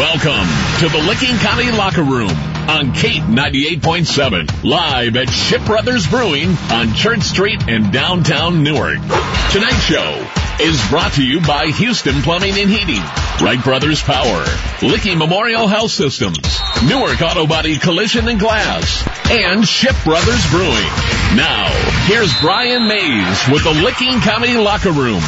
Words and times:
Welcome 0.00 0.48
to 0.78 0.88
the 0.88 1.04
Licking 1.06 1.36
County 1.40 1.70
Locker 1.72 2.02
Room 2.02 2.30
on 2.70 2.94
Kate 2.94 3.20
98.7, 3.20 4.64
live 4.64 5.14
at 5.14 5.28
Shipp 5.28 5.62
Brothers 5.66 6.06
Brewing 6.06 6.56
on 6.70 6.94
Church 6.94 7.20
Street 7.20 7.68
in 7.68 7.90
downtown 7.90 8.62
Newark. 8.62 8.96
Tonight's 9.52 9.84
show 9.84 10.26
is 10.58 10.80
brought 10.88 11.12
to 11.12 11.22
you 11.22 11.42
by 11.42 11.66
Houston 11.66 12.22
Plumbing 12.22 12.58
and 12.58 12.70
Heating, 12.70 13.02
Wright 13.44 13.62
Brothers 13.62 14.02
Power, 14.02 14.46
Licking 14.80 15.18
Memorial 15.18 15.68
Health 15.68 15.90
Systems, 15.90 16.38
Newark 16.88 17.20
Auto 17.20 17.46
Body 17.46 17.76
Collision 17.78 18.26
and 18.26 18.40
Glass, 18.40 19.06
and 19.30 19.68
Shipp 19.68 19.96
Brothers 20.02 20.50
Brewing. 20.50 20.90
Now, 21.36 21.68
here's 22.06 22.32
Brian 22.40 22.88
Maze 22.88 23.48
with 23.52 23.64
the 23.64 23.74
Licking 23.84 24.18
County 24.20 24.56
Locker 24.56 24.92
Room. 24.92 25.20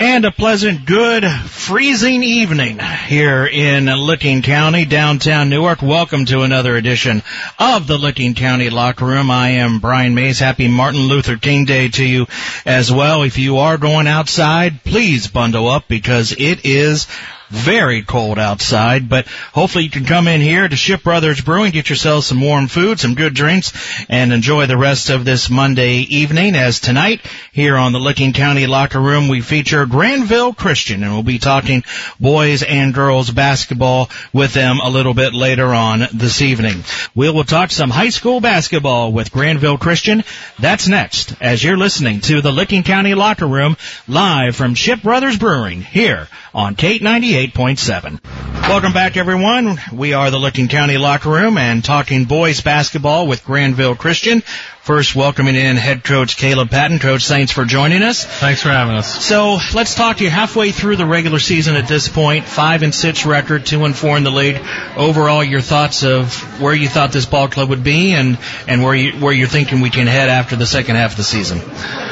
And 0.00 0.24
a 0.24 0.32
pleasant, 0.32 0.86
good, 0.86 1.24
freezing 1.24 2.24
evening 2.24 2.80
here 2.80 3.46
in 3.46 3.86
Licking 3.86 4.42
County, 4.42 4.84
downtown 4.84 5.48
Newark. 5.48 5.82
Welcome 5.82 6.24
to 6.26 6.42
another 6.42 6.74
edition 6.76 7.22
of 7.60 7.86
the 7.86 7.96
Licking 7.96 8.34
County 8.34 8.70
Locker 8.70 9.04
Room. 9.04 9.30
I 9.30 9.50
am 9.50 9.78
Brian 9.78 10.16
Maze. 10.16 10.40
Happy 10.40 10.66
Martin 10.66 11.02
Luther 11.02 11.36
King 11.36 11.64
Day 11.64 11.90
to 11.90 12.04
you 12.04 12.26
as 12.66 12.90
well. 12.90 13.22
If 13.22 13.38
you 13.38 13.58
are 13.58 13.78
going 13.78 14.08
outside, 14.08 14.82
please 14.82 15.28
bundle 15.28 15.68
up 15.68 15.86
because 15.86 16.32
it 16.32 16.64
is 16.64 17.06
very 17.50 18.02
cold 18.02 18.38
outside, 18.38 19.08
but 19.08 19.26
hopefully 19.52 19.84
you 19.84 19.90
can 19.90 20.04
come 20.04 20.28
in 20.28 20.40
here 20.40 20.68
to 20.68 20.76
Shipp 20.76 21.02
Brothers 21.02 21.40
Brewing, 21.40 21.72
get 21.72 21.88
yourselves 21.88 22.26
some 22.26 22.40
warm 22.40 22.68
food, 22.68 22.98
some 22.98 23.14
good 23.14 23.34
drinks, 23.34 23.72
and 24.08 24.32
enjoy 24.32 24.66
the 24.66 24.76
rest 24.76 25.10
of 25.10 25.24
this 25.24 25.50
Monday 25.50 25.98
evening. 25.98 26.56
As 26.56 26.80
tonight, 26.80 27.20
here 27.52 27.76
on 27.76 27.92
the 27.92 28.00
Licking 28.00 28.32
County 28.32 28.66
Locker 28.66 29.00
Room, 29.00 29.28
we 29.28 29.40
feature 29.40 29.86
Granville 29.86 30.52
Christian, 30.54 31.02
and 31.02 31.12
we'll 31.12 31.22
be 31.22 31.38
talking 31.38 31.84
boys 32.18 32.62
and 32.62 32.94
girls 32.94 33.30
basketball 33.30 34.10
with 34.32 34.54
them 34.54 34.80
a 34.80 34.90
little 34.90 35.14
bit 35.14 35.34
later 35.34 35.66
on 35.74 36.04
this 36.12 36.42
evening. 36.42 36.84
We 37.14 37.30
will 37.30 37.44
talk 37.44 37.70
some 37.70 37.90
high 37.90 38.08
school 38.10 38.40
basketball 38.40 39.12
with 39.12 39.32
Granville 39.32 39.78
Christian. 39.78 40.24
That's 40.58 40.88
next, 40.88 41.34
as 41.40 41.62
you're 41.62 41.76
listening 41.76 42.20
to 42.22 42.40
the 42.40 42.52
Licking 42.52 42.82
County 42.82 43.14
Locker 43.14 43.46
Room, 43.46 43.76
live 44.08 44.56
from 44.56 44.74
Shipp 44.74 45.02
Brothers 45.02 45.38
Brewing, 45.38 45.82
here 45.82 46.28
on 46.54 46.76
Kate 46.76 47.02
98.7. 47.34 48.20
Welcome 48.68 48.92
back, 48.92 49.16
everyone. 49.16 49.80
We 49.92 50.12
are 50.12 50.30
the 50.30 50.38
Licking 50.38 50.68
County 50.68 50.98
Locker 50.98 51.30
Room 51.30 51.58
and 51.58 51.84
talking 51.84 52.26
boys 52.26 52.60
basketball 52.60 53.26
with 53.26 53.44
Granville 53.44 53.96
Christian. 53.96 54.44
First, 54.84 55.16
welcoming 55.16 55.56
in 55.56 55.76
head 55.76 56.04
coach 56.04 56.36
Caleb 56.36 56.68
Patton. 56.68 56.98
Coach, 56.98 57.26
thanks 57.26 57.50
for 57.50 57.64
joining 57.64 58.02
us. 58.02 58.22
Thanks 58.22 58.60
for 58.60 58.68
having 58.68 58.94
us. 58.96 59.24
So 59.24 59.56
let's 59.72 59.94
talk 59.94 60.18
to 60.18 60.24
you 60.24 60.28
halfway 60.28 60.72
through 60.72 60.96
the 60.96 61.06
regular 61.06 61.38
season 61.38 61.74
at 61.74 61.88
this 61.88 62.10
point. 62.10 62.44
Five 62.44 62.82
and 62.82 62.94
six 62.94 63.24
record, 63.24 63.64
two 63.64 63.86
and 63.86 63.96
four 63.96 64.18
in 64.18 64.24
the 64.24 64.30
league. 64.30 64.60
Overall, 64.94 65.42
your 65.42 65.62
thoughts 65.62 66.04
of 66.04 66.60
where 66.60 66.74
you 66.74 66.86
thought 66.86 67.12
this 67.12 67.24
ball 67.24 67.48
club 67.48 67.70
would 67.70 67.82
be 67.82 68.12
and 68.12 68.36
and 68.68 68.82
where 68.82 68.94
you 68.94 69.12
where 69.12 69.32
you're 69.32 69.48
thinking 69.48 69.80
we 69.80 69.88
can 69.88 70.06
head 70.06 70.28
after 70.28 70.54
the 70.54 70.66
second 70.66 70.96
half 70.96 71.12
of 71.12 71.16
the 71.16 71.24
season. 71.24 71.60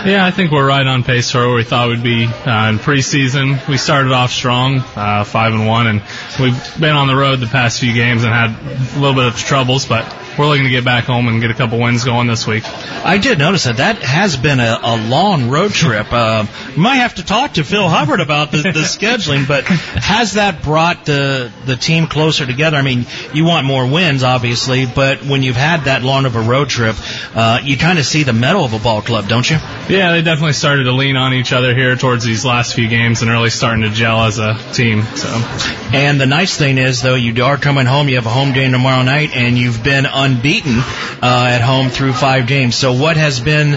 Yeah, 0.07 0.25
I 0.25 0.31
think 0.31 0.51
we're 0.51 0.67
right 0.67 0.87
on 0.87 1.05
pace 1.05 1.31
for 1.31 1.47
where 1.47 1.55
we 1.55 1.65
thought 1.65 1.91
we'd 1.91 2.03
be 2.03 2.25
uh, 2.25 2.71
in 2.71 2.79
preseason. 2.79 3.69
We 3.69 3.77
started 3.77 4.13
off 4.13 4.33
strong, 4.33 4.79
uh, 4.97 5.25
five 5.25 5.53
and 5.53 5.67
one, 5.67 5.89
and 5.89 6.03
we've 6.41 6.81
been 6.81 6.97
on 6.97 7.07
the 7.07 7.17
road 7.17 7.39
the 7.41 7.49
past 7.49 7.81
few 7.81 7.93
games 7.93 8.25
and 8.25 8.33
had 8.33 8.97
a 8.97 8.99
little 8.99 9.15
bit 9.15 9.27
of 9.27 9.37
troubles, 9.37 9.85
but 9.85 10.11
we're 10.39 10.47
looking 10.47 10.65
to 10.65 10.71
get 10.71 10.85
back 10.85 11.05
home 11.05 11.29
and 11.29 11.41
get 11.41 11.51
a 11.51 11.55
couple 11.55 11.79
wins 11.79 12.05
going 12.05 12.27
this 12.27 12.47
week. 12.47 12.65
I 13.05 13.19
did 13.19 13.39
notice 13.39 13.65
that 13.65 13.79
that 13.79 13.99
has 13.99 14.37
been 14.37 14.61
a, 14.61 14.79
a 14.83 15.09
long 15.09 15.51
road 15.51 15.73
trip. 15.73 16.13
Uh, 16.13 16.47
might 16.77 16.97
have 16.97 17.15
to 17.17 17.25
talk 17.25 17.55
to 17.55 17.65
Phil 17.65 17.89
Hubbard 17.89 18.21
about 18.21 18.51
the, 18.51 18.59
the 18.59 18.71
scheduling, 18.73 19.47
but 19.47 19.65
has 19.65 20.35
that 20.35 20.63
brought 20.63 21.05
the 21.05 21.53
the 21.67 21.77
team 21.77 22.07
closer 22.07 22.47
together? 22.47 22.77
I 22.77 22.83
mean, 22.83 23.07
you 23.33 23.45
want 23.45 23.67
more 23.67 23.87
wins, 23.87 24.23
obviously, 24.23 24.87
but 24.87 25.25
when 25.25 25.43
you've 25.43 25.57
had 25.57 25.85
that 25.85 26.03
long 26.03 26.25
of 26.25 26.37
a 26.37 26.41
road 26.41 26.69
trip, 26.69 26.97
uh, 27.35 27.61
you 27.63 27.77
kind 27.77 27.99
of 27.99 28.07
see 28.07 28.23
the 28.23 28.33
mettle 28.33 28.65
of 28.65 28.73
a 28.73 28.79
ball 28.79 29.03
club, 29.03 29.29
don't 29.29 29.49
you? 29.49 29.57
Yeah, 29.89 30.13
they 30.13 30.23
definitely 30.23 30.55
started 30.55 30.85
to 30.85 30.93
lean 30.93 31.17
on 31.17 31.35
each 31.35 31.53
other 31.53 31.75
here 31.75 31.97
towards 31.97 32.25
these 32.25 32.45
last 32.45 32.75
few 32.75 32.89
games 32.89 33.23
and 33.23 33.31
really 33.31 33.51
starting 33.51 33.83
to 33.83 33.91
gel 33.91 34.25
as 34.25 34.39
a 34.39 34.55
team. 34.73 35.03
So, 35.03 35.29
and 35.93 36.21
the 36.21 36.27
nice 36.27 36.57
thing 36.57 36.79
is, 36.79 37.03
though, 37.03 37.15
you 37.15 37.45
are 37.45 37.59
coming 37.59 37.87
home. 37.87 38.09
You 38.09 38.17
have 38.17 38.27
a 38.27 38.31
home 38.31 38.53
game 38.53 38.73
tomorrow 38.73 39.03
night, 39.03 39.37
and 39.37 39.59
you've 39.59 39.83
been 39.83 40.07
unbeaten 40.23 40.79
uh, 40.79 41.47
at 41.49 41.61
home 41.61 41.89
through 41.89 42.13
five 42.13 42.47
games. 42.47 42.75
So, 42.77 42.93
what 42.93 43.17
has 43.17 43.41
been 43.41 43.75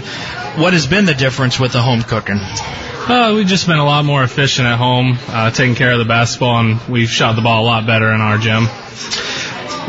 what 0.58 0.74
has 0.74 0.88
been 0.88 1.06
the 1.06 1.14
difference 1.14 1.60
with 1.60 1.74
the 1.74 1.82
home 1.82 2.02
cooking? 2.02 2.40
Uh, 2.40 3.34
we've 3.36 3.48
just 3.48 3.68
been 3.68 3.78
a 3.78 3.86
lot 3.86 4.04
more 4.04 4.24
efficient 4.24 4.68
at 4.68 4.78
home, 4.78 5.18
uh, 5.28 5.52
taking 5.52 5.76
care 5.76 5.92
of 5.92 6.00
the 6.00 6.06
basketball, 6.06 6.60
and 6.60 6.82
we've 6.90 7.10
shot 7.10 7.36
the 7.36 7.42
ball 7.42 7.64
a 7.64 7.68
lot 7.68 7.86
better 7.86 8.12
in 8.12 8.22
our 8.22 8.38
gym. 8.38 8.66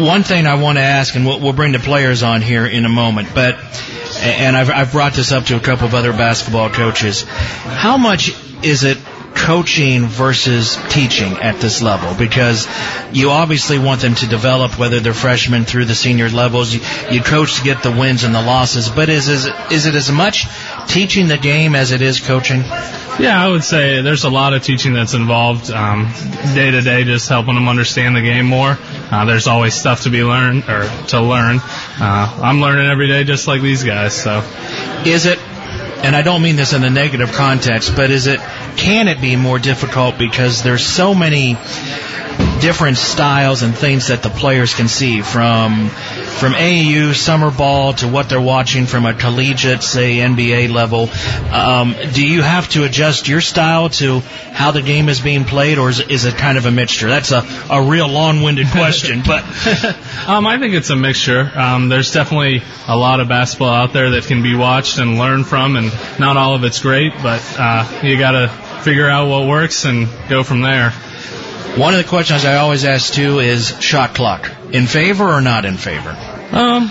One 0.05 0.23
thing 0.23 0.47
I 0.47 0.61
want 0.61 0.77
to 0.77 0.83
ask, 0.83 1.15
and 1.15 1.25
we'll, 1.25 1.41
we'll 1.41 1.55
bring 1.55 1.73
the 1.73 1.79
players 1.79 2.23
on 2.23 2.43
here 2.43 2.67
in 2.67 2.85
a 2.85 2.91
moment, 2.91 3.29
but 3.35 3.59
and 4.21 4.57
I've, 4.57 4.71
I've 4.71 4.93
brought 4.93 5.15
this 5.15 5.33
up 5.33 5.45
to 5.45 5.57
a 5.57 5.61
couple 5.61 5.87
of 5.87 5.95
other 5.95 6.13
basketball 6.13 6.69
coaches. 6.71 7.23
How 7.23 7.97
much 7.97 8.35
is 8.63 8.85
it 8.85 8.99
coaching 9.47 10.07
versus 10.07 10.77
teaching 10.89 11.35
at 11.35 11.61
this 11.61 11.81
level. 11.81 12.15
Because 12.15 12.67
you 13.13 13.31
obviously 13.31 13.79
want 13.79 14.01
them 14.01 14.17
to 14.17 14.27
develop 14.27 14.77
whether 14.77 14.99
they're 14.99 15.15
freshmen 15.15 15.65
through 15.65 15.85
the 15.85 15.95
senior 15.95 16.29
levels. 16.29 16.75
You, 16.75 16.81
you 17.11 17.23
coach 17.23 17.59
to 17.59 17.65
get 17.65 17.85
the 17.85 17.93
wins 17.93 18.25
and 18.25 18.35
the 18.35 18.43
losses. 18.43 18.89
But 18.89 19.09
is, 19.09 19.29
is 19.29 19.49
is 19.71 19.87
it 19.87 19.95
as 19.95 20.11
much 20.11 20.47
teaching 20.89 21.29
the 21.29 21.39
game 21.39 21.77
as 21.77 21.93
it 21.93 22.03
is 22.03 22.21
coaching? 22.21 22.63
Yeah 23.19 23.43
i 23.43 23.49
would 23.49 23.65
say 23.65 24.03
there's 24.03 24.25
a 24.25 24.31
lot 24.31 24.53
of 24.53 24.63
teaching 24.63 24.93
that's 24.93 25.15
involved 25.15 25.71
um, 25.71 26.13
day 26.55 26.71
to 26.71 26.83
day 26.83 27.05
just 27.05 27.29
helping 27.29 27.55
them 27.55 27.69
understand 27.69 28.17
the 28.17 28.21
game 28.21 28.47
more. 28.47 28.77
Uh, 29.11 29.25
there's 29.25 29.47
always 29.47 29.75
stuff 29.75 30.03
to 30.03 30.11
be 30.11 30.23
learned 30.23 30.65
or 30.69 30.89
to 31.07 31.23
learn. 31.23 31.61
Uh, 31.99 32.41
i'm 32.43 32.61
learning 32.61 32.87
every 32.87 33.09
day 33.09 33.25
just 33.25 33.47
like 33.47 33.63
these 33.63 33.85
guys 33.85 34.13
so. 34.15 34.41
Is 35.07 35.25
it 35.27 35.39
and 36.07 36.15
I 36.15 36.23
don't 36.23 36.43
mean 36.43 36.57
this 36.57 36.73
in 36.73 36.85
a 36.85 36.91
negative 36.91 37.33
context, 37.33 37.97
but 37.97 38.11
is 38.11 38.27
it 38.27 38.39
can 38.77 39.09
it 39.09 39.21
be 39.21 39.37
more 39.37 39.59
difficult 39.59 40.19
because 40.19 40.63
there's 40.63 40.85
so 40.85 41.15
many 41.15 41.57
different 42.61 42.97
styles 42.97 43.63
and 43.63 43.77
things 43.77 44.09
that 44.09 44.23
the 44.23 44.31
players 44.31 44.75
can 44.75 44.89
see 44.89 45.21
from 45.21 45.89
from 45.89 46.53
AAU 46.53 47.15
summer 47.15 47.51
ball 47.51 47.95
to 47.95 48.09
what 48.09 48.29
they're 48.29 48.41
watching 48.41 48.85
from 48.85 49.07
a 49.07 49.15
collegiate, 49.15 49.83
say 49.83 50.17
NBA 50.17 50.71
level. 50.71 51.09
Um, 51.51 51.95
do 52.13 52.27
you 52.27 52.43
have 52.43 52.69
to 52.71 52.85
adjust 52.85 53.27
your 53.27 53.41
style 53.41 53.89
to 53.91 54.21
how 54.53 54.71
the 54.71 54.83
game 54.83 55.09
is 55.09 55.21
being 55.21 55.45
played, 55.45 55.79
or 55.79 55.89
is, 55.89 56.01
is 56.01 56.27
it 56.27 56.37
kind 56.37 56.59
of 56.59 56.67
a 56.67 56.71
mixture? 56.71 57.09
That's 57.09 57.33
a, 57.33 57.43
a 57.71 57.83
real 57.83 58.09
long-winded 58.09 58.69
question, 58.69 59.23
but 59.27 59.45
um, 60.27 60.47
I 60.47 60.59
think 60.59 60.75
it's 60.75 60.91
a 60.91 60.97
mixture. 60.97 61.51
Um, 61.55 61.89
there's 61.89 62.13
definitely 62.13 62.63
a 62.87 62.97
lot 62.97 63.21
of 63.21 63.29
basketball 63.29 63.73
out 63.73 63.95
there 63.95 64.11
that 64.11 64.25
can 64.25 64.43
be 64.43 64.55
watched 64.55 64.99
and 64.99 65.19
learned 65.19 65.47
from, 65.47 65.77
and 65.77 65.91
not 66.21 66.37
all 66.37 66.55
of 66.55 66.65
it's 66.65 66.81
great, 66.81 67.13
but 67.23 67.43
uh, 67.59 68.01
you 68.03 68.19
got 68.19 68.33
to 68.33 68.66
figure 68.87 69.11
out 69.11 69.29
what 69.29 69.49
works 69.49 69.85
and 69.85 70.09
go 70.29 70.45
from 70.45 70.61
there. 70.61 70.91
One 71.77 71.93
of 71.93 71.99
the 71.99 72.09
questions 72.09 72.45
I 72.45 72.59
always 72.59 72.85
ask 72.85 73.13
too 73.13 73.41
is 73.41 73.77
shot 73.83 74.15
clock. 74.15 74.49
In 74.71 74.87
favor 74.87 75.25
or 75.25 75.41
not 75.41 75.65
in 75.65 75.77
favor? 75.77 76.11
Um, 76.53 76.89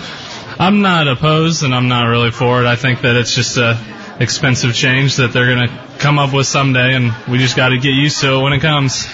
I'm 0.58 0.82
not 0.82 1.08
opposed 1.08 1.62
and 1.62 1.74
I'm 1.74 1.88
not 1.88 2.04
really 2.08 2.30
for 2.30 2.60
it. 2.62 2.66
I 2.66 2.76
think 2.76 3.00
that 3.00 3.16
it's 3.16 3.34
just 3.34 3.56
a 3.56 3.80
expensive 4.20 4.74
change 4.74 5.16
that 5.16 5.32
they're 5.32 5.46
going 5.46 5.68
to 5.68 5.98
come 5.98 6.18
up 6.18 6.34
with 6.34 6.46
someday 6.46 6.92
and 6.92 7.14
we 7.28 7.38
just 7.38 7.56
got 7.56 7.70
to 7.70 7.78
get 7.78 7.94
used 7.94 8.20
to 8.20 8.34
it 8.34 8.42
when 8.42 8.52
it 8.52 8.60
comes. 8.60 9.08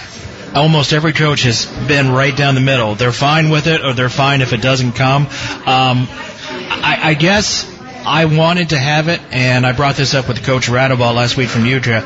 Almost 0.53 0.91
every 0.91 1.13
coach 1.13 1.43
has 1.43 1.65
been 1.87 2.11
right 2.11 2.35
down 2.35 2.53
the 2.53 2.59
middle. 2.61 2.95
They're 2.95 3.13
fine 3.13 3.49
with 3.49 3.67
it 3.67 3.79
or 3.79 3.93
they're 3.93 4.09
fine 4.09 4.41
if 4.41 4.51
it 4.51 4.61
doesn't 4.61 4.91
come. 4.91 5.23
Um, 5.23 6.09
I, 6.09 6.99
I 7.01 7.13
guess 7.13 7.63
I 8.05 8.25
wanted 8.25 8.69
to 8.69 8.77
have 8.77 9.07
it, 9.07 9.21
and 9.31 9.65
I 9.65 9.71
brought 9.71 9.95
this 9.95 10.13
up 10.13 10.27
with 10.27 10.43
Coach 10.43 10.67
Radaball 10.67 11.15
last 11.15 11.37
week 11.37 11.47
from 11.47 11.65
Utah. 11.65 12.01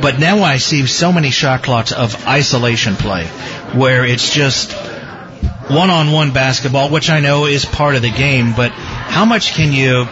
But 0.00 0.20
now 0.20 0.44
I 0.44 0.58
see 0.58 0.86
so 0.86 1.12
many 1.12 1.30
shot 1.30 1.64
clocks 1.64 1.90
of 1.90 2.26
isolation 2.26 2.94
play, 2.94 3.26
where 3.74 4.04
it's 4.04 4.32
just 4.32 4.72
one-on-one 4.72 6.32
basketball, 6.32 6.90
which 6.90 7.10
I 7.10 7.20
know 7.20 7.46
is 7.46 7.64
part 7.64 7.96
of 7.96 8.02
the 8.02 8.10
game. 8.10 8.54
But 8.54 8.70
how 8.70 9.24
much 9.24 9.54
can 9.54 9.72
you 9.72 10.06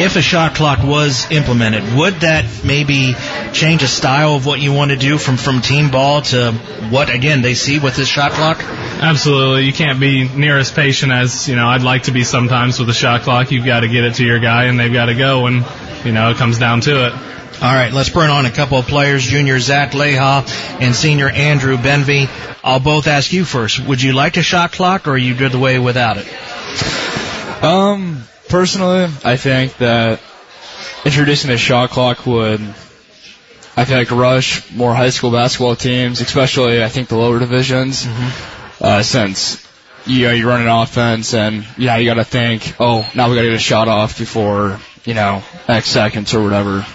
if 0.00 0.16
a 0.16 0.22
shot 0.22 0.54
clock 0.54 0.82
was 0.82 1.30
implemented, 1.30 1.96
would 1.96 2.14
that 2.20 2.64
maybe 2.64 3.14
change 3.52 3.82
a 3.82 3.88
style 3.88 4.34
of 4.34 4.46
what 4.46 4.60
you 4.60 4.72
want 4.72 4.90
to 4.90 4.96
do 4.96 5.18
from, 5.18 5.36
from 5.36 5.60
team 5.60 5.90
ball 5.90 6.22
to 6.22 6.52
what, 6.90 7.10
again, 7.12 7.42
they 7.42 7.54
see 7.54 7.78
with 7.78 7.96
this 7.96 8.08
shot 8.08 8.32
clock? 8.32 8.62
Absolutely. 8.62 9.64
You 9.64 9.72
can't 9.72 10.00
be 10.00 10.28
near 10.28 10.58
as 10.58 10.70
patient 10.70 11.12
as, 11.12 11.48
you 11.48 11.56
know, 11.56 11.66
I'd 11.66 11.82
like 11.82 12.04
to 12.04 12.12
be 12.12 12.24
sometimes 12.24 12.78
with 12.78 12.88
a 12.88 12.94
shot 12.94 13.22
clock. 13.22 13.50
You've 13.50 13.66
got 13.66 13.80
to 13.80 13.88
get 13.88 14.04
it 14.04 14.14
to 14.16 14.24
your 14.24 14.38
guy 14.38 14.64
and 14.64 14.78
they've 14.78 14.92
got 14.92 15.06
to 15.06 15.14
go 15.14 15.42
when, 15.42 15.64
you 16.04 16.12
know, 16.12 16.30
it 16.30 16.36
comes 16.36 16.58
down 16.58 16.80
to 16.82 17.06
it. 17.06 17.12
All 17.60 17.74
right, 17.74 17.92
let's 17.92 18.10
bring 18.10 18.30
on 18.30 18.46
a 18.46 18.52
couple 18.52 18.78
of 18.78 18.86
players, 18.86 19.24
junior 19.24 19.58
Zach 19.58 19.90
Leha 19.90 20.48
and 20.80 20.94
senior 20.94 21.28
Andrew 21.28 21.76
Benvey. 21.76 22.28
I'll 22.62 22.78
both 22.78 23.08
ask 23.08 23.32
you 23.32 23.44
first. 23.44 23.80
Would 23.80 24.00
you 24.00 24.12
like 24.12 24.36
a 24.36 24.42
shot 24.42 24.70
clock 24.70 25.08
or 25.08 25.12
are 25.12 25.18
you 25.18 25.34
good 25.34 25.50
the 25.50 25.58
way 25.58 25.80
without 25.80 26.18
it? 26.18 27.64
Um, 27.64 28.22
personally, 28.48 29.06
I 29.24 29.36
think 29.36 29.76
that 29.78 30.20
introducing 31.04 31.50
a 31.50 31.56
shot 31.56 31.90
clock 31.90 32.26
would 32.26 32.60
I 33.76 33.84
feel 33.84 33.96
like 33.98 34.10
rush 34.10 34.70
more 34.72 34.94
high 34.94 35.10
school 35.10 35.30
basketball 35.30 35.76
teams, 35.76 36.20
especially 36.20 36.82
I 36.82 36.88
think 36.88 37.08
the 37.08 37.16
lower 37.16 37.38
divisions, 37.38 38.04
Mm-hmm. 38.06 38.84
uh, 38.84 39.02
since 39.02 39.64
you 40.06 40.26
know 40.26 40.32
you 40.32 40.48
run 40.48 40.62
an 40.62 40.68
offense 40.68 41.34
and 41.34 41.66
yeah 41.76 41.96
you 41.96 42.06
got 42.06 42.14
to 42.14 42.24
think 42.24 42.74
oh 42.80 43.08
now 43.14 43.28
we 43.28 43.34
got 43.36 43.42
to 43.42 43.48
get 43.48 43.56
a 43.56 43.58
shot 43.58 43.88
off 43.88 44.16
before 44.18 44.80
you 45.04 45.12
know 45.14 45.42
X 45.68 45.88
seconds 45.88 46.34
or 46.34 46.42
whatever. 46.42 46.86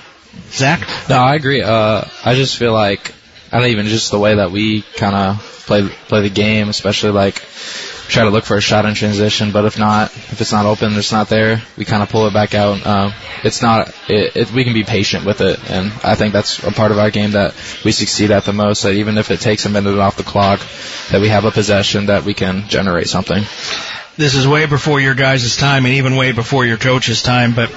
Zach? 0.50 0.88
No, 1.10 1.18
I 1.18 1.36
agree. 1.36 1.62
Uh, 1.62 2.04
I 2.26 2.34
just 2.36 2.58
feel 2.58 2.74
like 2.74 3.14
I 3.52 3.60
don't 3.60 3.70
even 3.70 3.86
just 3.86 4.10
the 4.12 4.18
way 4.20 4.36
that 4.36 4.52
we 4.52 4.82
kind 4.82 5.16
of 5.16 5.42
play 5.68 5.88
play 5.88 6.22
the 6.22 6.30
game, 6.30 6.70
especially 6.70 7.12
like 7.12 7.44
try 8.08 8.24
to 8.24 8.30
look 8.30 8.46
for 8.46 8.58
a 8.58 8.62
shot 8.62 8.86
in 8.86 8.94
transition. 8.94 9.52
But 9.52 9.66
if 9.66 9.78
not, 9.80 10.12
if 10.14 10.42
it's 10.42 10.52
not 10.52 10.66
open, 10.66 10.94
it's 10.94 11.12
not 11.12 11.30
there. 11.30 11.62
We 11.78 11.86
kind 11.86 12.04
of 12.04 12.10
pull 12.10 12.28
it 12.28 12.34
back 12.34 12.54
out. 12.54 12.86
Um, 12.86 13.14
it's 13.44 13.62
not. 13.62 13.90
It, 14.10 14.36
it, 14.36 14.52
we 14.52 14.64
can 14.64 14.74
be 14.74 14.84
patient 14.84 15.26
with 15.26 15.42
it, 15.42 15.60
and 15.70 15.92
I 16.04 16.16
think 16.16 16.34
that's 16.34 16.64
a 16.64 16.72
part 16.72 16.92
of 16.92 17.00
our 17.00 17.12
game 17.12 17.32
that 17.32 17.54
we 17.84 17.92
succeed 17.92 18.32
at 18.32 18.46
the 18.46 18.54
most. 18.54 18.84
That 18.84 18.94
even 18.94 19.18
if 19.18 19.32
it 19.32 19.40
takes 19.40 19.66
a 19.66 19.70
minute 19.70 19.98
off 19.98 20.18
the 20.18 20.24
clock, 20.24 20.60
that 21.12 21.22
we 21.22 21.30
have 21.30 21.46
a 21.46 21.52
possession 21.52 22.08
that 22.08 22.24
we 22.24 22.34
can 22.34 22.68
generate 22.68 23.08
something. 23.08 23.44
This 24.16 24.36
is 24.36 24.48
way 24.48 24.68
before 24.68 25.00
your 25.00 25.16
guys' 25.16 25.58
time 25.58 25.86
and 25.86 25.96
even 25.96 26.16
way 26.16 26.34
before 26.34 26.68
your 26.68 26.78
coach's 26.78 27.24
time, 27.24 27.56
but 27.56 27.70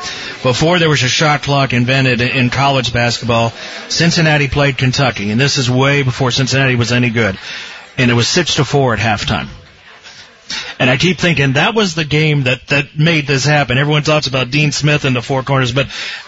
before 0.43 0.79
there 0.79 0.90
was 0.90 1.02
a 1.02 1.08
shot 1.08 1.43
clock 1.43 1.72
invented 1.72 2.20
in 2.20 2.50
college 2.50 2.93
basketball, 2.93 3.55
Cincinnati 3.88 4.46
played 4.46 4.76
Kentucky, 4.76 5.31
and 5.31 5.40
this 5.40 5.56
is 5.56 5.70
way 5.70 6.02
before 6.02 6.31
Cincinnati 6.31 6.75
was 6.75 6.93
any 6.93 7.08
good. 7.08 7.38
And 7.96 8.11
it 8.11 8.14
was 8.14 8.29
six 8.29 8.56
to 8.56 8.67
four 8.67 8.93
at 8.93 9.00
halftime. 9.00 9.49
And 10.78 10.90
I 10.90 10.96
keep 10.96 11.19
thinking 11.19 11.54
that 11.54 11.75
was 11.75 11.94
the 11.94 12.04
game 12.04 12.44
that, 12.44 12.66
that 12.69 12.98
made 12.98 13.26
this 13.26 13.44
happen. 13.44 13.78
Everyone 13.78 14.02
talks 14.02 14.26
about 14.26 14.50
Dean 14.50 14.72
Smith 14.72 15.04
and 15.04 15.16
the 15.16 15.22
four 15.22 15.43
corners, 15.43 15.72
but, 15.72 15.87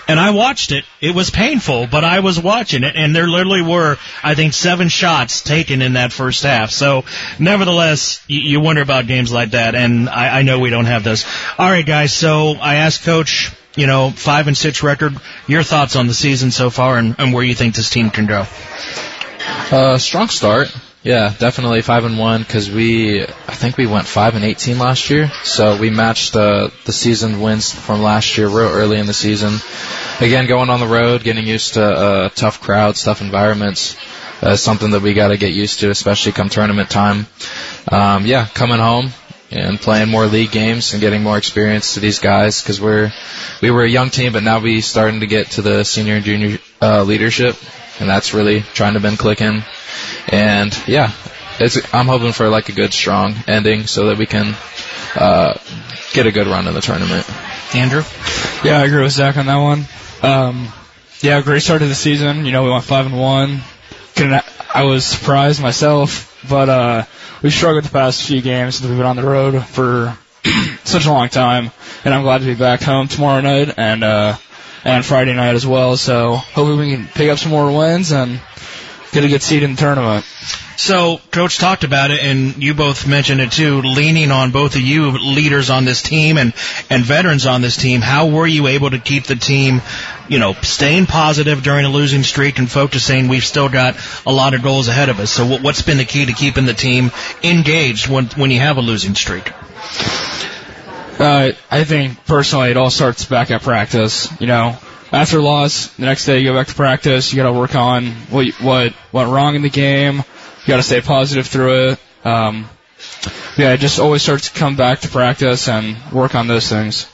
and 0.09 0.19
I 0.19 0.31
watched 0.31 0.73
it. 0.73 0.85
It 1.01 1.15
was 1.15 1.31
painful, 1.31 1.87
but 1.87 2.03
I 2.03 2.21
was 2.21 2.41
watching 2.41 2.83
it, 2.83 2.97
and 2.97 3.15
there 3.15 3.29
literally 3.29 3.63
were, 3.63 3.99
I 4.23 4.35
think, 4.35 4.55
seven 4.55 4.89
shots 4.89 5.43
taken 5.43 5.83
in 5.83 5.93
that 5.95 6.13
first 6.13 6.43
half. 6.43 6.71
So, 6.71 7.05
nevertheless, 7.39 8.23
you, 8.27 8.41
you 8.41 8.61
wonder 8.61 8.83
about 8.83 9.07
games 9.07 9.33
like 9.33 9.51
that, 9.51 9.75
and 9.75 10.09
I, 10.09 10.39
I 10.39 10.43
know 10.43 10.59
we 10.59 10.71
don't 10.71 10.87
have 10.87 11.05
those. 11.05 11.25
Alright 11.59 11.87
guys, 11.87 12.13
so 12.13 12.53
I 12.53 12.77
asked 12.77 13.03
Coach, 13.03 13.53
you 13.77 13.87
know, 13.87 14.11
five 14.11 14.49
and 14.49 14.57
six 14.57 14.83
record, 14.83 15.15
your 15.47 15.63
thoughts 15.63 15.95
on 15.95 16.07
the 16.07 16.15
season 16.15 16.51
so 16.51 16.71
far 16.71 16.99
and, 16.99 17.15
and 17.19 17.33
where 17.33 17.45
you 17.45 17.55
think 17.55 17.75
this 17.75 17.91
team 17.91 18.11
can 18.11 18.27
go. 18.27 18.47
Uh, 19.71 19.99
strong 19.99 20.29
start. 20.29 20.75
Yeah, 21.05 21.33
definitely 21.39 21.83
five 21.83 22.05
and 22.05 22.19
one 22.19 22.43
because 22.43 22.69
we, 22.69 23.23
I 23.23 23.55
think 23.55 23.77
we 23.77 23.87
went 23.87 24.07
five 24.07 24.35
and 24.35 24.45
eighteen 24.45 24.79
last 24.79 25.11
year. 25.11 25.31
So 25.45 25.79
we 25.79 25.91
matched 25.91 26.33
the 26.33 26.73
the 26.87 26.93
season 26.93 27.41
wins 27.41 27.73
from 27.73 28.03
last 28.03 28.37
year 28.37 28.49
real 28.49 28.69
early 28.69 28.99
in 28.99 29.07
the 29.07 29.15
season. 29.15 29.59
Again, 30.21 30.47
going 30.49 30.71
on 30.71 30.81
the 30.81 30.89
road, 30.89 31.23
getting 31.23 31.47
used 31.47 31.75
to 31.75 31.85
uh, 31.85 32.29
tough 32.31 32.61
crowds, 32.61 33.05
tough 33.05 33.21
environments, 33.21 33.97
uh, 34.43 34.57
something 34.57 34.91
that 34.91 35.01
we 35.01 35.15
got 35.15 35.29
to 35.29 35.37
get 35.37 35.53
used 35.53 35.81
to, 35.81 35.91
especially 35.91 36.33
come 36.33 36.49
tournament 36.49 36.91
time. 36.91 37.27
Um, 37.91 38.27
yeah, 38.27 38.47
coming 38.47 38.79
home 38.79 39.11
and 39.53 39.79
playing 39.81 40.09
more 40.09 40.27
league 40.27 40.51
games 40.51 40.93
and 40.93 41.01
getting 41.01 41.23
more 41.23 41.39
experience 41.39 41.95
to 41.95 42.01
these 42.01 42.19
guys 42.19 42.61
because 42.61 42.81
we're 42.81 43.13
we 43.63 43.71
were 43.71 43.85
a 43.85 43.89
young 43.89 44.11
team, 44.11 44.33
but 44.33 44.43
now 44.43 44.59
we 44.59 44.81
starting 44.81 45.21
to 45.21 45.27
get 45.29 45.53
to 45.53 45.63
the 45.63 45.85
senior 45.85 46.17
and 46.17 46.25
junior 46.25 46.59
uh, 46.83 47.05
leadership, 47.05 47.57
and 48.01 48.09
that's 48.11 48.35
really 48.35 48.63
trying 48.63 48.95
to 48.95 49.01
been 49.01 49.17
clicking. 49.17 49.63
And 50.31 50.77
yeah, 50.87 51.13
it's 51.59 51.95
I'm 51.95 52.07
hoping 52.07 52.33
for 52.33 52.49
like 52.49 52.69
a 52.69 52.73
good 52.73 52.93
strong 52.93 53.35
ending 53.47 53.87
so 53.87 54.07
that 54.07 54.19
we 54.19 54.27
can 54.27 54.57
uh, 55.15 55.59
get 56.13 56.27
a 56.27 56.33
good 56.33 56.47
run 56.47 56.67
in 56.67 56.75
the 56.75 56.81
tournament. 56.81 57.27
Andrew? 57.75 58.03
Yeah, 58.65 58.79
I 58.79 58.85
agree 58.85 59.03
with 59.03 59.13
Zach 59.13 59.37
on 59.37 59.47
that 59.47 59.57
one. 59.57 59.85
Um, 60.23 60.69
yeah, 61.21 61.41
great 61.43 61.63
start 61.63 61.81
to 61.81 61.87
the 61.89 61.95
season. 61.95 62.47
You 62.47 62.53
know, 62.53 62.65
we 62.65 62.71
went 62.71 62.85
five 62.85 63.07
and 63.07 63.19
one. 63.19 63.61
Couldn't, 64.15 64.43
I 64.75 64.85
was 64.85 65.05
surprised 65.05 65.61
myself, 65.61 66.45
but 66.49 66.69
uh, 66.69 67.05
we 67.43 67.51
struggled 67.51 67.85
the 67.85 67.91
past 67.91 68.23
few 68.23 68.41
games 68.41 68.77
since 68.77 68.89
we've 68.89 68.97
been 68.97 69.07
on 69.07 69.17
the 69.17 69.25
road 69.25 69.65
for 69.65 70.17
such 70.85 71.07
a 71.07 71.13
long 71.13 71.29
time, 71.29 71.71
and 72.05 72.15
I'm 72.15 72.23
glad 72.23 72.39
to 72.39 72.47
be 72.47 72.55
back 72.55 72.83
home 72.83 73.09
tomorrow 73.09 73.41
night 73.41 73.75
and 73.77 74.03
uh, 74.03 74.37
and 74.85 75.05
Friday 75.05 75.35
night 75.35 75.55
as 75.55 75.67
well. 75.67 75.97
So 75.97 76.37
hopefully 76.37 76.79
we 76.79 76.95
can 76.95 77.07
pick 77.07 77.31
up 77.31 77.39
some 77.39 77.51
more 77.51 77.77
wins 77.77 78.13
and 78.13 78.41
get 79.13 79.25
a 79.25 79.29
good 79.29 79.43
seed 79.43 79.63
in 79.63 79.73
the 79.73 79.77
tournament. 79.77 80.25
So, 80.77 81.21
Coach 81.33 81.59
talked 81.59 81.83
about 81.83 82.13
it, 82.13 82.21
and 82.21 82.63
you 82.63 82.73
both 82.73 83.05
mentioned 83.05 83.41
it 83.41 83.51
too, 83.51 83.83
leaning 83.83 84.31
on 84.31 84.53
both 84.53 84.77
of 84.77 84.81
you 84.81 85.11
leaders 85.11 85.71
on 85.71 85.85
this 85.85 86.03
team 86.03 86.39
and, 86.39 86.55
and 86.89 87.05
veterans 87.05 87.47
on 87.47 87.63
this 87.63 87.77
team. 87.77 88.01
How 88.01 88.29
were 88.29 88.47
you 88.47 88.69
able 88.69 88.91
to 88.91 88.99
keep 89.01 89.25
the 89.25 89.35
team, 89.35 89.83
you 90.29 90.39
know, 90.39 90.53
staying 90.53 91.07
positive 91.07 91.65
during 91.65 91.85
a 91.85 91.89
losing 91.89 92.23
streak 92.23 92.61
and 92.61 92.71
focusing? 92.71 93.27
We've 93.27 93.45
still 93.45 93.69
got 93.69 93.97
a 94.25 94.33
lot 94.33 94.55
of 94.55 94.63
goals 94.63 94.87
ahead 94.87 95.09
of 95.09 95.19
us. 95.19 95.33
So, 95.33 95.47
what, 95.47 95.63
what's 95.63 95.83
been 95.83 95.99
the 95.99 96.05
key 96.05 96.27
to 96.27 96.33
keeping 96.33 96.65
the 96.65 96.75
team 96.75 97.11
engaged 97.43 98.09
when, 98.09 98.27
when 98.27 98.53
you 98.53 98.61
have 98.61 98.77
a 98.77 98.81
losing 98.81 99.17
streak? 99.17 99.51
Uh, 101.19 101.51
I 101.69 101.83
think 101.83 102.25
personally, 102.25 102.71
it 102.71 102.77
all 102.77 102.91
starts 102.91 103.25
back 103.25 103.51
at 103.51 103.63
practice. 103.63 104.29
You 104.41 104.47
know, 104.47 104.79
after 105.13 105.41
loss, 105.41 105.89
the 105.95 106.07
next 106.07 106.27
day 106.27 106.39
you 106.39 106.51
go 106.51 106.55
back 106.55 106.69
to 106.69 106.75
practice. 106.75 107.33
You 107.33 107.37
got 107.37 107.51
to 107.51 107.59
work 107.59 107.75
on 107.75 108.07
what 108.31 108.49
what 108.61 108.95
went 109.13 109.31
wrong 109.31 109.55
in 109.55 109.63
the 109.63 109.71
game. 109.71 110.17
You 110.17 110.67
got 110.67 110.77
to 110.77 110.83
stay 110.83 111.01
positive 111.01 111.47
through 111.47 111.91
it. 111.91 112.01
Um, 112.25 112.69
yeah, 113.57 113.73
it 113.73 113.79
just 113.79 113.99
always 113.99 114.23
starts 114.23 114.51
to 114.51 114.59
come 114.59 114.77
back 114.77 115.01
to 115.01 115.09
practice 115.09 115.69
and 115.69 115.97
work 116.13 116.35
on 116.35 116.47
those 116.47 116.69
things. 116.69 117.07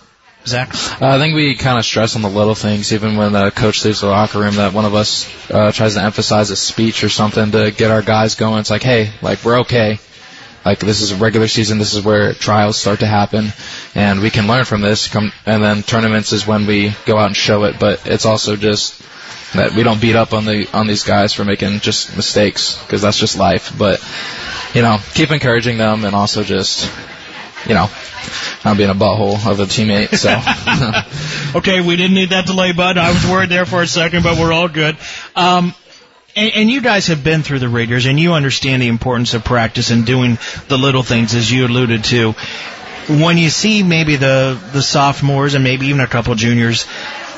Zach? 0.46 0.74
Uh, 1.00 1.08
I 1.08 1.18
think 1.18 1.34
we 1.34 1.54
kind 1.56 1.78
of 1.78 1.84
stress 1.84 2.16
on 2.16 2.22
the 2.22 2.28
little 2.28 2.54
things, 2.54 2.92
even 2.92 3.16
when 3.16 3.32
the 3.32 3.50
coach 3.50 3.84
leaves 3.84 4.00
the 4.00 4.08
locker 4.08 4.40
room, 4.40 4.56
that 4.56 4.74
one 4.74 4.84
of 4.84 4.94
us 4.94 5.26
uh, 5.50 5.72
tries 5.72 5.94
to 5.94 6.02
emphasize 6.02 6.50
a 6.50 6.56
speech 6.56 7.02
or 7.02 7.08
something 7.08 7.52
to 7.52 7.70
get 7.70 7.90
our 7.90 8.02
guys 8.02 8.34
going. 8.34 8.60
It's 8.60 8.70
like, 8.70 8.82
hey, 8.82 9.12
like 9.22 9.42
we're 9.44 9.60
okay. 9.60 9.98
Like 10.64 10.78
this 10.80 11.00
is 11.00 11.12
a 11.12 11.16
regular 11.16 11.48
season. 11.48 11.78
This 11.78 11.94
is 11.94 12.04
where 12.04 12.32
trials 12.32 12.78
start 12.78 13.00
to 13.00 13.06
happen, 13.06 13.52
and 13.94 14.20
we 14.20 14.30
can 14.30 14.46
learn 14.46 14.64
from 14.64 14.80
this. 14.80 15.08
Come 15.08 15.32
and 15.44 15.62
then 15.62 15.82
tournaments 15.82 16.32
is 16.32 16.46
when 16.46 16.66
we 16.66 16.94
go 17.04 17.18
out 17.18 17.26
and 17.26 17.36
show 17.36 17.64
it. 17.64 17.78
But 17.78 18.06
it's 18.06 18.24
also 18.24 18.56
just 18.56 19.00
that 19.54 19.74
we 19.74 19.82
don't 19.82 20.00
beat 20.00 20.16
up 20.16 20.32
on 20.32 20.44
the 20.44 20.66
on 20.72 20.86
these 20.86 21.04
guys 21.04 21.32
for 21.32 21.44
making 21.44 21.80
just 21.80 22.16
mistakes 22.16 22.80
because 22.82 23.02
that's 23.02 23.18
just 23.18 23.36
life. 23.36 23.76
But 23.78 24.00
you 24.74 24.82
know, 24.82 24.98
keep 25.12 25.30
encouraging 25.30 25.78
them 25.78 26.04
and 26.04 26.14
also 26.14 26.42
just 26.42 26.90
you 27.66 27.74
know, 27.74 27.90
not 28.64 28.76
being 28.76 28.90
a 28.90 28.94
butthole 28.94 29.46
of 29.46 29.60
a 29.60 29.64
teammate. 29.64 30.14
So. 30.16 31.58
okay, 31.58 31.80
we 31.80 31.96
didn't 31.96 32.14
need 32.14 32.30
that 32.30 32.46
delay, 32.46 32.72
bud. 32.72 32.98
I 32.98 33.10
was 33.12 33.24
worried 33.26 33.50
there 33.50 33.66
for 33.66 33.82
a 33.82 33.86
second, 33.86 34.22
but 34.22 34.38
we're 34.38 34.52
all 34.52 34.68
good. 34.68 34.96
Um, 35.34 35.74
and, 36.36 36.52
and 36.54 36.70
you 36.70 36.80
guys 36.80 37.08
have 37.08 37.22
been 37.22 37.42
through 37.42 37.60
the 37.60 37.68
Raiders, 37.68 38.06
and 38.06 38.18
you 38.18 38.34
understand 38.34 38.82
the 38.82 38.88
importance 38.88 39.34
of 39.34 39.44
practice 39.44 39.90
and 39.90 40.04
doing 40.04 40.38
the 40.68 40.78
little 40.78 41.02
things, 41.02 41.34
as 41.34 41.50
you 41.50 41.66
alluded 41.66 42.04
to. 42.04 42.32
When 43.08 43.36
you 43.36 43.50
see 43.50 43.82
maybe 43.82 44.16
the 44.16 44.58
the 44.72 44.82
sophomores 44.82 45.54
and 45.54 45.62
maybe 45.62 45.86
even 45.86 46.00
a 46.00 46.06
couple 46.06 46.34
juniors 46.34 46.86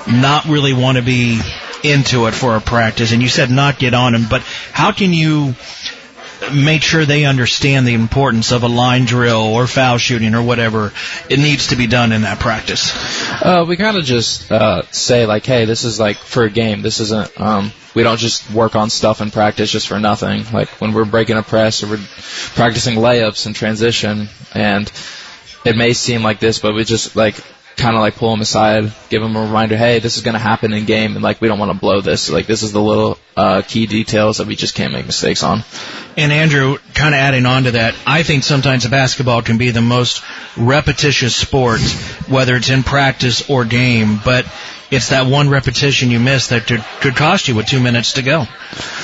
not 0.06 0.44
really 0.44 0.72
want 0.72 0.96
to 0.96 1.02
be 1.02 1.40
into 1.82 2.26
it 2.26 2.34
for 2.34 2.56
a 2.56 2.60
practice, 2.60 3.12
and 3.12 3.22
you 3.22 3.28
said 3.28 3.50
not 3.50 3.78
get 3.78 3.94
on 3.94 4.12
them, 4.12 4.26
but 4.30 4.42
how 4.72 4.92
can 4.92 5.12
you 5.12 5.54
make 6.52 6.82
sure 6.82 7.04
they 7.04 7.24
understand 7.24 7.86
the 7.86 7.94
importance 7.94 8.52
of 8.52 8.62
a 8.62 8.68
line 8.68 9.04
drill 9.04 9.42
or 9.42 9.66
foul 9.66 9.98
shooting 9.98 10.34
or 10.34 10.42
whatever 10.42 10.92
it 11.28 11.38
needs 11.38 11.68
to 11.68 11.76
be 11.76 11.86
done 11.86 12.12
in 12.12 12.22
that 12.22 12.38
practice? 12.38 12.92
Uh, 13.42 13.64
we 13.66 13.76
kind 13.76 13.96
of 13.96 14.04
just 14.04 14.50
uh, 14.50 14.82
say 14.90 15.26
like, 15.26 15.44
hey, 15.44 15.64
this 15.64 15.84
is 15.84 15.98
like 15.98 16.16
for 16.16 16.44
a 16.44 16.50
game. 16.50 16.82
This 16.82 17.00
isn't. 17.00 17.40
Um, 17.40 17.72
we 17.94 18.02
don't 18.02 18.18
just 18.18 18.50
work 18.50 18.76
on 18.76 18.90
stuff 18.90 19.20
in 19.20 19.30
practice 19.30 19.70
just 19.70 19.88
for 19.88 19.98
nothing. 19.98 20.44
Like 20.52 20.68
when 20.80 20.92
we're 20.92 21.06
breaking 21.06 21.38
a 21.38 21.42
press 21.42 21.82
or 21.82 21.88
we're 21.88 22.04
practicing 22.54 22.96
layups 22.96 23.46
and 23.46 23.54
transition, 23.54 24.28
and 24.52 24.90
it 25.64 25.76
may 25.76 25.94
seem 25.94 26.22
like 26.22 26.38
this, 26.38 26.58
but 26.58 26.74
we 26.74 26.84
just 26.84 27.16
like 27.16 27.42
kind 27.76 27.96
of 27.96 28.00
like 28.00 28.16
pull 28.16 28.30
them 28.30 28.40
aside, 28.40 28.92
give 29.08 29.22
them 29.22 29.36
a 29.36 29.42
reminder, 29.42 29.76
hey, 29.76 29.98
this 29.98 30.16
is 30.16 30.22
going 30.22 30.34
to 30.34 30.38
happen 30.38 30.72
in 30.72 30.84
game, 30.84 31.14
and 31.14 31.22
like 31.22 31.40
we 31.40 31.48
don't 31.48 31.58
want 31.58 31.72
to 31.72 31.78
blow 31.78 32.00
this. 32.00 32.30
Like 32.30 32.46
this 32.46 32.62
is 32.62 32.72
the 32.72 32.80
little 32.80 33.18
uh, 33.36 33.62
key 33.62 33.86
details 33.86 34.38
that 34.38 34.46
we 34.46 34.56
just 34.56 34.74
can't 34.74 34.92
make 34.92 35.06
mistakes 35.06 35.42
on. 35.42 35.62
And 36.16 36.32
Andrew, 36.32 36.78
kind 36.94 37.14
of 37.14 37.18
adding 37.18 37.44
on 37.44 37.64
to 37.64 37.72
that, 37.72 37.94
I 38.06 38.22
think 38.22 38.42
sometimes 38.42 38.86
basketball 38.86 39.42
can 39.42 39.58
be 39.58 39.70
the 39.70 39.82
most 39.82 40.24
repetitious 40.56 41.36
sport, 41.36 41.80
whether 42.28 42.56
it's 42.56 42.70
in 42.70 42.82
practice 42.82 43.50
or 43.50 43.66
game, 43.66 44.18
but 44.24 44.46
it's 44.90 45.10
that 45.10 45.26
one 45.26 45.50
repetition 45.50 46.10
you 46.10 46.18
miss 46.18 46.48
that 46.48 46.66
could, 46.66 46.82
could 47.00 47.16
cost 47.16 47.48
you 47.48 47.54
with 47.54 47.66
two 47.66 47.80
minutes 47.80 48.14
to 48.14 48.22
go. 48.22 48.46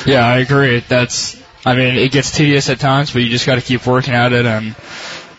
Yeah, 0.06 0.26
I 0.26 0.38
agree. 0.38 0.80
That's, 0.80 1.40
I 1.66 1.76
mean, 1.76 1.96
it 1.96 2.10
gets 2.12 2.30
tedious 2.30 2.70
at 2.70 2.80
times, 2.80 3.12
but 3.12 3.20
you 3.20 3.28
just 3.28 3.46
got 3.46 3.56
to 3.56 3.60
keep 3.60 3.86
working 3.86 4.14
at 4.14 4.32
it 4.32 4.46
and 4.46 4.74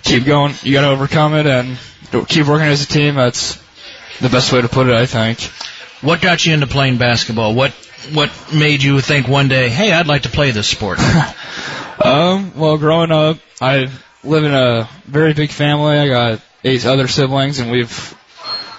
keep 0.04 0.26
going. 0.26 0.54
You 0.62 0.74
got 0.74 0.82
to 0.82 0.90
overcome 0.90 1.34
it 1.34 1.48
and 1.48 1.78
keep 2.28 2.46
working 2.46 2.68
as 2.68 2.84
a 2.84 2.88
team. 2.88 3.16
That's 3.16 3.56
the 4.22 4.30
best 4.30 4.54
way 4.54 4.62
to 4.62 4.70
put 4.70 4.88
it, 4.88 4.94
I 4.94 5.08
think. 5.08 5.40
What 6.02 6.22
got 6.22 6.46
you 6.46 6.54
into 6.54 6.68
playing 6.68 6.98
basketball? 6.98 7.56
What 7.56 7.74
what 8.14 8.32
made 8.54 8.84
you 8.84 9.00
think 9.02 9.28
one 9.28 9.48
day, 9.48 9.70
hey, 9.70 9.92
I'd 9.92 10.08
like 10.08 10.24
to 10.24 10.30
play 10.30 10.52
this 10.52 10.68
sport? 10.68 11.00
um, 12.04 12.54
well, 12.56 12.78
growing 12.78 13.12
up, 13.12 13.38
I 13.62 13.90
live 14.24 14.44
in 14.44 14.54
a 14.54 14.90
very 15.06 15.34
big 15.34 15.52
family. 15.52 15.98
I 15.98 16.08
got 16.08 16.42
eight 16.64 16.86
other 16.86 17.08
siblings, 17.08 17.60
and 17.60 17.72
we've 17.72 18.16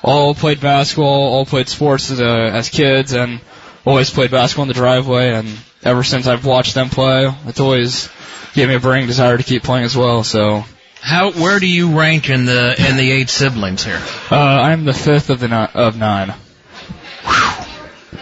all 0.03 0.35
played 0.35 0.61
basketball, 0.61 1.07
all 1.33 1.47
played 1.47 1.69
sports 1.69 2.11
as, 2.11 2.21
uh, 2.21 2.25
as 2.53 2.69
kids, 2.69 3.13
and 3.13 3.41
always 3.85 4.11
played 4.11 4.31
basketball 4.31 4.65
in 4.65 4.69
the 4.69 4.75
driveway, 4.75 5.33
and 5.33 5.49
ever 5.83 6.03
since 6.03 6.27
I've 6.27 6.45
watched 6.47 6.75
them 6.75 6.89
play, 6.91 7.31
it's 7.47 7.61
always 7.61 8.09
gave 8.55 8.69
me 8.69 8.75
a 8.75 8.81
burning 8.81 9.07
desire 9.07 9.37
to 9.37 9.43
keep 9.43 9.63
playing 9.63 9.85
as 9.85 9.97
well. 9.97 10.25
So 10.25 10.65
How 11.01 11.33
where 11.33 11.59
do 11.61 11.67
you 11.67 11.99
rank 11.99 12.31
in 12.31 12.47
the 12.47 12.75
in 12.89 12.97
the 12.97 13.11
eight 13.13 13.29
siblings 13.29 13.85
here? 13.85 14.01
uh, 14.31 14.37
I'm 14.37 14.85
the 14.85 14.93
fifth 14.95 15.29
of 15.31 15.41
the 15.41 15.49
ni- 15.49 15.81
of 15.81 15.97
nine. 15.99 16.33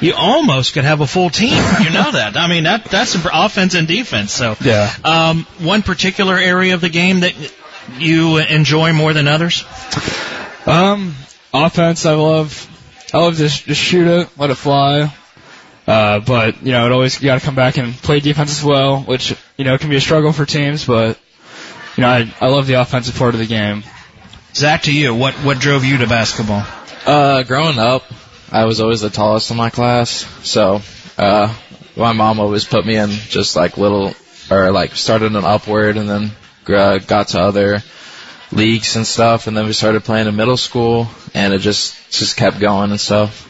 You 0.03 0.15
almost 0.15 0.75
could 0.75 0.85
have 0.85 1.01
a 1.01 1.07
full 1.07 1.31
team. 1.31 1.53
You 1.83 1.91
know 1.91 2.11
that. 2.13 2.37
I 2.37 2.49
mean 2.49 2.65
that 2.65 2.85
that's 2.87 3.15
offense 3.15 3.75
and 3.75 3.87
defense. 3.89 4.33
So 4.33 4.57
Yeah. 4.61 4.93
um, 5.05 5.45
one 5.61 5.83
particular 5.83 6.37
area 6.37 6.75
of 6.75 6.81
the 6.81 6.89
game 6.91 7.21
that 7.21 7.35
you 7.99 8.39
enjoy 8.39 8.93
more 8.93 9.13
than 9.13 9.29
others? 9.29 9.65
Um, 10.67 11.15
offense, 11.53 12.07
I 12.07 12.15
love. 12.15 12.69
I 13.15 13.19
love 13.19 13.37
to 13.37 13.49
just 13.49 13.81
shoot 13.81 14.07
it, 14.07 14.29
let 14.39 14.51
it 14.51 14.55
fly. 14.55 15.13
Uh, 15.87 16.21
but 16.21 16.63
you 16.63 16.73
know, 16.73 16.87
it 16.87 16.93
always 16.93 17.21
you 17.21 17.27
got 17.27 17.41
to 17.41 17.45
come 17.45 17.55
back 17.57 17.77
and 17.77 17.93
play 17.95 18.21
defense 18.21 18.59
as 18.59 18.65
well, 18.65 19.01
which 19.01 19.35
you 19.57 19.65
know 19.65 19.77
can 19.79 19.91
be 19.91 19.97
a 19.97 20.01
struggle 20.01 20.33
for 20.33 20.47
teams. 20.47 20.85
But 20.87 21.19
you 21.97 22.03
know, 22.03 22.09
I 22.09 22.33
I 22.41 22.49
love 22.49 22.67
the 22.67 22.75
offensive 22.75 23.17
part 23.17 23.35
of 23.35 23.41
the 23.41 23.47
game. 23.47 23.83
Zach, 24.55 24.83
to 24.83 24.93
you, 24.93 25.15
what 25.15 25.35
what 25.35 25.59
drove 25.59 25.85
you 25.85 25.99
to 25.99 26.07
basketball? 26.07 26.65
Uh, 27.05 27.43
growing 27.43 27.79
up, 27.79 28.05
I 28.53 28.67
was 28.67 28.83
always 28.83 29.01
the 29.01 29.09
tallest 29.09 29.51
in 29.51 29.57
my 29.57 29.71
class, 29.71 30.27
so 30.47 30.83
uh, 31.17 31.55
my 31.97 32.13
mom 32.13 32.39
always 32.39 32.67
put 32.67 32.85
me 32.85 32.97
in 32.97 33.09
just 33.09 33.57
like 33.57 33.79
little, 33.79 34.15
or 34.51 34.71
like 34.71 34.95
started 34.95 35.35
an 35.35 35.45
upward, 35.45 35.97
and 35.97 36.07
then 36.07 36.31
uh, 36.69 36.99
got 36.99 37.29
to 37.29 37.41
other 37.41 37.83
leagues 38.53 38.97
and 38.97 39.07
stuff, 39.07 39.47
and 39.47 39.57
then 39.57 39.65
we 39.65 39.73
started 39.73 40.05
playing 40.05 40.29
in 40.29 40.37
middle 40.37 40.59
school, 40.59 41.09
and 41.33 41.55
it 41.55 41.61
just 41.61 41.97
just 42.11 42.37
kept 42.37 42.61
going 42.61 42.91
and 42.91 43.01
stuff. 43.01 43.49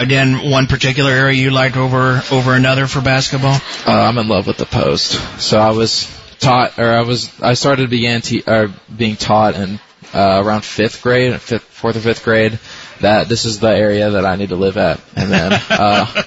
Again, 0.00 0.50
one 0.50 0.68
particular 0.68 1.10
area 1.10 1.42
you 1.42 1.50
liked 1.50 1.76
over 1.76 2.22
over 2.30 2.54
another 2.54 2.86
for 2.86 3.02
basketball? 3.02 3.60
Uh, 3.86 3.92
I'm 3.92 4.16
in 4.16 4.26
love 4.26 4.46
with 4.46 4.56
the 4.56 4.64
post, 4.64 5.20
so 5.38 5.58
I 5.58 5.72
was 5.72 6.08
taught, 6.40 6.78
or 6.78 6.90
I 6.94 7.02
was 7.02 7.30
I 7.42 7.52
started 7.52 7.90
began 7.90 8.22
te- 8.22 8.44
or 8.46 8.72
being 8.96 9.16
taught 9.16 9.54
in 9.54 9.80
uh, 10.14 10.42
around 10.42 10.64
fifth 10.64 11.02
grade, 11.02 11.38
fifth, 11.40 11.64
fourth 11.64 11.96
or 11.96 12.00
fifth 12.00 12.24
grade, 12.24 12.58
that 13.00 13.28
this 13.28 13.44
is 13.44 13.60
the 13.60 13.68
area 13.68 14.10
that 14.10 14.24
I 14.24 14.36
need 14.36 14.50
to 14.50 14.56
live 14.56 14.76
at. 14.76 15.00
And 15.16 15.30
then 15.30 15.52
uh, 15.52 16.06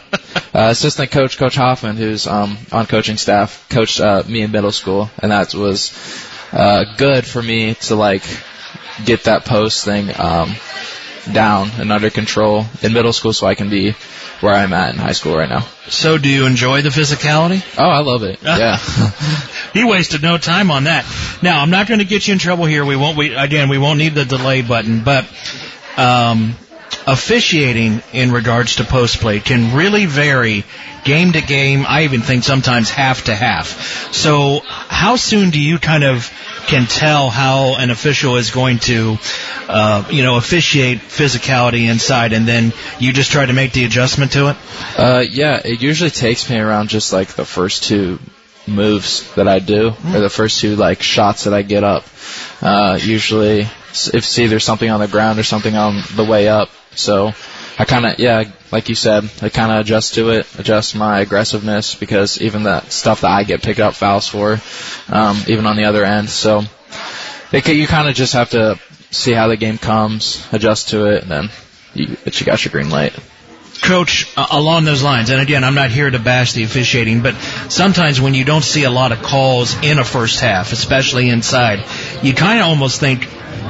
uh, 0.53 0.69
assistant 0.69 1.11
coach 1.11 1.37
Coach 1.37 1.55
Hoffman, 1.55 1.97
who's 1.97 2.27
um, 2.27 2.57
on 2.71 2.85
coaching 2.85 3.17
staff, 3.17 3.67
coached 3.69 3.99
uh, 3.99 4.23
me 4.27 4.41
in 4.41 4.51
middle 4.51 4.71
school, 4.71 5.09
and 5.21 5.31
that 5.31 5.53
was 5.53 5.93
uh, 6.51 6.85
good 6.97 7.25
for 7.25 7.41
me 7.41 7.75
to 7.75 7.95
like 7.95 8.23
get 9.05 9.23
that 9.23 9.45
post 9.45 9.85
thing 9.85 10.09
um, 10.19 10.55
down 11.31 11.69
and 11.77 11.91
under 11.91 12.09
control 12.09 12.65
in 12.81 12.93
middle 12.93 13.13
school, 13.13 13.33
so 13.33 13.47
I 13.47 13.55
can 13.55 13.69
be 13.69 13.95
where 14.41 14.53
I'm 14.53 14.73
at 14.73 14.93
in 14.93 14.99
high 14.99 15.11
school 15.11 15.37
right 15.37 15.49
now. 15.49 15.61
So, 15.87 16.17
do 16.17 16.27
you 16.29 16.47
enjoy 16.47 16.81
the 16.81 16.89
physicality? 16.89 17.63
Oh, 17.77 17.87
I 17.87 17.99
love 17.99 18.23
it. 18.23 18.39
Yeah. 18.51 18.77
He 19.73 19.85
wasted 19.85 20.21
no 20.21 20.37
time 20.37 20.69
on 20.69 20.83
that. 20.83 21.05
Now, 21.41 21.61
I'm 21.61 21.69
not 21.69 21.87
going 21.87 21.99
to 21.99 22.05
get 22.05 22.27
you 22.27 22.33
in 22.33 22.39
trouble 22.39 22.65
here. 22.65 22.83
We 22.83 22.97
won't. 22.97 23.15
We 23.17 23.33
again, 23.33 23.69
we 23.69 23.77
won't 23.77 23.99
need 23.99 24.15
the 24.15 24.25
delay 24.25 24.61
button, 24.61 25.05
but 25.05 25.25
um, 25.97 26.55
officiating 27.07 28.01
in 28.13 28.31
regards 28.31 28.77
to 28.77 28.83
post 28.83 29.19
play 29.19 29.39
can 29.39 29.75
really 29.75 30.05
vary 30.05 30.63
game 31.03 31.31
to 31.33 31.41
game. 31.41 31.85
I 31.87 32.03
even 32.03 32.21
think 32.21 32.43
sometimes 32.43 32.89
half 32.89 33.25
to 33.25 33.35
half. 33.35 34.13
So, 34.13 34.61
how 34.65 35.15
soon 35.15 35.49
do 35.49 35.59
you 35.59 35.79
kind 35.79 36.03
of 36.03 36.31
can 36.67 36.85
tell 36.85 37.29
how 37.29 37.75
an 37.75 37.89
official 37.89 38.37
is 38.37 38.51
going 38.51 38.79
to, 38.79 39.17
uh, 39.67 40.07
you 40.11 40.23
know, 40.23 40.37
officiate 40.37 40.99
physicality 40.99 41.89
inside, 41.89 42.33
and 42.33 42.47
then 42.47 42.73
you 42.99 43.13
just 43.13 43.31
try 43.31 43.45
to 43.45 43.53
make 43.53 43.73
the 43.73 43.85
adjustment 43.85 44.33
to 44.33 44.49
it? 44.49 44.57
Uh, 44.97 45.23
yeah, 45.27 45.59
it 45.63 45.81
usually 45.81 46.11
takes 46.11 46.49
me 46.49 46.59
around 46.59 46.89
just 46.89 47.13
like 47.13 47.29
the 47.29 47.45
first 47.45 47.83
two 47.83 48.19
moves 48.67 49.33
that 49.35 49.47
I 49.47 49.59
do, 49.59 49.87
or 49.89 50.19
the 50.19 50.29
first 50.29 50.59
two 50.59 50.75
like 50.75 51.01
shots 51.01 51.45
that 51.45 51.53
I 51.53 51.63
get 51.63 51.83
up. 51.83 52.05
Uh, 52.61 52.99
usually, 53.01 53.67
it's 54.13 54.39
either 54.39 54.59
something 54.59 54.89
on 54.89 54.99
the 54.99 55.07
ground 55.07 55.39
or 55.39 55.43
something 55.43 55.75
on 55.75 56.03
the 56.15 56.23
way 56.23 56.47
up. 56.47 56.69
So, 56.95 57.31
I 57.79 57.85
kind 57.85 58.05
of, 58.05 58.19
yeah, 58.19 58.43
like 58.71 58.89
you 58.89 58.95
said, 58.95 59.29
I 59.41 59.49
kind 59.49 59.71
of 59.71 59.79
adjust 59.79 60.15
to 60.15 60.29
it, 60.31 60.47
adjust 60.59 60.95
my 60.95 61.19
aggressiveness 61.21 61.95
because 61.95 62.41
even 62.41 62.63
the 62.63 62.81
stuff 62.89 63.21
that 63.21 63.31
I 63.31 63.43
get 63.43 63.63
picked 63.63 63.79
up 63.79 63.93
fouls 63.93 64.27
for, 64.27 64.59
um, 65.09 65.41
even 65.47 65.65
on 65.65 65.77
the 65.77 65.85
other 65.85 66.03
end. 66.03 66.29
So, 66.29 66.63
it, 67.51 67.67
you 67.67 67.87
kind 67.87 68.07
of 68.07 68.15
just 68.15 68.33
have 68.33 68.51
to 68.51 68.79
see 69.11 69.33
how 69.33 69.47
the 69.47 69.57
game 69.57 69.77
comes, 69.77 70.45
adjust 70.51 70.89
to 70.89 71.05
it, 71.05 71.23
and 71.23 71.31
then 71.31 71.49
you, 71.93 72.17
you 72.25 72.45
got 72.45 72.63
your 72.63 72.71
green 72.71 72.89
light. 72.89 73.13
Coach, 73.81 74.31
uh, 74.37 74.45
along 74.51 74.85
those 74.85 75.01
lines, 75.01 75.31
and 75.31 75.41
again, 75.41 75.63
I'm 75.63 75.73
not 75.73 75.89
here 75.89 76.09
to 76.09 76.19
bash 76.19 76.53
the 76.53 76.63
officiating, 76.63 77.21
but 77.21 77.35
sometimes 77.69 78.21
when 78.21 78.33
you 78.33 78.45
don't 78.45 78.63
see 78.63 78.83
a 78.83 78.91
lot 78.91 79.11
of 79.11 79.23
calls 79.23 79.75
in 79.81 79.97
a 79.97 80.05
first 80.05 80.39
half, 80.39 80.71
especially 80.71 81.29
inside, 81.29 81.83
you 82.21 82.33
kind 82.33 82.59
of 82.59 82.67
almost 82.67 82.99
think, 82.99 83.27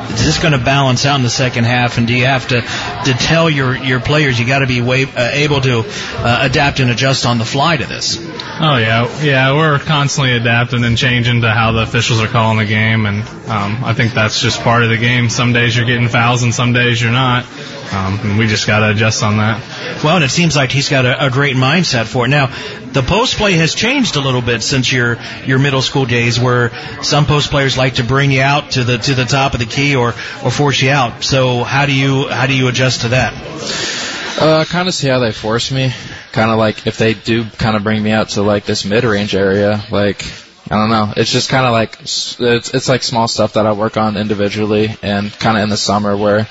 is 0.10 0.26
this 0.26 0.40
going 0.40 0.54
to 0.54 0.64
balance 0.64 1.06
out 1.06 1.16
in 1.16 1.24
the 1.24 1.30
second 1.30 1.66
half? 1.66 1.98
And 1.98 2.08
do 2.08 2.14
you 2.14 2.26
have 2.26 2.48
to 2.50 2.62
to 2.62 3.14
tell 3.14 3.50
your 3.50 3.76
your 3.76 4.00
players 4.00 4.40
you 4.40 4.46
got 4.46 4.60
to 4.60 4.68
be 4.68 4.82
way, 4.82 5.06
uh, 5.06 5.30
able 5.32 5.62
to 5.62 5.84
uh, 5.86 6.40
adapt 6.42 6.80
and 6.80 6.90
adjust 6.92 7.26
on 7.26 7.38
the 7.38 7.46
fly 7.46 7.78
to 7.78 7.86
this? 7.86 8.18
Oh 8.64 8.78
yeah, 8.78 9.24
yeah. 9.24 9.54
We're 9.54 9.80
constantly 9.80 10.34
adapting 10.34 10.84
and 10.84 10.98
changing 10.98 11.42
to 11.42 11.52
how 11.52 11.72
the 11.72 11.82
officials 11.82 12.22
are 12.22 12.28
calling 12.28 12.60
the 12.60 12.66
game, 12.66 13.06
and 13.06 13.22
um, 13.50 13.84
I 13.84 13.94
think 13.94 14.14
that's 14.14 14.42
just 14.42 14.62
part 14.62 14.84
of 14.84 14.90
the 14.90 14.98
game. 14.98 15.30
Some 15.30 15.54
days 15.54 15.76
you're 15.76 15.86
getting 15.86 16.08
fouls, 16.08 16.44
and 16.44 16.54
some 16.54 16.74
days 16.74 17.02
you're 17.02 17.12
not. 17.12 17.46
Um, 17.92 18.20
and 18.22 18.38
we 18.38 18.48
just 18.48 18.68
got 18.68 18.80
to 18.80 18.92
adjust 18.92 19.22
on 19.22 19.38
that. 19.38 20.02
Well, 20.04 20.16
and 20.16 20.24
it 20.24 20.30
seems 20.30 20.56
like 20.56 20.72
he's 20.72 20.88
got 20.88 21.06
a, 21.06 21.26
a 21.26 21.30
great 21.30 21.58
mindset 21.58 22.06
for 22.06 22.26
it. 22.26 22.30
Now, 22.30 22.48
the 22.94 23.02
post 23.02 23.36
play 23.36 23.54
has 23.54 23.76
changed 23.76 24.16
a 24.16 24.22
little 24.22 24.42
bit 24.42 24.64
since 24.64 24.92
your 24.92 25.18
your 25.46 25.60
middle 25.60 25.82
school 25.82 26.06
days, 26.06 26.40
where 26.40 26.72
some 27.04 27.26
post 27.26 27.50
players 27.50 27.78
like 27.78 27.96
to 27.96 28.04
bring 28.04 28.32
you 28.32 28.42
out 28.42 28.72
to 28.72 28.84
the 28.84 28.98
to 28.98 29.16
the 29.16 29.26
top 29.26 29.54
of 29.54 29.60
the 29.60 29.66
key 29.66 29.96
or 29.96 30.10
or 30.44 30.52
force 30.52 30.82
you 30.82 30.90
out. 30.90 31.24
So 31.24 31.64
how 31.64 31.86
do 31.86 31.94
you 31.94 32.28
how 32.30 32.48
do 32.48 32.54
you 32.54 32.68
adjust 32.70 33.02
to 33.02 33.10
that? 33.10 34.21
Uh, 34.40 34.66
kind 34.66 34.88
of 34.88 34.94
see 34.94 35.08
how 35.08 35.20
they 35.20 35.32
force 35.32 35.72
me. 35.72 35.94
Kind 36.32 36.52
of 36.52 36.58
like 36.58 36.88
if 36.88 36.98
they 36.98 37.14
do 37.14 37.46
kind 37.46 37.76
of 37.76 37.84
bring 37.84 38.02
me 38.02 38.12
out 38.12 38.30
to 38.30 38.42
like 38.42 38.66
this 38.66 38.86
mid-range 38.86 39.36
area, 39.36 39.84
like 39.92 40.26
I 40.70 40.76
don't 40.76 40.90
know. 40.90 41.14
It's 41.16 41.32
just 41.32 41.50
kind 41.50 41.66
of 41.66 41.74
like 41.74 42.02
it's 42.02 42.40
it's 42.40 42.90
like 42.90 43.04
small 43.04 43.28
stuff 43.28 43.54
that 43.54 43.66
I 43.66 43.74
work 43.74 43.98
on 43.98 44.18
individually, 44.18 44.96
and 45.02 45.32
kind 45.32 45.58
of 45.58 45.64
in 45.64 45.70
the 45.70 45.78
summer 45.78 46.16
where 46.16 46.48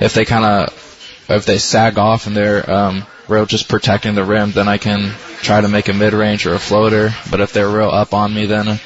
if 0.00 0.14
they 0.14 0.24
kind 0.24 0.44
of 0.44 1.26
if 1.28 1.44
they 1.44 1.58
sag 1.58 1.98
off 1.98 2.26
and 2.26 2.36
they're 2.36 2.70
um, 2.70 3.04
real 3.28 3.44
just 3.44 3.68
protecting 3.68 4.14
the 4.14 4.24
rim, 4.24 4.52
then 4.52 4.68
I 4.68 4.78
can 4.78 5.12
try 5.42 5.60
to 5.60 5.68
make 5.68 5.88
a 5.88 5.92
mid-range 5.94 6.46
or 6.46 6.54
a 6.54 6.58
floater. 6.58 7.10
But 7.30 7.40
if 7.40 7.52
they're 7.52 7.68
real 7.68 7.90
up 7.90 8.14
on 8.14 8.32
me, 8.32 8.46
then 8.46 8.80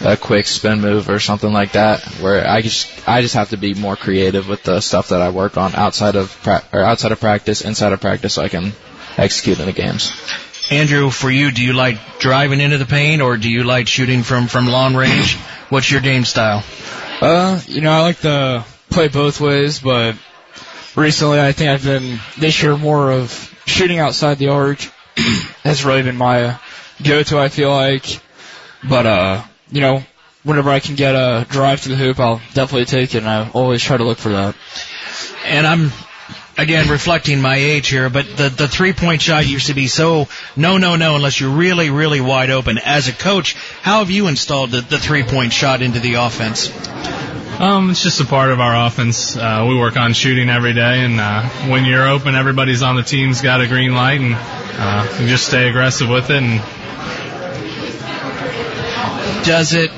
a, 0.00 0.12
a 0.12 0.16
quick 0.16 0.46
spin 0.46 0.80
move 0.80 1.08
or 1.08 1.18
something 1.18 1.52
like 1.52 1.72
that, 1.72 2.04
where 2.20 2.46
I 2.46 2.62
just 2.62 3.08
I 3.08 3.22
just 3.22 3.34
have 3.34 3.50
to 3.50 3.56
be 3.56 3.74
more 3.74 3.96
creative 3.96 4.48
with 4.48 4.62
the 4.62 4.80
stuff 4.80 5.08
that 5.08 5.22
I 5.22 5.30
work 5.30 5.56
on 5.56 5.74
outside 5.74 6.16
of 6.16 6.36
pra- 6.42 6.64
or 6.72 6.82
outside 6.82 7.12
of 7.12 7.20
practice, 7.20 7.62
inside 7.62 7.92
of 7.92 8.00
practice, 8.00 8.34
so 8.34 8.42
I 8.42 8.48
can 8.48 8.72
execute 9.16 9.58
in 9.58 9.66
the 9.66 9.72
games. 9.72 10.12
Andrew, 10.70 11.10
for 11.10 11.30
you, 11.30 11.52
do 11.52 11.62
you 11.62 11.72
like 11.72 12.18
driving 12.18 12.60
into 12.60 12.78
the 12.78 12.86
paint 12.86 13.22
or 13.22 13.36
do 13.36 13.48
you 13.48 13.62
like 13.62 13.86
shooting 13.86 14.22
from 14.22 14.48
from 14.48 14.66
long 14.66 14.96
range? 14.96 15.36
What's 15.68 15.90
your 15.90 16.00
game 16.00 16.24
style? 16.24 16.64
Uh, 17.20 17.60
you 17.66 17.80
know, 17.80 17.92
I 17.92 18.00
like 18.00 18.20
to 18.20 18.64
play 18.90 19.08
both 19.08 19.40
ways, 19.40 19.80
but 19.80 20.16
recently 20.96 21.40
I 21.40 21.52
think 21.52 21.70
I've 21.70 21.84
been 21.84 22.18
this 22.38 22.62
year 22.62 22.76
more 22.76 23.10
of 23.12 23.54
shooting 23.66 23.98
outside 23.98 24.38
the 24.38 24.48
arc 24.48 24.80
has 25.62 25.84
really 25.84 26.02
been 26.02 26.16
my 26.16 26.58
go-to. 27.02 27.38
I 27.38 27.48
feel 27.48 27.70
like, 27.70 28.20
but 28.88 29.06
uh, 29.06 29.42
you 29.70 29.80
know, 29.80 30.02
whenever 30.42 30.70
I 30.70 30.80
can 30.80 30.94
get 30.94 31.14
a 31.14 31.46
drive 31.48 31.82
to 31.82 31.88
the 31.88 31.96
hoop, 31.96 32.20
I'll 32.20 32.40
definitely 32.54 32.86
take 32.86 33.14
it, 33.14 33.18
and 33.18 33.28
I 33.28 33.50
always 33.50 33.82
try 33.82 33.96
to 33.96 34.04
look 34.04 34.18
for 34.18 34.30
that. 34.30 34.54
And 35.44 35.66
I'm 35.66 35.92
again 36.58 36.88
reflecting 36.88 37.40
my 37.40 37.56
age 37.56 37.88
here, 37.88 38.08
but 38.08 38.24
the 38.36 38.48
the 38.48 38.68
three 38.68 38.92
point 38.92 39.22
shot 39.22 39.46
used 39.46 39.66
to 39.66 39.74
be 39.74 39.86
so 39.86 40.28
no 40.56 40.78
no 40.78 40.96
no 40.96 41.16
unless 41.16 41.40
you're 41.40 41.50
really 41.50 41.90
really 41.90 42.20
wide 42.20 42.50
open. 42.50 42.78
As 42.78 43.08
a 43.08 43.12
coach, 43.12 43.54
how 43.82 43.98
have 44.00 44.10
you 44.10 44.28
installed 44.28 44.70
the, 44.70 44.80
the 44.80 44.98
three 44.98 45.22
point 45.22 45.52
shot 45.52 45.82
into 45.82 46.00
the 46.00 46.14
offense? 46.14 46.70
Um, 47.58 47.90
it's 47.90 48.02
just 48.02 48.20
a 48.20 48.26
part 48.26 48.50
of 48.50 48.60
our 48.60 48.86
offense. 48.86 49.34
Uh, 49.34 49.64
we 49.66 49.78
work 49.78 49.96
on 49.96 50.12
shooting 50.12 50.50
every 50.50 50.74
day, 50.74 51.02
and 51.04 51.18
uh, 51.18 51.42
when 51.70 51.86
you're 51.86 52.06
open, 52.06 52.34
everybody's 52.34 52.82
on 52.82 52.96
the 52.96 53.02
team's 53.02 53.40
got 53.40 53.62
a 53.62 53.66
green 53.66 53.94
light, 53.94 54.20
and 54.20 54.34
uh, 54.36 55.16
you 55.18 55.26
just 55.26 55.46
stay 55.46 55.66
aggressive 55.66 56.06
with 56.06 56.28
it. 56.28 56.42
And 56.42 56.60
Does 59.44 59.74
it 59.74 59.90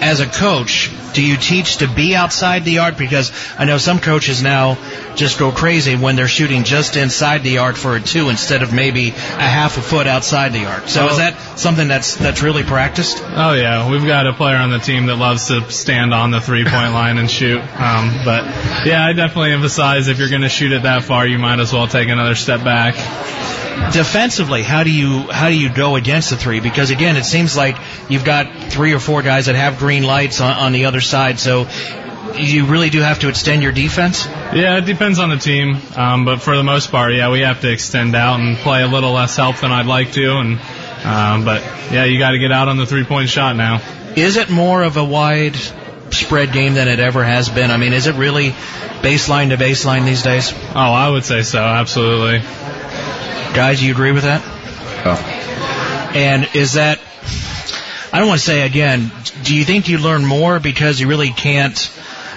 as 0.00 0.20
a 0.20 0.26
coach? 0.26 0.90
Do 1.14 1.24
you 1.24 1.38
teach 1.38 1.78
to 1.78 1.88
be 1.88 2.14
outside 2.14 2.64
the 2.66 2.80
arc? 2.80 2.98
Because 2.98 3.32
I 3.58 3.64
know 3.64 3.78
some 3.78 4.00
coaches 4.00 4.42
now 4.42 4.76
just 5.14 5.38
go 5.38 5.50
crazy 5.50 5.96
when 5.96 6.14
they're 6.14 6.28
shooting 6.28 6.62
just 6.64 6.96
inside 6.96 7.42
the 7.42 7.58
arc 7.58 7.76
for 7.76 7.96
a 7.96 8.00
two 8.00 8.28
instead 8.28 8.62
of 8.62 8.74
maybe 8.74 9.08
a 9.08 9.12
half 9.12 9.78
a 9.78 9.80
foot 9.80 10.06
outside 10.06 10.52
the 10.52 10.66
arc. 10.66 10.88
So 10.88 11.08
is 11.08 11.16
that 11.16 11.58
something 11.58 11.88
that's 11.88 12.16
that's 12.16 12.42
really 12.42 12.64
practiced? 12.64 13.22
oh 13.24 13.54
yeah, 13.54 13.90
we've 13.90 14.04
got 14.04 14.26
a 14.26 14.34
player 14.34 14.56
on 14.56 14.70
the 14.70 14.78
team 14.78 15.06
that 15.06 15.16
loves 15.16 15.48
to 15.48 15.70
stand 15.70 16.12
on 16.12 16.30
the 16.30 16.40
three 16.42 16.64
point 16.64 16.74
line 16.92 17.16
and 17.16 17.30
shoot. 17.30 17.60
Um, 17.60 18.20
but 18.24 18.44
yeah, 18.84 19.06
I 19.06 19.14
definitely 19.14 19.52
emphasize 19.52 20.08
if 20.08 20.18
you're 20.18 20.28
going 20.28 20.42
to 20.42 20.50
shoot 20.50 20.72
it 20.72 20.82
that 20.82 21.04
far, 21.04 21.26
you 21.26 21.38
might 21.38 21.60
as 21.60 21.72
well 21.72 21.86
take 21.86 22.10
another 22.10 22.34
step 22.34 22.62
back. 22.62 22.94
Defensively, 23.92 24.62
how 24.62 24.84
do 24.84 24.90
you 24.90 25.30
how 25.30 25.48
do 25.48 25.58
you 25.58 25.72
go 25.72 25.96
against 25.96 26.30
the 26.30 26.36
three? 26.36 26.60
Because 26.60 26.90
again, 26.90 27.16
it 27.16 27.24
seems 27.24 27.56
like 27.56 27.76
you've 28.08 28.24
got 28.24 28.72
three 28.72 28.92
or 28.92 28.98
four 28.98 29.22
guys 29.22 29.46
that 29.46 29.54
have 29.54 29.78
green 29.78 30.02
lights 30.02 30.40
on, 30.40 30.52
on 30.54 30.72
the 30.72 30.86
other 30.86 31.00
side, 31.00 31.38
so 31.38 31.68
you 32.34 32.66
really 32.66 32.90
do 32.90 33.00
have 33.00 33.20
to 33.20 33.28
extend 33.28 33.62
your 33.62 33.72
defense. 33.72 34.26
Yeah, 34.26 34.78
it 34.78 34.84
depends 34.84 35.18
on 35.18 35.30
the 35.30 35.36
team, 35.36 35.76
um, 35.96 36.24
but 36.24 36.42
for 36.42 36.56
the 36.56 36.62
most 36.62 36.90
part, 36.90 37.14
yeah, 37.14 37.30
we 37.30 37.40
have 37.40 37.60
to 37.62 37.70
extend 37.70 38.14
out 38.14 38.40
and 38.40 38.56
play 38.58 38.82
a 38.82 38.86
little 38.86 39.12
less 39.12 39.36
help 39.36 39.56
than 39.56 39.72
I'd 39.72 39.86
like 39.86 40.12
to, 40.12 40.38
and 40.38 40.60
um, 41.04 41.44
but 41.44 41.62
yeah, 41.92 42.04
you 42.04 42.18
got 42.18 42.32
to 42.32 42.38
get 42.38 42.52
out 42.52 42.68
on 42.68 42.76
the 42.76 42.86
three 42.86 43.04
point 43.04 43.28
shot 43.28 43.56
now. 43.56 43.80
Is 44.16 44.36
it 44.36 44.50
more 44.50 44.82
of 44.82 44.96
a 44.96 45.04
wide 45.04 45.56
spread 46.10 46.52
game 46.52 46.74
than 46.74 46.88
it 46.88 47.00
ever 47.00 47.22
has 47.24 47.48
been? 47.48 47.70
I 47.70 47.76
mean, 47.76 47.92
is 47.92 48.06
it 48.06 48.14
really 48.14 48.50
baseline 49.02 49.50
to 49.50 49.56
baseline 49.56 50.04
these 50.04 50.22
days? 50.22 50.52
Oh, 50.52 50.74
I 50.74 51.08
would 51.10 51.24
say 51.24 51.42
so, 51.42 51.60
absolutely. 51.60 52.40
Guys, 53.54 53.82
you 53.82 53.92
agree 53.92 54.12
with 54.12 54.24
that? 54.24 54.42
Oh. 55.04 56.12
And 56.14 56.48
is 56.54 56.74
that, 56.74 57.00
I 58.12 58.18
don't 58.18 58.28
want 58.28 58.40
to 58.40 58.46
say 58.46 58.62
again, 58.62 59.10
do 59.42 59.54
you 59.54 59.64
think 59.64 59.88
you 59.88 59.98
learn 59.98 60.24
more 60.24 60.60
because 60.60 61.00
you 61.00 61.08
really 61.08 61.30
can't, 61.30 61.92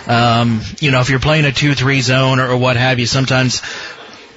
um, 0.07 0.61
you 0.79 0.91
know, 0.91 1.01
if 1.01 1.09
you're 1.09 1.19
playing 1.19 1.45
a 1.45 1.49
2-3 1.49 2.01
zone 2.01 2.39
or, 2.39 2.51
or 2.51 2.57
what 2.57 2.77
have 2.77 2.99
you, 2.99 3.05
sometimes 3.05 3.61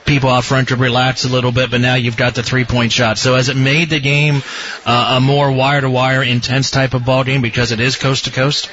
people 0.05 0.31
out 0.31 0.45
front 0.45 0.69
to 0.69 0.77
relax 0.77 1.25
a 1.25 1.29
little 1.29 1.53
bit, 1.53 1.71
but 1.71 1.81
now 1.81 1.95
you've 1.95 2.17
got 2.17 2.35
the 2.35 2.43
three 2.43 2.65
point 2.65 2.93
shot. 2.93 3.19
So 3.19 3.35
has 3.37 3.49
it 3.49 3.57
made 3.57 3.91
the 3.91 4.01
game 4.01 4.43
uh, 4.85 5.17
a 5.17 5.21
more 5.21 5.51
wire 5.51 5.81
to 5.81 5.91
wire 5.91 6.23
intense 6.23 6.71
type 6.71 6.95
of 6.95 7.05
ball 7.05 7.25
game 7.25 7.43
because 7.43 7.73
it 7.73 7.81
is 7.81 7.97
coast 7.97 8.27
to 8.27 8.31
coast? 8.31 8.71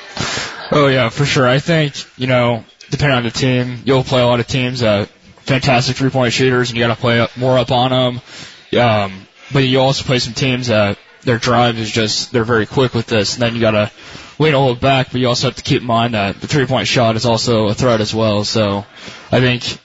Oh 0.72 0.88
yeah, 0.88 1.10
for 1.10 1.26
sure. 1.26 1.48
I 1.48 1.60
think 1.60 1.96
you 2.18 2.28
know, 2.28 2.64
depending 2.90 3.18
on 3.18 3.24
the 3.24 3.32
team, 3.32 3.82
you'll 3.86 4.04
play 4.04 4.22
a 4.22 4.26
lot 4.26 4.40
of 4.40 4.48
teams 4.48 4.82
that 4.82 5.10
fantastic 5.50 5.98
three 5.98 6.12
point 6.12 6.32
shooters, 6.32 6.70
and 6.70 6.78
you 6.78 6.84
got 6.84 6.96
to 6.96 7.02
play 7.02 7.20
up, 7.20 7.36
more 7.36 7.58
up 7.58 7.72
on 7.72 7.90
them. 7.92 8.80
Um, 8.80 9.28
but 9.52 9.60
you 9.60 9.80
also 9.80 10.04
play 10.04 10.20
some 10.20 10.34
teams 10.34 10.68
that 10.68 11.00
their 11.24 11.40
drive 11.40 11.78
is 11.80 11.92
just 11.92 12.32
they're 12.32 12.44
very 12.44 12.66
quick 12.66 12.94
with 12.94 13.08
this, 13.08 13.34
and 13.34 13.42
then 13.42 13.56
you 13.56 13.62
got 13.62 13.72
to 13.72 13.92
wait 14.38 14.54
a 14.54 14.60
little 14.60 14.76
back. 14.76 15.12
But 15.12 15.22
you 15.22 15.28
also 15.28 15.48
have 15.48 15.56
to 15.58 15.64
keep 15.64 15.82
in 15.82 15.88
mind 15.88 16.14
that 16.14 16.40
the 16.40 16.48
three 16.48 16.68
point 16.68 16.88
shot 16.88 17.16
is 17.16 17.26
also 17.26 17.68
a 17.68 17.74
threat 17.74 18.00
as 18.00 18.14
well. 18.14 18.44
So 18.46 18.86
I 19.32 19.40
think 19.40 19.80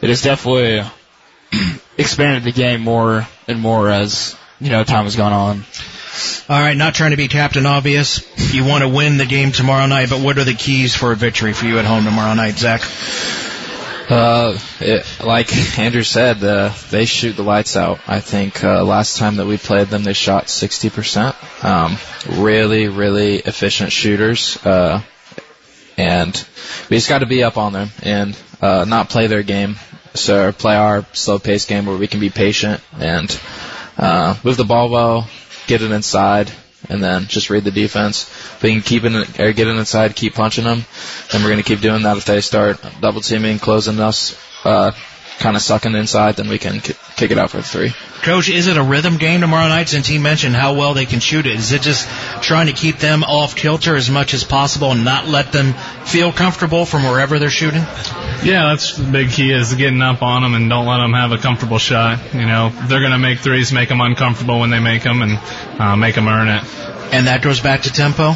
it 0.00 0.08
has 0.08 0.22
definitely 0.22 0.82
expanded 1.98 2.44
the 2.44 2.52
game 2.52 2.80
more 2.80 3.28
and 3.46 3.60
more 3.60 3.90
as 3.90 4.36
you 4.58 4.70
know 4.70 4.84
time 4.84 5.04
has 5.04 5.16
gone 5.16 5.32
on. 5.32 5.64
All 6.48 6.60
right, 6.60 6.76
not 6.76 6.94
trying 6.94 7.10
to 7.10 7.16
be 7.16 7.28
Captain 7.28 7.66
Obvious. 7.66 8.22
You 8.54 8.64
want 8.64 8.82
to 8.82 8.88
win 8.88 9.16
the 9.18 9.26
game 9.26 9.50
tomorrow 9.50 9.86
night, 9.86 10.10
but 10.10 10.20
what 10.20 10.38
are 10.38 10.44
the 10.44 10.54
keys 10.54 10.94
for 10.94 11.12
a 11.12 11.16
victory 11.16 11.52
for 11.52 11.66
you 11.66 11.78
at 11.78 11.84
home 11.84 12.04
tomorrow 12.04 12.34
night, 12.34 12.54
Zach? 12.54 12.82
Uh, 14.08 14.58
it, 14.80 15.06
like 15.24 15.78
Andrew 15.78 16.02
said, 16.02 16.42
uh, 16.44 16.72
they 16.90 17.06
shoot 17.06 17.36
the 17.36 17.42
lights 17.42 17.76
out. 17.76 18.00
I 18.06 18.20
think 18.20 18.62
uh, 18.62 18.84
last 18.84 19.16
time 19.16 19.36
that 19.36 19.46
we 19.46 19.56
played 19.56 19.88
them, 19.88 20.04
they 20.04 20.12
shot 20.12 20.46
60%. 20.46 21.64
Um, 21.64 21.96
really, 22.42 22.88
really 22.88 23.36
efficient 23.36 23.92
shooters. 23.92 24.58
Uh, 24.64 25.00
and 25.96 26.46
we 26.90 26.96
just 26.96 27.08
got 27.08 27.20
to 27.20 27.26
be 27.26 27.42
up 27.44 27.56
on 27.56 27.72
them 27.72 27.88
and 28.02 28.38
uh, 28.60 28.84
not 28.86 29.08
play 29.08 29.26
their 29.26 29.42
game. 29.42 29.76
So 30.14 30.52
play 30.52 30.76
our 30.76 31.06
slow-paced 31.12 31.68
game 31.68 31.86
where 31.86 31.96
we 31.96 32.06
can 32.06 32.20
be 32.20 32.30
patient 32.30 32.82
and 32.98 33.40
uh, 33.96 34.36
move 34.44 34.56
the 34.56 34.64
ball 34.64 34.90
well, 34.90 35.28
get 35.66 35.82
it 35.82 35.90
inside, 35.90 36.52
and 36.88 37.02
then 37.02 37.26
just 37.26 37.50
read 37.50 37.64
the 37.64 37.70
defense. 37.70 38.24
If 38.28 38.62
we 38.62 38.72
can 38.72 38.82
keep 38.82 39.04
it 39.04 39.40
or 39.40 39.52
get 39.52 39.68
it 39.68 39.76
inside, 39.76 40.16
keep 40.16 40.34
punching 40.34 40.64
them, 40.64 40.84
then 41.32 41.42
we're 41.42 41.50
going 41.50 41.62
to 41.62 41.68
keep 41.68 41.80
doing 41.80 42.02
that. 42.02 42.16
If 42.16 42.24
they 42.24 42.40
start 42.40 42.84
double 43.00 43.20
teaming, 43.20 43.58
closing 43.58 44.00
us, 44.00 44.38
uh, 44.64 44.92
kind 45.38 45.56
of 45.56 45.62
sucking 45.62 45.94
inside, 45.94 46.36
then 46.36 46.48
we 46.48 46.58
can 46.58 46.80
k- 46.80 46.94
kick 47.16 47.30
it 47.30 47.38
out 47.38 47.50
for 47.50 47.60
three. 47.60 47.92
Coach, 48.22 48.48
is 48.48 48.66
it 48.68 48.76
a 48.76 48.82
rhythm 48.82 49.18
game 49.18 49.40
tomorrow 49.40 49.68
night 49.68 49.88
since 49.88 50.06
he 50.06 50.18
mentioned 50.18 50.54
how 50.54 50.74
well 50.74 50.94
they 50.94 51.04
can 51.04 51.20
shoot 51.20 51.46
it? 51.46 51.56
Is 51.56 51.72
it 51.72 51.82
just 51.82 52.08
trying 52.42 52.66
to 52.66 52.72
keep 52.72 52.98
them 52.98 53.22
off 53.22 53.54
kilter 53.54 53.96
as 53.96 54.08
much 54.08 54.32
as 54.32 54.44
possible 54.44 54.92
and 54.92 55.04
not 55.04 55.28
let 55.28 55.52
them 55.52 55.74
feel 56.04 56.32
comfortable 56.32 56.86
from 56.86 57.02
wherever 57.02 57.38
they're 57.38 57.50
shooting? 57.50 57.82
Yeah, 58.42 58.68
that's 58.68 58.96
the 58.96 59.04
big 59.04 59.30
key 59.30 59.52
is 59.52 59.74
getting 59.74 60.02
up 60.02 60.22
on 60.22 60.42
them 60.42 60.54
and 60.54 60.70
don't 60.70 60.86
let 60.86 60.98
them 60.98 61.12
have 61.12 61.32
a 61.32 61.38
comfortable 61.38 61.78
shot. 61.78 62.34
You 62.34 62.46
know, 62.46 62.70
they're 62.88 63.00
going 63.00 63.12
to 63.12 63.18
make 63.18 63.40
threes, 63.40 63.72
make 63.72 63.88
them 63.88 64.00
uncomfortable 64.00 64.60
when 64.60 64.70
they 64.70 64.80
make 64.80 65.02
them, 65.02 65.22
and 65.22 65.38
uh, 65.80 65.96
make 65.96 66.14
them 66.14 66.28
earn 66.28 66.48
it. 66.48 66.64
And 67.12 67.26
that 67.26 67.42
goes 67.42 67.60
back 67.60 67.82
to 67.82 67.92
tempo 67.92 68.34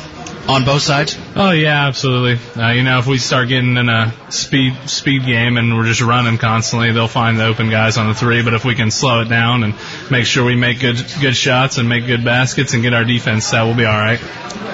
on 0.48 0.64
both 0.64 0.80
sides. 0.80 1.16
Oh 1.36 1.50
yeah, 1.50 1.86
absolutely. 1.86 2.38
Uh, 2.60 2.70
you 2.72 2.82
know, 2.82 2.98
if 2.98 3.06
we 3.06 3.18
start 3.18 3.48
getting 3.48 3.76
in 3.76 3.88
a 3.88 4.12
speed 4.30 4.74
speed 4.86 5.26
game 5.26 5.58
and 5.58 5.76
we're 5.76 5.84
just 5.84 6.00
running 6.00 6.38
constantly, 6.38 6.90
they'll 6.90 7.06
find 7.06 7.38
the 7.38 7.44
open 7.44 7.70
guys 7.70 7.98
on 7.98 8.08
the 8.08 8.14
three. 8.14 8.42
But 8.42 8.54
if 8.54 8.64
we 8.64 8.74
can 8.74 8.90
slow 8.90 9.20
it 9.20 9.28
down 9.28 9.62
and 9.62 9.74
make 10.10 10.24
sure 10.24 10.44
we 10.44 10.56
make 10.56 10.80
good 10.80 10.96
good 11.20 11.36
shots 11.36 11.76
and 11.78 11.88
make 11.88 12.06
good 12.06 12.24
baskets 12.24 12.72
and 12.72 12.82
get 12.82 12.94
our 12.94 13.04
defense 13.04 13.44
set, 13.44 13.62
we'll 13.64 13.76
be 13.76 13.84
all 13.84 13.92
right. 13.92 14.20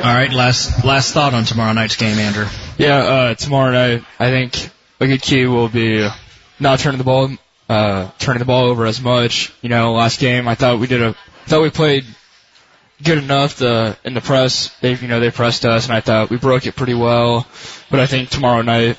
All 0.04 0.14
right, 0.14 0.32
last 0.32 0.84
last 0.84 1.12
thought 1.12 1.34
on 1.34 1.44
tomorrow 1.44 1.72
night's 1.72 1.96
game, 1.96 2.18
Andrew. 2.18 2.46
Yeah, 2.78 2.96
uh, 2.96 3.34
tomorrow 3.34 3.72
night, 3.72 4.04
I 4.18 4.30
think 4.30 4.70
a 5.00 5.06
good 5.06 5.22
key 5.22 5.46
will 5.46 5.68
be 5.68 6.08
not 6.60 6.78
turning 6.78 6.98
the 6.98 7.04
ball, 7.04 7.30
uh, 7.68 8.10
turning 8.18 8.38
the 8.38 8.44
ball 8.44 8.66
over 8.66 8.86
as 8.86 9.00
much. 9.00 9.52
You 9.60 9.70
know, 9.70 9.92
last 9.94 10.20
game 10.20 10.46
I 10.46 10.54
thought 10.54 10.78
we 10.78 10.86
did 10.86 11.02
a, 11.02 11.08
I 11.08 11.48
thought 11.48 11.62
we 11.62 11.70
played 11.70 12.04
good 13.04 13.18
enough 13.18 13.56
The 13.56 13.96
in 14.04 14.14
the 14.14 14.20
press. 14.20 14.68
They, 14.80 14.94
you 14.94 15.08
know, 15.08 15.20
they 15.20 15.30
pressed 15.30 15.64
us 15.64 15.86
and 15.86 15.94
I 15.94 16.00
thought 16.00 16.30
we 16.30 16.36
broke 16.36 16.66
it 16.66 16.76
pretty 16.76 16.94
well. 16.94 17.46
But 17.90 18.00
I 18.00 18.06
think 18.06 18.30
tomorrow 18.30 18.62
night, 18.62 18.98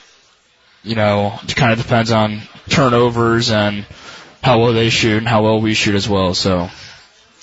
you 0.84 0.96
know, 0.96 1.38
it 1.44 1.56
kind 1.56 1.72
of 1.74 1.80
depends 1.80 2.12
on 2.12 2.42
turnovers 2.70 3.50
and 3.52 3.86
how 4.42 4.60
well 4.60 4.74
they 4.74 4.90
shoot 4.90 5.18
and 5.18 5.28
how 5.28 5.44
well 5.44 5.60
we 5.60 5.74
shoot 5.74 5.96
as 5.96 6.08
well. 6.08 6.34
So. 6.34 6.70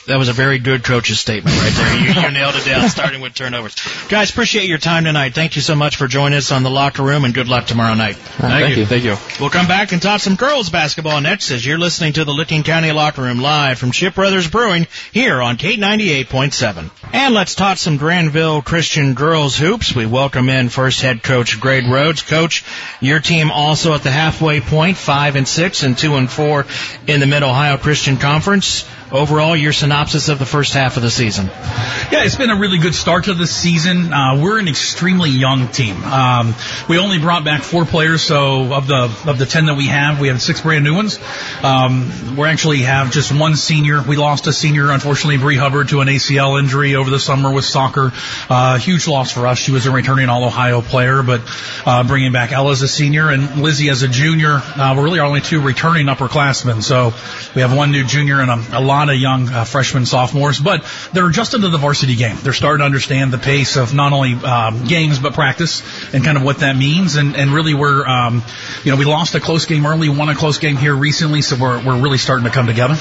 That 0.07 0.19
was 0.19 0.29
a 0.29 0.33
very 0.33 0.59
good 0.59 0.83
coach's 0.83 1.21
statement 1.21 1.57
right 1.57 1.73
there. 1.73 2.01
You, 2.01 2.23
you 2.23 2.31
nailed 2.33 2.57
it 2.57 2.65
down, 2.65 2.89
starting 2.89 3.21
with 3.21 3.35
turnovers. 3.35 3.77
Guys, 4.09 4.31
appreciate 4.31 4.67
your 4.69 4.79
time 4.79 5.05
tonight. 5.05 5.33
Thank 5.33 5.55
you 5.55 5.63
so 5.63 5.77
much 5.77 5.95
for 5.95 6.09
joining 6.09 6.37
us 6.37 6.51
on 6.51 6.65
the 6.65 6.71
locker 6.71 7.05
room, 7.05 7.25
and 7.25 7.33
good 7.33 7.47
luck 7.47 7.67
tomorrow 7.67 7.95
night. 7.95 8.17
Thank, 8.17 8.77
you. 8.77 8.85
Thank 8.85 9.05
you. 9.05 9.17
We'll 9.39 9.51
come 9.51 9.69
back 9.69 9.93
and 9.93 10.03
talk 10.03 10.21
some 10.21 10.35
girls 10.35 10.71
basketball 10.71 11.21
next 11.21 11.53
as 11.53 11.65
you're 11.65 11.79
listening 11.79 12.15
to 12.15 12.25
the 12.25 12.33
Licking 12.33 12.65
County 12.65 12.91
Locker 12.91 13.23
Room 13.23 13.41
live 13.41 13.79
from 13.79 13.93
Shipp 13.93 14.17
Brothers 14.17 14.51
Brewing 14.51 14.89
here 15.13 15.41
on 15.41 15.57
K98.7. 15.57 16.91
And 17.13 17.35
let's 17.35 17.55
talk 17.55 17.79
some 17.79 17.97
Granville 17.97 18.61
Christian 18.61 19.15
girls 19.15 19.57
hoops. 19.57 19.95
We 19.95 20.07
welcome 20.07 20.49
in 20.49 20.69
first 20.69 21.01
head 21.01 21.23
coach 21.23 21.61
Greg 21.61 21.87
Rhodes. 21.87 22.23
Coach, 22.23 22.65
your 23.01 23.21
team 23.21 23.53
also 23.53 23.95
at 23.95 24.03
the 24.03 24.11
halfway 24.11 24.61
point, 24.61 24.97
five 24.97 25.37
and 25.37 25.47
six 25.47 25.85
and 25.85 25.97
two 25.97 26.17
and 26.17 26.29
four 26.29 26.67
in 27.07 27.21
the 27.21 27.27
Mid 27.27 27.45
Ohio 27.45 27.77
Christian 27.77 28.17
Conference. 28.17 28.85
Overall, 29.13 29.55
your 29.55 29.75
synopsis 29.75 30.31
of 30.31 30.39
the 30.39 30.47
first 30.47 30.73
half 30.73 30.97
of 30.97 31.03
the 31.03 31.11
season. 31.11 31.47
Yeah, 31.47 32.25
it's 32.25 32.37
been 32.37 32.49
a 32.49 32.57
really 32.57 32.79
good 32.79 32.95
start 32.95 33.25
to 33.25 33.35
the 33.35 33.47
season. 33.47 34.11
Uh, 34.11 34.41
we're 34.43 34.59
an 34.59 34.69
extremely 34.69 35.29
young 35.29 35.69
team. 35.69 36.03
Um, 36.03 36.55
we 36.89 36.99
only 36.99 37.19
brought 37.19 37.45
back 37.45 37.63
four 37.63 37.85
players, 37.85 38.23
so 38.23 38.73
of 38.73 38.87
the 38.87 39.15
of 39.27 39.39
the 39.39 39.45
ten 39.45 39.67
that 39.67 39.77
we 39.77 39.89
have, 39.89 40.19
we 40.19 40.29
have 40.29 40.41
six 40.41 40.63
brand 40.63 40.85
new 40.85 40.95
ones. 40.95 41.19
Um, 41.63 42.37
we 42.37 42.49
actually 42.49 42.79
have 42.79 43.13
just 43.13 43.39
one 43.39 43.55
senior. 43.55 44.03
We 44.03 44.17
lost 44.17 44.47
a 44.47 44.53
senior, 44.53 44.91
unfortunately, 44.91 45.37
Bree 45.37 45.57
Hubbard, 45.57 45.91
to 45.91 46.01
an 46.01 46.09
ACL 46.09 46.59
injury 46.59 46.95
over 46.95 47.11
the 47.11 47.21
summer 47.21 47.53
with 47.53 47.67
soccer. 47.67 48.13
Uh, 48.49 48.79
huge 48.79 49.07
loss 49.07 49.31
for 49.31 49.47
us. 49.47 49.59
She 49.59 49.73
was 49.73 49.85
a 49.85 49.91
returning 49.91 50.31
All 50.31 50.45
Ohio 50.45 50.81
player, 50.81 51.23
but 51.23 51.43
uh, 51.85 52.03
bringing 52.05 52.33
back 52.33 52.53
Ella 52.53 52.73
as 52.73 52.81
a 52.81 52.89
senior 52.89 53.29
and 53.29 53.61
Lizzie 53.61 53.91
as 53.91 54.03
a 54.03 54.09
junior. 54.09 54.63
Uh, 54.63 54.95
we're 54.97 55.05
really 55.05 55.21
only 55.21 55.43
two 55.43 55.61
returning 55.61 56.07
upperclassmen. 56.07 56.83
So 56.83 57.13
we 57.55 57.61
have 57.61 57.77
one 57.77 57.91
new 57.91 58.05
junior 58.05 58.41
and 58.41 58.51
a, 58.51 58.79
a 58.79 58.81
lot 58.81 59.02
of 59.11 59.17
young 59.17 59.49
uh, 59.49 59.65
freshmen, 59.65 60.07
sophomores, 60.07 60.61
but 60.61 60.85
they're 61.13 61.31
just 61.31 61.53
to 61.53 61.59
the 61.59 61.79
varsity 61.79 62.17
game. 62.17 62.37
They're 62.43 62.53
starting 62.53 62.81
to 62.81 62.85
understand 62.85 63.33
the 63.33 63.39
pace 63.39 63.77
of 63.77 63.95
not 63.95 64.13
only 64.13 64.35
um, 64.35 64.85
games 64.85 65.19
but 65.19 65.35
practice 65.35 65.83
and 66.15 66.25
kind 66.25 66.37
of 66.37 66.45
what 66.45 66.59
that 66.59 66.77
means. 66.77 67.17
And, 67.17 67.37
and 67.37 67.53
really, 67.53 67.75
we're 67.75 68.07
um, 68.07 68.43
you 68.85 68.91
know 68.91 68.97
we 68.97 69.05
lost 69.05 69.35
a 69.35 69.41
close 69.41 69.67
game 69.67 69.87
early, 69.87 70.09
won 70.09 70.29
a 70.29 70.35
close 70.35 70.59
game 70.59 70.77
here 70.77 70.95
recently, 70.95 71.43
so 71.43 71.57
we're 71.57 71.85
we're 71.85 72.01
really 72.01 72.19
starting 72.19 72.45
to 72.45 72.51
come 72.51 72.67
together. 72.67 72.95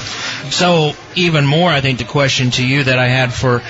So 0.50 0.94
even 1.14 1.46
more, 1.46 1.70
I 1.70 1.80
think 1.80 1.98
the 1.98 2.04
question 2.04 2.50
to 2.52 2.66
you 2.66 2.84
that 2.84 2.98
I 2.98 3.08
had 3.08 3.32
for 3.32 3.60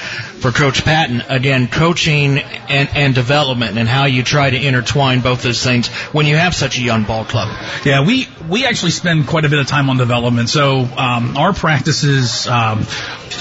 for 0.42 0.50
Coach 0.50 0.84
Patton 0.84 1.22
again, 1.28 1.68
coaching 1.68 2.38
and, 2.38 2.88
and 2.94 3.14
development 3.14 3.78
and 3.78 3.88
how 3.88 4.06
you 4.06 4.24
try 4.24 4.50
to 4.50 4.56
intertwine 4.56 5.20
both 5.20 5.42
those 5.42 5.62
things 5.62 5.86
when 6.12 6.26
you 6.26 6.36
have 6.36 6.52
such 6.52 6.78
a 6.78 6.82
young 6.82 7.04
ball 7.04 7.24
club. 7.24 7.48
Yeah, 7.84 8.04
we 8.04 8.26
we 8.48 8.66
actually 8.66 8.90
spend 8.90 9.28
quite 9.28 9.44
a 9.44 9.48
bit 9.48 9.60
of 9.60 9.66
time 9.68 9.88
on 9.88 9.98
development. 9.98 10.48
So 10.48 10.80
um, 10.80 11.36
our 11.36 11.52
practices 11.52 12.48
um, 12.48 12.84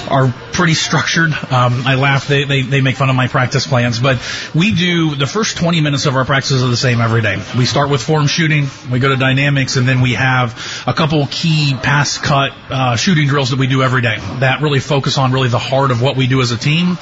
are 0.10 0.34
pretty 0.54 0.76
structured. 0.76 1.32
Um, 1.32 1.84
I 1.88 1.96
laugh; 1.96 2.28
they, 2.28 2.44
they 2.44 2.62
they 2.62 2.82
make 2.82 2.98
fun 2.98 3.10
of 3.10 3.16
my 3.16 3.28
practice 3.28 3.66
plans, 3.66 4.00
but 4.00 4.22
we 4.54 4.74
do 4.74 5.16
the 5.16 5.28
first 5.28 5.58
20 5.58 5.82
minutes 5.82 6.06
of 6.06 6.16
our 6.16 6.26
practices 6.26 6.64
are 6.64 6.70
the 6.70 6.78
same 6.78 7.02
every 7.02 7.22
day. 7.22 7.42
We 7.58 7.66
start 7.66 7.90
with 7.90 8.04
form 8.04 8.28
shooting, 8.28 8.68
we 8.92 9.00
go 9.00 9.10
to 9.10 9.18
dynamics, 9.18 9.76
and 9.76 9.88
then 9.88 10.02
we 10.02 10.14
have 10.14 10.84
a 10.86 10.94
couple 10.94 11.26
key 11.28 11.74
pass 11.82 12.18
cut 12.18 12.52
uh, 12.70 12.96
shooting 12.96 13.21
drills 13.26 13.52
that 13.52 13.60
we 13.60 13.68
do 13.68 13.84
every 13.84 14.02
day 14.02 14.18
that 14.40 14.62
really 14.62 14.80
focus 14.80 15.18
on 15.18 15.32
really 15.32 15.50
the 15.50 15.60
heart 15.60 15.92
of 15.92 16.02
what 16.02 16.16
we 16.16 16.28
do 16.28 16.42
as 16.42 16.52
a 16.52 16.58
team. 16.58 16.98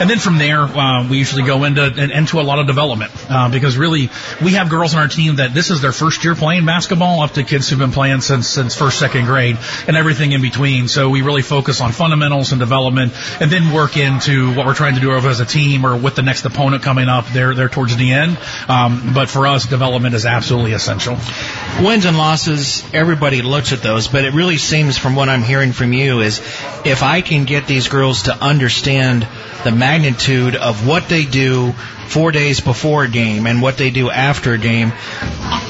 And 0.00 0.08
then 0.08 0.18
from 0.18 0.38
there, 0.38 0.60
uh, 0.60 1.08
we 1.08 1.18
usually 1.18 1.44
go 1.44 1.64
into 1.64 1.84
into 1.84 2.40
a 2.40 2.42
lot 2.42 2.58
of 2.58 2.66
development 2.66 3.12
uh, 3.28 3.50
because 3.50 3.76
really 3.76 4.10
we 4.42 4.52
have 4.52 4.68
girls 4.68 4.94
on 4.94 5.00
our 5.00 5.08
team 5.08 5.36
that 5.36 5.54
this 5.54 5.70
is 5.70 5.80
their 5.82 5.92
first 5.92 6.24
year 6.24 6.34
playing 6.34 6.66
basketball, 6.66 7.20
up 7.20 7.32
to 7.32 7.42
kids 7.42 7.68
who've 7.68 7.78
been 7.78 7.92
playing 7.92 8.20
since 8.20 8.48
since 8.48 8.74
first 8.74 8.98
second 8.98 9.26
grade, 9.26 9.58
and 9.86 9.96
everything 9.96 10.32
in 10.32 10.42
between. 10.42 10.88
So 10.88 11.10
we 11.10 11.22
really 11.22 11.42
focus 11.42 11.80
on 11.80 11.92
fundamentals 11.92 12.52
and 12.52 12.60
development, 12.60 13.12
and 13.40 13.50
then 13.50 13.72
work 13.72 13.96
into 13.96 14.54
what 14.54 14.66
we're 14.66 14.74
trying 14.74 14.94
to 14.94 15.00
do 15.00 15.14
as 15.14 15.40
a 15.40 15.46
team 15.46 15.86
or 15.86 15.96
with 15.96 16.16
the 16.16 16.22
next 16.22 16.44
opponent 16.44 16.82
coming 16.82 17.08
up. 17.08 17.26
They're 17.26 17.54
towards 17.68 17.96
the 17.96 18.12
end. 18.12 18.38
Um, 18.68 19.12
but 19.14 19.28
for 19.28 19.46
us, 19.46 19.66
development 19.66 20.14
is 20.14 20.26
absolutely 20.26 20.72
essential. 20.72 21.16
Wins 21.80 22.04
and 22.04 22.16
losses, 22.16 22.84
everybody 22.92 23.42
looks 23.42 23.72
at 23.72 23.82
those, 23.82 24.08
but 24.08 24.24
it 24.24 24.32
really 24.32 24.58
seems 24.58 24.96
from 24.96 25.14
what 25.14 25.28
I'm 25.28 25.42
hearing 25.42 25.63
from 25.72 25.92
you 25.92 26.20
is 26.20 26.38
if 26.84 27.02
I 27.02 27.20
can 27.20 27.44
get 27.44 27.66
these 27.66 27.88
girls 27.88 28.24
to 28.24 28.34
understand 28.34 29.26
the 29.64 29.72
magnitude 29.72 30.56
of 30.56 30.86
what 30.86 31.08
they 31.08 31.24
do 31.24 31.74
four 32.04 32.32
days 32.32 32.60
before 32.60 33.04
a 33.04 33.08
game 33.08 33.46
and 33.46 33.60
what 33.62 33.76
they 33.78 33.90
do 33.90 34.10
after 34.10 34.52
a 34.52 34.58
game, 34.58 34.92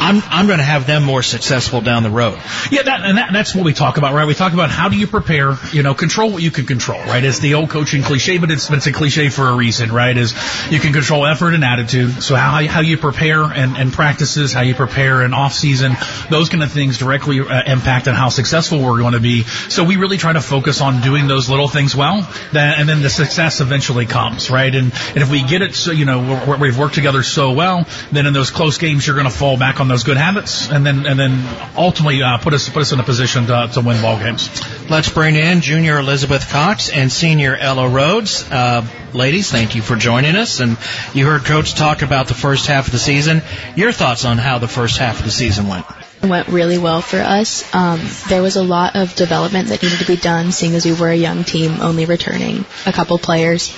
I'm 0.04 0.22
I'm 0.28 0.46
going 0.46 0.58
to 0.58 0.64
have 0.64 0.86
them 0.86 1.02
more 1.02 1.22
successful 1.22 1.80
down 1.80 2.02
the 2.02 2.10
road. 2.10 2.38
Yeah, 2.70 2.82
that, 2.82 3.00
and 3.02 3.18
that, 3.18 3.30
that's 3.32 3.54
what 3.54 3.64
we 3.64 3.72
talk 3.72 3.96
about, 3.96 4.12
right? 4.12 4.26
We 4.26 4.34
talk 4.34 4.52
about 4.52 4.70
how 4.70 4.88
do 4.88 4.96
you 4.96 5.06
prepare, 5.06 5.56
you 5.72 5.82
know, 5.82 5.94
control 5.94 6.30
what 6.30 6.42
you 6.42 6.50
can 6.50 6.66
control, 6.66 7.00
right? 7.00 7.24
It's 7.24 7.38
the 7.38 7.54
old 7.54 7.70
coaching 7.70 8.02
cliche, 8.02 8.38
but 8.38 8.50
it's 8.50 8.70
it's 8.70 8.86
a 8.86 8.92
cliche 8.92 9.30
for 9.30 9.48
a 9.48 9.56
reason, 9.56 9.90
right? 9.90 10.16
Is 10.16 10.34
you 10.70 10.78
can 10.78 10.92
control 10.92 11.24
effort 11.26 11.54
and 11.54 11.64
attitude. 11.64 12.22
So 12.22 12.36
how 12.36 12.66
how 12.66 12.80
you 12.80 12.98
prepare 12.98 13.44
and, 13.44 13.76
and 13.76 13.92
practices, 13.92 14.52
how 14.52 14.60
you 14.60 14.74
prepare 14.74 15.22
in 15.22 15.32
off 15.32 15.54
season, 15.54 15.96
those 16.28 16.50
kind 16.50 16.62
of 16.62 16.70
things 16.70 16.98
directly 16.98 17.40
uh, 17.40 17.62
impact 17.66 18.06
on 18.06 18.14
how 18.14 18.28
successful 18.28 18.82
we're 18.82 18.98
going 18.98 19.14
to 19.14 19.20
be. 19.20 19.44
So 19.44 19.84
we 19.84 19.96
really 19.96 20.18
try 20.18 20.34
to 20.34 20.42
focus 20.42 20.80
on 20.80 21.00
doing 21.00 21.28
those 21.28 21.48
little 21.48 21.68
things 21.68 21.96
well, 21.96 22.28
and 22.52 22.88
then 22.88 23.00
the 23.00 23.10
success 23.10 23.60
eventually 23.60 24.06
comes, 24.06 24.50
right? 24.50 24.74
And 24.74 24.92
and 24.92 25.18
if 25.18 25.30
we 25.30 25.42
get 25.44 25.62
it, 25.62 25.74
so 25.74 25.92
you 25.92 26.04
know 26.04 26.23
we've 26.60 26.78
worked 26.78 26.94
together 26.94 27.22
so 27.22 27.52
well, 27.52 27.86
then 28.12 28.26
in 28.26 28.32
those 28.32 28.50
close 28.50 28.78
games 28.78 29.06
you're 29.06 29.16
going 29.16 29.30
to 29.30 29.36
fall 29.36 29.56
back 29.56 29.80
on 29.80 29.88
those 29.88 30.04
good 30.04 30.16
habits, 30.16 30.70
and 30.70 30.84
then 30.84 31.06
and 31.06 31.18
then 31.18 31.44
ultimately 31.76 32.22
uh, 32.22 32.38
put 32.38 32.54
us 32.54 32.68
put 32.68 32.82
us 32.82 32.92
in 32.92 33.00
a 33.00 33.04
position 33.04 33.46
to, 33.46 33.70
to 33.72 33.80
win 33.80 34.00
ball 34.00 34.18
games. 34.18 34.50
Let's 34.90 35.08
bring 35.08 35.36
in 35.36 35.60
junior 35.60 35.98
Elizabeth 35.98 36.48
Cox 36.50 36.90
and 36.90 37.10
senior 37.10 37.56
Ella 37.56 37.88
Rhodes. 37.88 38.50
Uh, 38.50 38.86
ladies, 39.12 39.50
thank 39.50 39.74
you 39.74 39.82
for 39.82 39.96
joining 39.96 40.36
us. 40.36 40.60
And 40.60 40.76
you 41.14 41.26
heard 41.26 41.44
Coach 41.44 41.74
talk 41.74 42.02
about 42.02 42.28
the 42.28 42.34
first 42.34 42.66
half 42.66 42.86
of 42.86 42.92
the 42.92 42.98
season. 42.98 43.42
Your 43.76 43.92
thoughts 43.92 44.24
on 44.24 44.38
how 44.38 44.58
the 44.58 44.68
first 44.68 44.98
half 44.98 45.18
of 45.18 45.24
the 45.24 45.30
season 45.30 45.68
went? 45.68 45.86
went 46.22 46.48
really 46.48 46.78
well 46.78 47.02
for 47.02 47.18
us. 47.18 47.74
Um, 47.74 48.00
there 48.28 48.42
was 48.42 48.56
a 48.56 48.62
lot 48.62 48.96
of 48.96 49.14
development 49.14 49.68
that 49.68 49.82
needed 49.82 49.98
to 49.98 50.06
be 50.06 50.16
done, 50.16 50.52
seeing 50.52 50.74
as 50.74 50.84
we 50.84 50.92
were 50.94 51.10
a 51.10 51.16
young 51.16 51.44
team, 51.44 51.80
only 51.80 52.06
returning 52.06 52.64
a 52.86 52.92
couple 52.92 53.18
players 53.18 53.76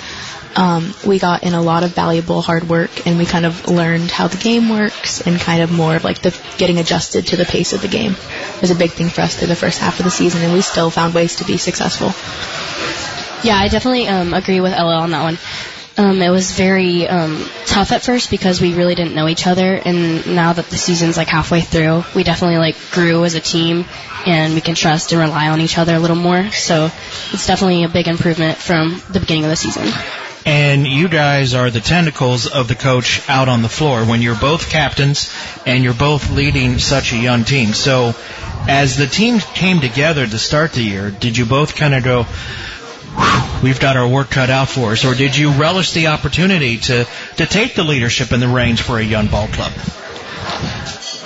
um, 0.57 0.93
we 1.05 1.19
got 1.19 1.43
in 1.43 1.53
a 1.53 1.61
lot 1.61 1.83
of 1.83 1.93
valuable 1.93 2.41
hard 2.41 2.67
work 2.67 3.05
and 3.05 3.19
we 3.19 3.25
kind 3.25 3.45
of 3.45 3.69
learned 3.69 4.09
how 4.09 4.27
the 4.27 4.37
game 4.37 4.69
works 4.69 5.21
and 5.21 5.39
kind 5.39 5.61
of 5.61 5.71
more 5.71 5.95
of 5.95 6.03
like 6.03 6.23
the 6.23 6.37
getting 6.57 6.79
adjusted 6.79 7.27
to 7.27 7.37
the 7.37 7.45
pace 7.45 7.73
of 7.73 7.81
the 7.83 7.87
game 7.87 8.15
was 8.59 8.71
a 8.71 8.75
big 8.75 8.91
thing 8.91 9.07
for 9.07 9.21
us 9.21 9.35
through 9.35 9.47
the 9.47 9.55
first 9.55 9.77
half 9.77 9.99
of 9.99 10.03
the 10.03 10.11
season 10.11 10.41
and 10.41 10.51
we 10.51 10.61
still 10.61 10.89
found 10.89 11.13
ways 11.13 11.35
to 11.35 11.45
be 11.45 11.57
successful. 11.57 12.07
Yeah, 13.47 13.55
I 13.55 13.67
definitely 13.67 14.07
um, 14.07 14.33
agree 14.33 14.59
with 14.59 14.73
Ella 14.73 14.95
on 14.95 15.11
that 15.11 15.21
one. 15.21 15.37
Um, 15.95 16.21
it 16.21 16.29
was 16.29 16.51
very 16.51 17.07
um, 17.07 17.43
tough 17.65 17.91
at 17.91 18.01
first 18.03 18.31
because 18.31 18.59
we 18.59 18.73
really 18.73 18.95
didn't 18.95 19.15
know 19.15 19.27
each 19.27 19.47
other, 19.47 19.75
and 19.83 20.35
now 20.35 20.53
that 20.53 20.67
the 20.67 20.77
season's 20.77 21.17
like 21.17 21.27
halfway 21.27 21.61
through, 21.61 22.03
we 22.15 22.23
definitely 22.23 22.59
like 22.59 22.75
grew 22.91 23.25
as 23.25 23.33
a 23.33 23.39
team, 23.39 23.83
and 24.27 24.53
we 24.53 24.61
can 24.61 24.75
trust 24.75 25.11
and 25.11 25.19
rely 25.19 25.49
on 25.49 25.59
each 25.59 25.79
other 25.79 25.95
a 25.95 25.99
little 25.99 26.15
more. 26.15 26.51
So 26.51 26.91
it's 27.31 27.47
definitely 27.47 27.83
a 27.83 27.89
big 27.89 28.07
improvement 28.07 28.59
from 28.59 29.01
the 29.09 29.19
beginning 29.19 29.45
of 29.45 29.49
the 29.49 29.55
season 29.55 29.91
and 30.47 30.87
you 30.87 31.09
guys 31.09 31.53
are 31.53 31.69
the 31.69 31.81
tentacles 31.81 32.47
of 32.47 32.69
the 32.69 32.75
coach 32.75 33.21
out 33.27 33.49
on 33.49 33.61
the 33.61 33.67
floor 33.67 34.05
when 34.05 34.21
you're 34.21 34.39
both 34.39 34.69
captains 34.69 35.29
and 35.65 35.83
you're 35.83 35.93
both 35.93 36.31
leading 36.31 36.79
such 36.79 37.11
a 37.11 37.17
young 37.17 37.43
team. 37.43 37.73
So, 37.73 38.15
as 38.69 38.95
the 38.95 39.07
team 39.07 39.39
came 39.39 39.81
together 39.81 40.25
to 40.25 40.39
start 40.39 40.71
the 40.71 40.83
year, 40.83 41.11
did 41.11 41.37
you 41.37 41.45
both 41.45 41.75
kind 41.75 41.93
of 41.93 42.01
go, 42.01 42.25
we've 43.61 43.79
got 43.81 43.97
our 43.97 44.07
work 44.07 44.29
cut 44.29 44.49
out 44.49 44.69
for 44.69 44.93
us, 44.93 45.03
or 45.03 45.15
did 45.15 45.35
you 45.35 45.51
relish 45.51 45.91
the 45.91 46.07
opportunity 46.07 46.77
to, 46.77 47.05
to 47.35 47.45
take 47.45 47.75
the 47.75 47.83
leadership 47.83 48.31
in 48.31 48.39
the 48.39 48.47
reins 48.47 48.79
for 48.79 48.99
a 48.99 49.03
young 49.03 49.27
ball 49.27 49.49
club? 49.49 49.73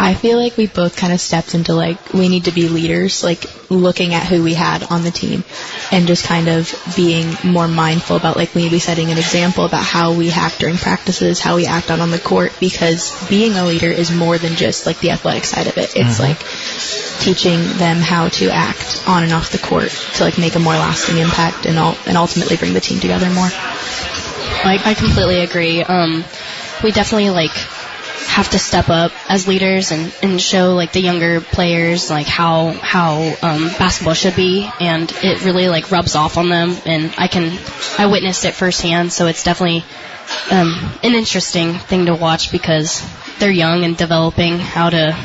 I 0.02 0.16
feel 0.16 0.40
like 0.40 0.58
we 0.58 0.66
both 0.66 0.98
kind 0.98 1.14
of 1.14 1.22
stepped 1.22 1.54
into 1.54 1.76
like 1.76 2.12
we 2.12 2.28
need 2.28 2.46
to 2.46 2.52
be 2.52 2.68
leaders, 2.68 3.24
like 3.24 3.46
looking 3.70 4.16
at 4.16 4.26
who 4.26 4.42
we 4.42 4.56
had 4.56 4.82
on 4.84 5.04
the 5.04 5.12
team 5.12 5.44
and 5.92 6.08
just 6.08 6.26
kind 6.26 6.48
of 6.48 6.74
being 6.96 7.36
more 7.44 7.68
mindful 7.68 8.16
about 8.16 8.36
like 8.36 8.56
maybe 8.56 8.80
setting 8.80 9.12
an 9.12 9.20
example 9.20 9.64
about 9.64 9.84
how 9.84 10.14
we 10.14 10.32
act 10.32 10.58
during 10.58 10.76
practices, 10.76 11.40
how 11.40 11.56
we 11.56 11.68
act 11.68 11.92
out 11.92 12.00
on 12.00 12.10
the 12.10 12.18
court 12.18 12.52
because 12.60 13.14
being 13.30 13.54
a 13.54 13.64
leader 13.64 13.92
is 13.92 14.12
more 14.12 14.40
than 14.40 14.56
just 14.56 14.88
like 14.88 15.00
the 15.02 15.12
athletic 15.12 15.44
side 15.46 15.68
of 15.68 15.78
it. 15.78 15.96
It's 15.96 16.20
mm-hmm. 16.20 16.24
like 16.24 17.22
teaching 17.22 17.60
them 17.78 17.98
how 17.98 18.30
to 18.30 18.50
act 18.50 19.04
on 19.08 19.22
and 19.22 19.32
off 19.34 19.52
the 19.52 19.60
court 19.60 19.92
to 20.16 20.24
like 20.24 20.40
make 20.40 20.56
a 20.56 20.60
more 20.60 20.74
lasting 20.74 21.18
impact 21.18 21.68
and 21.68 21.78
all, 21.78 21.96
and 22.08 22.18
ultimately 22.18 22.58
bring 22.58 22.74
the 22.74 22.82
team 22.82 23.00
together 23.00 23.30
more. 23.30 23.50
Like 24.66 24.84
I 24.88 24.96
completely 24.98 25.42
agree. 25.42 25.84
Um, 25.84 26.26
we 26.84 26.92
definitely 26.92 27.30
like 27.30 27.54
have 28.27 28.49
to 28.49 28.60
step 28.60 28.89
up 28.89 29.12
as 29.29 29.47
leaders 29.47 29.91
and, 29.91 30.13
and 30.21 30.41
show 30.41 30.73
like 30.73 30.93
the 30.93 31.01
younger 31.01 31.41
players 31.41 32.10
like 32.10 32.27
how 32.27 32.71
how 32.71 33.17
um, 33.41 33.67
basketball 33.77 34.13
should 34.13 34.36
be. 34.36 34.69
And 34.79 35.12
it 35.23 35.43
really 35.43 35.67
like 35.67 35.91
rubs 35.91 36.15
off 36.15 36.38
on 36.38 36.49
them. 36.49 36.75
And 36.86 37.13
I 37.17 37.27
can 37.27 37.57
I 37.97 38.07
witnessed 38.07 38.45
it 38.45 38.53
firsthand. 38.53 39.12
So 39.12 39.27
it's 39.27 39.43
definitely 39.43 39.84
um, 40.49 40.73
an 41.03 41.13
interesting 41.13 41.73
thing 41.73 42.05
to 42.05 42.15
watch 42.15 42.51
because 42.51 43.05
they're 43.39 43.51
young 43.51 43.84
and 43.84 43.97
developing 43.97 44.60
how 44.60 44.89
to 44.89 45.17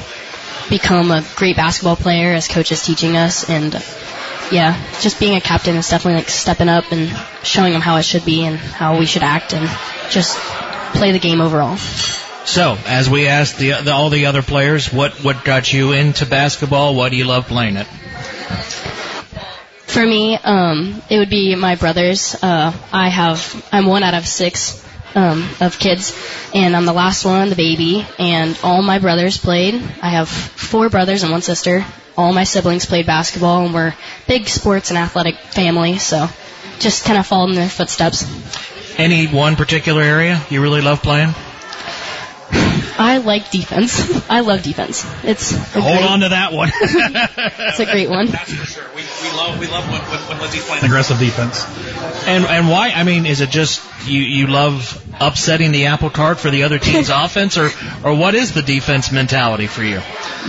become 0.69 1.11
a 1.11 1.25
great 1.37 1.57
basketball 1.57 1.97
player 1.97 2.33
as 2.33 2.49
coach 2.49 2.73
is 2.73 2.85
teaching 2.85 3.17
us. 3.17 3.49
And 3.49 3.75
yeah 4.53 4.81
just 5.01 5.19
being 5.19 5.37
a 5.37 5.41
captain 5.41 5.77
is 5.77 5.89
definitely 5.89 6.21
like 6.21 6.29
stepping 6.29 6.69
up 6.69 6.85
and 6.93 7.11
showing 7.43 7.73
them 7.73 7.83
how 7.83 7.97
it 7.97 8.05
should 8.05 8.25
be 8.25 8.45
and 8.45 8.57
how 8.57 8.99
we 8.99 9.07
should 9.07 9.23
act 9.23 9.53
and 9.53 9.69
just 10.11 10.39
play 10.95 11.13
the 11.13 11.19
game 11.19 11.41
overall. 11.41 11.77
So, 12.47 12.79
as 12.87 13.11
we 13.11 13.27
asked 13.27 13.59
the, 13.59 13.73
the, 13.83 13.93
all 13.93 14.09
the 14.09 14.27
other 14.27 14.41
players, 14.41 14.93
what 14.93 15.15
what 15.25 15.45
got 15.45 15.73
you 15.73 15.93
into 15.93 16.25
basketball? 16.27 16.95
Why 16.95 17.09
do 17.09 17.17
you 17.17 17.25
love 17.25 17.49
playing 17.49 17.77
it? 17.77 17.87
For 19.87 20.07
me, 20.07 20.37
um, 20.37 21.03
it 21.11 21.19
would 21.19 21.29
be 21.29 21.57
my 21.57 21.75
brothers. 21.75 22.37
Uh, 22.41 22.73
I 22.93 23.09
have 23.09 23.69
I'm 23.73 23.87
one 23.87 24.05
out 24.05 24.15
of 24.15 24.29
six 24.29 24.83
um, 25.17 25.49
of 25.61 25.79
kids, 25.81 26.17
and 26.55 26.77
I'm 26.77 26.87
the 26.87 26.93
last 26.93 27.25
one, 27.25 27.49
the 27.49 27.57
baby. 27.57 28.07
And 28.17 28.57
all 28.63 28.81
my 28.81 29.01
brothers 29.01 29.39
played. 29.39 29.75
I 30.01 30.11
have 30.11 30.29
four 30.29 30.89
brothers 30.89 31.25
and 31.25 31.33
one 31.33 31.43
sister. 31.43 31.85
All 32.17 32.33
my 32.33 32.45
siblings 32.45 32.87
played 32.87 33.07
basketball, 33.07 33.65
and 33.65 33.75
we're 33.75 33.95
big 34.29 34.49
sports 34.49 34.91
and 34.91 34.99
athletic 34.99 35.37
family. 35.37 35.99
So, 35.99 36.29
just 36.79 37.05
kind 37.05 37.19
of 37.19 37.27
followed 37.27 37.51
in 37.51 37.57
their 37.57 37.69
footsteps. 37.69 38.25
Any 38.99 39.27
one 39.27 39.57
particular 39.57 40.03
area 40.03 40.41
you 40.49 40.63
really 40.63 40.81
love 40.81 41.03
playing? 41.03 41.35
I 42.99 43.19
like 43.19 43.51
defense. 43.51 44.25
I 44.31 44.41
love 44.41 44.63
defense. 44.63 45.05
It's 45.23 45.53
hold 45.73 45.85
great, 45.85 46.11
on 46.11 46.21
to 46.21 46.29
that 46.31 46.53
one. 46.53 46.71
it's 46.81 47.81
a 47.81 47.85
great 47.85 48.09
one. 48.09 48.27
That's 48.29 48.53
for 48.53 48.67
sure. 48.67 48.85
We, 48.95 49.03
we 49.23 49.37
love 49.37 49.61
we 49.61 49.67
love 49.67 49.89
when, 49.91 50.01
when, 50.01 50.29
when 50.29 50.41
Lizzie's 50.41 50.65
playing 50.65 50.85
aggressive 50.85 51.19
defense. 51.19 51.65
And 52.27 52.45
and 52.45 52.69
why? 52.69 52.91
I 52.91 53.05
mean, 53.05 53.27
is 53.27 53.41
it 53.41 53.51
just 53.51 53.83
you 54.07 54.21
you 54.21 54.47
love 54.47 55.03
upsetting 55.21 55.73
the 55.73 55.87
apple 55.87 56.11
cart 56.11 56.39
for 56.39 56.51
the 56.51 56.63
other 56.63 56.79
team's 56.79 57.09
offense, 57.13 57.59
or 57.59 57.71
or 58.03 58.15
what 58.15 58.35
is 58.35 58.53
the 58.53 58.63
defense 58.63 59.13
mentality 59.13 59.67
for 59.67 59.83
you? 59.83 60.01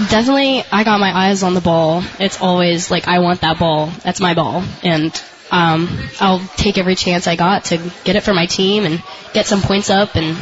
Definitely, 0.10 0.64
I 0.72 0.84
got 0.84 1.00
my 1.00 1.30
eyes 1.30 1.44
on 1.44 1.54
the 1.54 1.62
ball. 1.62 2.04
It's 2.20 2.40
always 2.42 2.90
like 2.90 3.08
I 3.08 3.20
want 3.20 3.42
that 3.42 3.60
ball. 3.60 3.88
That's 4.04 4.22
my 4.22 4.34
ball, 4.34 4.64
and 4.84 5.14
um, 5.52 6.10
I'll 6.20 6.40
take 6.56 6.78
every 6.78 6.96
chance 6.96 7.28
I 7.28 7.36
got 7.36 7.66
to 7.66 7.78
get 8.04 8.16
it 8.16 8.22
for 8.22 8.34
my 8.34 8.46
team 8.46 8.86
and 8.86 9.04
get 9.34 9.46
some 9.46 9.62
points 9.62 9.90
up 9.90 10.16
and 10.16 10.38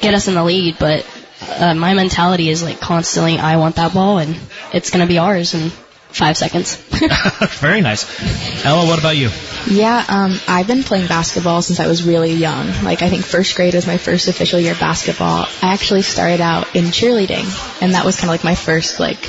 get 0.00 0.14
us 0.14 0.28
in 0.28 0.34
the 0.34 0.44
lead, 0.44 0.76
but 0.78 1.06
uh, 1.48 1.74
my 1.74 1.94
mentality 1.94 2.48
is 2.48 2.62
like 2.62 2.80
constantly, 2.80 3.38
I 3.38 3.56
want 3.56 3.76
that 3.76 3.94
ball, 3.94 4.18
and 4.18 4.36
it's 4.72 4.90
going 4.90 5.06
to 5.06 5.08
be 5.08 5.18
ours 5.18 5.54
in 5.54 5.70
five 6.16 6.36
seconds. 6.36 6.76
Very 7.60 7.80
nice. 7.80 8.64
Ella, 8.64 8.86
what 8.86 8.98
about 8.98 9.16
you? 9.16 9.30
Yeah, 9.68 10.04
um, 10.08 10.38
I've 10.48 10.66
been 10.66 10.82
playing 10.82 11.08
basketball 11.08 11.62
since 11.62 11.80
I 11.80 11.86
was 11.86 12.04
really 12.04 12.32
young. 12.32 12.66
Like 12.84 13.02
I 13.02 13.10
think 13.10 13.24
first 13.24 13.54
grade 13.56 13.74
was 13.74 13.86
my 13.86 13.98
first 13.98 14.28
official 14.28 14.58
year 14.58 14.72
of 14.72 14.80
basketball. 14.80 15.46
I 15.62 15.74
actually 15.74 16.02
started 16.02 16.40
out 16.40 16.74
in 16.74 16.86
cheerleading, 16.86 17.82
and 17.82 17.94
that 17.94 18.04
was 18.04 18.16
kind 18.16 18.28
of 18.28 18.30
like 18.30 18.44
my 18.44 18.54
first 18.54 18.98
like 18.98 19.22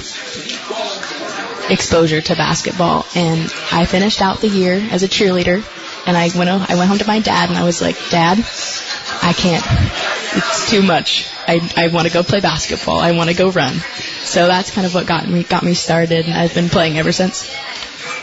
exposure 1.69 2.21
to 2.21 2.35
basketball. 2.35 3.05
And 3.15 3.51
I 3.71 3.85
finished 3.85 4.21
out 4.21 4.39
the 4.39 4.49
year 4.49 4.75
as 4.91 5.03
a 5.03 5.07
cheerleader, 5.07 5.63
and 6.07 6.15
I 6.15 6.29
went 6.37 6.49
I 6.49 6.75
went 6.75 6.87
home 6.87 6.99
to 6.99 7.07
my 7.07 7.19
dad, 7.19 7.49
and 7.49 7.57
I 7.57 7.63
was 7.63 7.81
like, 7.81 7.97
Dad, 8.09 8.39
I 9.21 9.33
can't. 9.33 10.16
It's 10.37 10.69
too 10.69 10.81
much. 10.81 11.27
I, 11.47 11.71
I 11.75 11.87
want 11.87 12.07
to 12.07 12.13
go 12.13 12.23
play 12.23 12.41
basketball. 12.41 12.99
I 12.99 13.11
want 13.11 13.29
to 13.29 13.35
go 13.35 13.49
run. 13.49 13.73
So 14.21 14.47
that's 14.47 14.71
kind 14.71 14.85
of 14.85 14.93
what 14.93 15.07
got 15.07 15.27
me 15.27 15.43
got 15.43 15.63
me 15.63 15.73
started, 15.73 16.25
and 16.25 16.33
I've 16.33 16.53
been 16.53 16.69
playing 16.69 16.97
ever 16.97 17.11
since. 17.11 17.53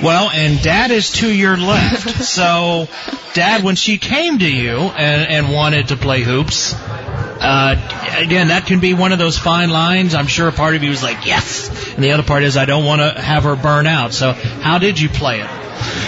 Well, 0.02 0.30
and 0.30 0.60
Dad 0.62 0.90
is 0.90 1.10
to 1.12 1.32
your 1.32 1.56
left. 1.56 2.24
so, 2.24 2.88
Dad, 3.32 3.62
when 3.62 3.76
she 3.76 3.98
came 3.98 4.38
to 4.38 4.50
you 4.50 4.78
and, 4.78 5.30
and 5.30 5.52
wanted 5.54 5.88
to 5.88 5.96
play 5.96 6.22
hoops, 6.22 6.74
uh, 6.74 7.76
again, 8.18 8.48
that 8.48 8.66
can 8.66 8.80
be 8.80 8.94
one 8.94 9.12
of 9.12 9.18
those 9.18 9.38
fine 9.38 9.70
lines. 9.70 10.14
I'm 10.14 10.26
sure 10.26 10.48
a 10.48 10.52
part 10.52 10.74
of 10.74 10.82
you 10.82 10.90
was 10.90 11.02
like, 11.02 11.26
yes. 11.26 11.94
And 11.94 12.02
the 12.02 12.12
other 12.12 12.22
part 12.22 12.42
is, 12.42 12.56
I 12.56 12.64
don't 12.64 12.84
want 12.84 13.02
to 13.02 13.20
have 13.20 13.44
her 13.44 13.56
burn 13.56 13.86
out. 13.86 14.12
So, 14.12 14.32
how 14.32 14.78
did 14.78 14.98
you 14.98 15.08
play 15.08 15.40
it? 15.40 15.50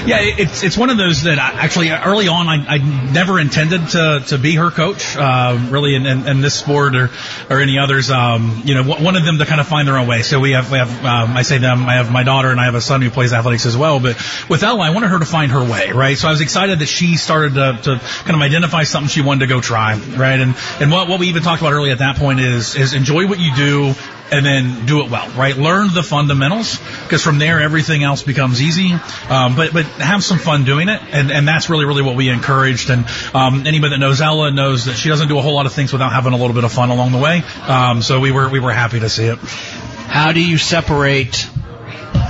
Yeah, 0.07 0.19
it's 0.21 0.63
it's 0.63 0.77
one 0.77 0.91
of 0.91 0.99
those 0.99 1.23
that 1.25 1.39
I, 1.39 1.65
actually 1.65 1.91
early 1.91 2.29
on 2.29 2.49
I, 2.49 2.75
I 2.75 2.79
never 2.79 3.41
intended 3.41 3.89
to, 3.91 4.23
to 4.29 4.39
be 4.39 4.55
her 4.55 4.71
coach, 4.71 5.17
uh, 5.17 5.59
really 5.71 5.95
in, 5.95 6.07
in, 6.07 6.27
in 6.29 6.41
this 6.41 6.55
sport 6.55 6.95
or 6.95 7.11
or 7.51 7.61
any 7.61 7.79
others. 7.79 8.11
Um, 8.11 8.63
you 8.65 8.75
know, 8.75 8.85
one 8.85 9.17
of 9.17 9.25
them 9.25 9.39
to 9.39 9.47
kind 9.47 9.61
of 9.61 9.67
find 9.67 9.89
their 9.89 9.99
own 9.99 10.07
way. 10.07 10.23
So 10.23 10.39
we 10.41 10.53
have 10.53 10.71
we 10.71 10.79
have 10.79 11.05
um, 11.05 11.37
I 11.37 11.43
say 11.43 11.59
them. 11.59 11.87
I 11.87 11.95
have 11.95 12.11
my 12.11 12.23
daughter 12.23 12.51
and 12.51 12.61
I 12.61 12.65
have 12.65 12.75
a 12.75 12.81
son 12.81 13.03
who 13.03 13.11
plays 13.11 13.33
athletics 13.33 13.67
as 13.67 13.77
well. 13.77 14.01
But 14.01 14.17
with 14.49 14.63
Ella, 14.63 14.83
I 14.83 14.91
wanted 14.91 15.11
her 15.11 15.19
to 15.19 15.25
find 15.27 15.53
her 15.53 15.63
way, 15.63 15.91
right? 15.91 16.17
So 16.17 16.29
I 16.29 16.31
was 16.31 16.41
excited 16.41 16.79
that 16.79 16.87
she 16.87 17.17
started 17.17 17.55
to, 17.55 17.79
to 17.83 17.99
kind 18.25 18.37
of 18.37 18.43
identify 18.43 18.85
something 18.85 19.09
she 19.09 19.23
wanted 19.23 19.41
to 19.41 19.47
go 19.47 19.61
try, 19.61 19.97
right? 19.97 20.41
And 20.41 20.55
and 20.81 20.91
what 20.91 21.09
what 21.09 21.21
we 21.21 21.29
even 21.29 21.43
talked 21.43 21.63
about 21.63 21.73
earlier 21.73 21.93
at 21.93 21.99
that 21.99 22.17
point 22.17 22.41
is 22.41 22.77
is 22.77 22.95
enjoy 22.95 23.27
what 23.27 23.41
you 23.41 23.55
do 23.55 23.95
and 24.31 24.45
then 24.45 24.87
do 24.87 25.05
it 25.05 25.11
well, 25.11 25.29
right? 25.31 25.57
Learn 25.57 25.93
the 25.95 26.03
fundamentals 26.03 26.79
because 27.05 27.23
from 27.23 27.39
there 27.39 27.61
everything 27.61 28.03
else 28.03 28.23
becomes 28.23 28.61
easy. 28.61 28.93
Um, 29.29 29.57
but 29.57 29.73
but 29.73 29.87
have 29.87 30.25
some 30.25 30.39
fun 30.39 30.65
doing 30.65 30.89
it, 30.89 31.01
and 31.13 31.31
and 31.31 31.47
that's 31.47 31.71
really 31.71 31.85
really 31.85 32.03
what 32.03 32.17
we 32.17 32.29
encouraged. 32.29 32.91
And 32.91 33.07
um, 33.35 33.67
anybody 33.67 33.91
that 33.91 33.99
knows 33.99 34.21
Ella 34.21 34.51
knows 34.51 34.87
that 34.87 34.95
she 34.95 35.09
doesn't 35.09 35.29
do 35.29 35.39
a 35.39 35.43
whole 35.43 35.55
lot 35.55 35.67
of 35.67 35.73
things 35.73 35.93
without 35.93 36.13
having 36.13 36.33
a 36.33 36.37
little 36.37 36.55
bit 36.55 36.65
of 36.65 36.73
fun 36.73 36.91
along 36.91 37.13
the 37.13 37.19
way. 37.19 37.43
Um, 37.67 38.03
so 38.03 38.21
we 38.21 38.33
were 38.33 38.49
we 38.49 38.61
were 38.61 38.73
happy 38.73 39.01
to 39.01 39.09
see 39.09 39.27
it. 39.27 39.39
How 39.39 40.33
do 40.33 40.41
you 40.43 40.59
separate 40.59 41.49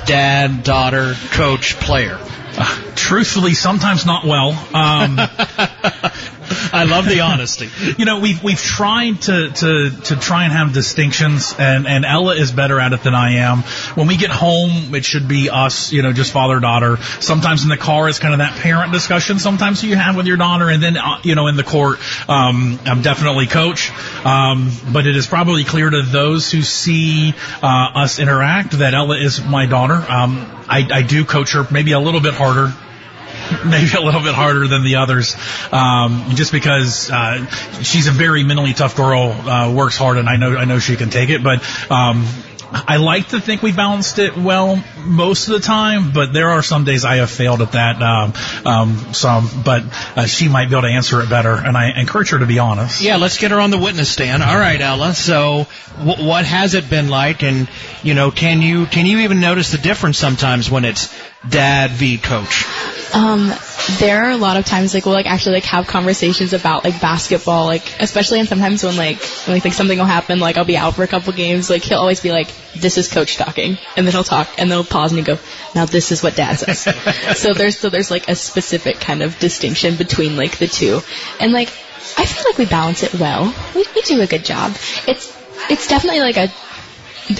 dad, 0.06 0.62
daughter, 0.62 1.14
coach, 1.32 1.76
player? 1.76 2.18
Uh, 2.58 2.92
truthfully, 2.94 3.52
sometimes 3.52 4.06
not 4.06 4.24
well. 4.24 4.52
Um, 4.74 5.16
I 6.72 6.84
love 6.84 7.06
the 7.06 7.20
honesty. 7.20 7.70
you 7.98 8.04
know, 8.04 8.20
we've 8.20 8.42
we've 8.42 8.60
tried 8.60 9.22
to 9.22 9.50
to 9.50 9.90
to 9.90 10.16
try 10.16 10.44
and 10.44 10.52
have 10.52 10.72
distinctions, 10.72 11.54
and 11.58 11.86
and 11.86 12.04
Ella 12.04 12.34
is 12.34 12.52
better 12.52 12.80
at 12.80 12.92
it 12.92 13.02
than 13.02 13.14
I 13.14 13.36
am. 13.36 13.58
When 13.94 14.06
we 14.06 14.16
get 14.16 14.30
home, 14.30 14.94
it 14.94 15.04
should 15.04 15.28
be 15.28 15.50
us, 15.50 15.92
you 15.92 16.02
know, 16.02 16.12
just 16.12 16.32
father 16.32 16.60
daughter. 16.60 16.96
Sometimes 17.20 17.62
in 17.62 17.68
the 17.68 17.76
car, 17.76 18.08
it's 18.08 18.18
kind 18.18 18.34
of 18.34 18.38
that 18.38 18.58
parent 18.58 18.92
discussion. 18.92 19.38
Sometimes 19.38 19.82
you 19.82 19.96
have 19.96 20.16
with 20.16 20.26
your 20.26 20.36
daughter, 20.36 20.68
and 20.68 20.82
then 20.82 20.96
uh, 20.96 21.20
you 21.22 21.34
know, 21.34 21.46
in 21.46 21.56
the 21.56 21.64
court, 21.64 21.98
um, 22.28 22.78
I'm 22.84 23.02
definitely 23.02 23.46
coach. 23.46 23.90
Um, 24.24 24.70
but 24.92 25.06
it 25.06 25.16
is 25.16 25.26
probably 25.26 25.64
clear 25.64 25.90
to 25.90 26.02
those 26.02 26.50
who 26.50 26.62
see 26.62 27.34
uh, 27.62 27.90
us 27.94 28.18
interact 28.18 28.72
that 28.78 28.94
Ella 28.94 29.16
is 29.18 29.44
my 29.44 29.66
daughter. 29.66 29.94
Um, 29.94 30.52
I, 30.68 30.88
I 30.92 31.02
do 31.02 31.24
coach 31.24 31.52
her 31.52 31.66
maybe 31.70 31.92
a 31.92 32.00
little 32.00 32.20
bit 32.20 32.34
harder 32.34 32.72
maybe 33.66 33.90
a 33.96 34.00
little 34.00 34.22
bit 34.22 34.34
harder 34.34 34.66
than 34.68 34.82
the 34.82 34.96
others, 34.96 35.36
um, 35.72 36.30
just 36.34 36.52
because 36.52 37.10
uh, 37.10 37.46
she's 37.82 38.06
a 38.06 38.12
very 38.12 38.44
mentally 38.44 38.72
tough 38.72 38.96
girl, 38.96 39.32
uh, 39.32 39.72
works 39.72 39.96
hard, 39.96 40.18
and 40.18 40.28
I 40.28 40.36
know 40.36 40.56
I 40.56 40.64
know 40.64 40.78
she 40.78 40.96
can 40.96 41.10
take 41.10 41.30
it. 41.30 41.42
But 41.42 41.62
um, 41.90 42.26
I 42.72 42.96
like 42.96 43.28
to 43.28 43.40
think 43.40 43.62
we 43.62 43.72
balanced 43.72 44.18
it 44.18 44.36
well 44.36 44.82
most 45.04 45.48
of 45.48 45.54
the 45.54 45.60
time, 45.60 46.12
but 46.12 46.32
there 46.32 46.50
are 46.50 46.62
some 46.62 46.84
days 46.84 47.04
I 47.04 47.16
have 47.16 47.30
failed 47.30 47.62
at 47.62 47.72
that. 47.72 48.02
Um, 48.02 48.32
um, 48.64 49.14
some, 49.14 49.48
but 49.64 49.84
uh, 50.16 50.26
she 50.26 50.48
might 50.48 50.68
be 50.68 50.72
able 50.74 50.82
to 50.82 50.88
answer 50.88 51.20
it 51.20 51.30
better, 51.30 51.54
and 51.54 51.76
I 51.76 51.98
encourage 51.98 52.30
her 52.30 52.38
to 52.38 52.46
be 52.46 52.58
honest. 52.58 53.00
Yeah, 53.00 53.16
let's 53.16 53.38
get 53.38 53.52
her 53.52 53.60
on 53.60 53.70
the 53.70 53.78
witness 53.78 54.10
stand. 54.10 54.42
All 54.42 54.58
right, 54.58 54.80
Ella. 54.80 55.14
So, 55.14 55.66
w- 55.98 56.26
what 56.26 56.44
has 56.44 56.74
it 56.74 56.90
been 56.90 57.08
like? 57.08 57.42
And 57.42 57.68
you 58.02 58.14
know, 58.14 58.30
can 58.30 58.62
you 58.62 58.86
can 58.86 59.06
you 59.06 59.20
even 59.20 59.40
notice 59.40 59.70
the 59.70 59.78
difference 59.78 60.18
sometimes 60.18 60.70
when 60.70 60.84
it's 60.84 61.14
dad 61.48 61.90
v 61.92 62.18
coach? 62.18 62.64
Um, 63.14 63.52
there 63.98 64.24
are 64.24 64.30
a 64.30 64.36
lot 64.36 64.56
of 64.56 64.64
times 64.64 64.94
like 64.94 65.06
we'll 65.06 65.14
like 65.14 65.26
actually 65.26 65.54
like 65.54 65.64
have 65.64 65.86
conversations 65.86 66.52
about 66.52 66.84
like 66.84 67.00
basketball, 67.00 67.66
like 67.66 68.00
especially 68.00 68.40
and 68.40 68.48
sometimes 68.48 68.82
when 68.82 68.96
like 68.96 69.18
when 69.46 69.56
like, 69.56 69.64
like 69.64 69.74
something 69.74 69.98
will 69.98 70.04
happen, 70.04 70.38
like 70.40 70.56
I'll 70.56 70.64
be 70.64 70.76
out 70.76 70.94
for 70.94 71.02
a 71.02 71.06
couple 71.06 71.32
games, 71.32 71.70
like 71.70 71.82
he'll 71.82 71.98
always 71.98 72.20
be 72.20 72.32
like, 72.32 72.48
"This 72.74 72.98
is 72.98 73.08
coach 73.08 73.36
talking," 73.36 73.78
and 73.96 74.06
then 74.06 74.12
he'll 74.12 74.24
talk, 74.24 74.48
and 74.58 74.70
then 74.70 74.78
he'll 74.78 74.84
pause 74.84 75.12
and 75.12 75.24
he'll 75.24 75.36
go, 75.36 75.42
"Now 75.74 75.86
this 75.86 76.12
is 76.12 76.22
what 76.22 76.36
dad 76.36 76.58
says." 76.58 76.80
so 77.36 77.54
there's 77.54 77.78
so 77.78 77.88
there's 77.88 78.10
like 78.10 78.28
a 78.28 78.34
specific 78.34 79.00
kind 79.00 79.22
of 79.22 79.38
distinction 79.38 79.96
between 79.96 80.36
like 80.36 80.58
the 80.58 80.66
two, 80.66 81.00
and 81.40 81.52
like 81.52 81.68
I 82.18 82.24
feel 82.24 82.44
like 82.44 82.58
we 82.58 82.66
balance 82.66 83.02
it 83.02 83.14
well. 83.14 83.54
We, 83.74 83.86
we 83.94 84.02
do 84.02 84.20
a 84.20 84.26
good 84.26 84.44
job. 84.44 84.72
It's 85.06 85.36
it's 85.70 85.86
definitely 85.86 86.20
like 86.20 86.36
a 86.36 86.50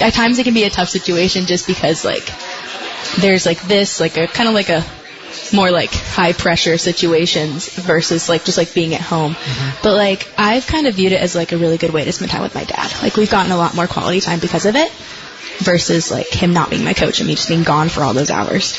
at 0.01 0.13
times 0.13 0.39
it 0.39 0.43
can 0.43 0.53
be 0.53 0.63
a 0.63 0.69
tough 0.69 0.89
situation 0.89 1.45
just 1.45 1.67
because 1.67 2.03
like 2.03 2.29
there's 3.19 3.45
like 3.45 3.61
this 3.61 3.99
like 3.99 4.17
a 4.17 4.27
kind 4.27 4.49
of 4.49 4.55
like 4.55 4.69
a 4.69 4.85
more 5.53 5.71
like 5.71 5.91
high 5.91 6.33
pressure 6.33 6.77
situations 6.77 7.69
versus 7.69 8.29
like 8.29 8.45
just 8.45 8.57
like 8.57 8.73
being 8.73 8.93
at 8.95 9.01
home. 9.01 9.33
Mm-hmm. 9.33 9.79
But 9.83 9.95
like 9.95 10.27
I've 10.37 10.67
kind 10.67 10.87
of 10.87 10.95
viewed 10.95 11.11
it 11.11 11.21
as 11.21 11.35
like 11.35 11.51
a 11.51 11.57
really 11.57 11.77
good 11.77 11.91
way 11.91 12.05
to 12.05 12.11
spend 12.11 12.31
time 12.31 12.41
with 12.41 12.55
my 12.55 12.63
dad. 12.63 12.91
Like 13.01 13.15
we've 13.15 13.31
gotten 13.31 13.51
a 13.51 13.57
lot 13.57 13.75
more 13.75 13.87
quality 13.87 14.21
time 14.21 14.39
because 14.39 14.65
of 14.65 14.75
it 14.75 14.91
versus 15.59 16.11
like 16.11 16.27
him 16.27 16.53
not 16.53 16.69
being 16.69 16.83
my 16.83 16.93
coach 16.93 17.19
and 17.19 17.27
me 17.27 17.35
just 17.35 17.49
being 17.49 17.63
gone 17.63 17.89
for 17.89 18.01
all 18.01 18.13
those 18.13 18.29
hours. 18.29 18.77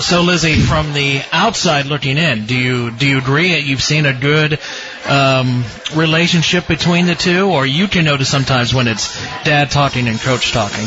So 0.00 0.22
Lizzie, 0.22 0.56
from 0.56 0.92
the 0.92 1.22
outside 1.32 1.86
looking 1.86 2.18
in, 2.18 2.46
do 2.46 2.56
you 2.56 2.90
do 2.90 3.06
you 3.06 3.18
agree 3.18 3.52
that 3.52 3.62
you've 3.62 3.82
seen 3.82 4.06
a 4.06 4.12
good 4.12 4.58
um, 5.06 5.64
relationship 5.94 6.66
between 6.66 7.06
the 7.06 7.14
two, 7.14 7.48
or 7.48 7.64
you 7.64 7.86
can 7.86 8.04
notice 8.04 8.28
sometimes 8.28 8.74
when 8.74 8.88
it's 8.88 9.14
dad 9.44 9.70
talking 9.70 10.08
and 10.08 10.18
coach 10.18 10.52
talking? 10.52 10.86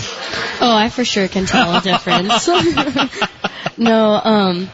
Oh, 0.59 0.75
I 0.75 0.89
for 0.89 1.05
sure 1.05 1.27
can 1.27 1.45
tell 1.45 1.77
a 1.77 1.81
difference. 1.81 2.47
no, 3.77 4.21
um, 4.23 4.69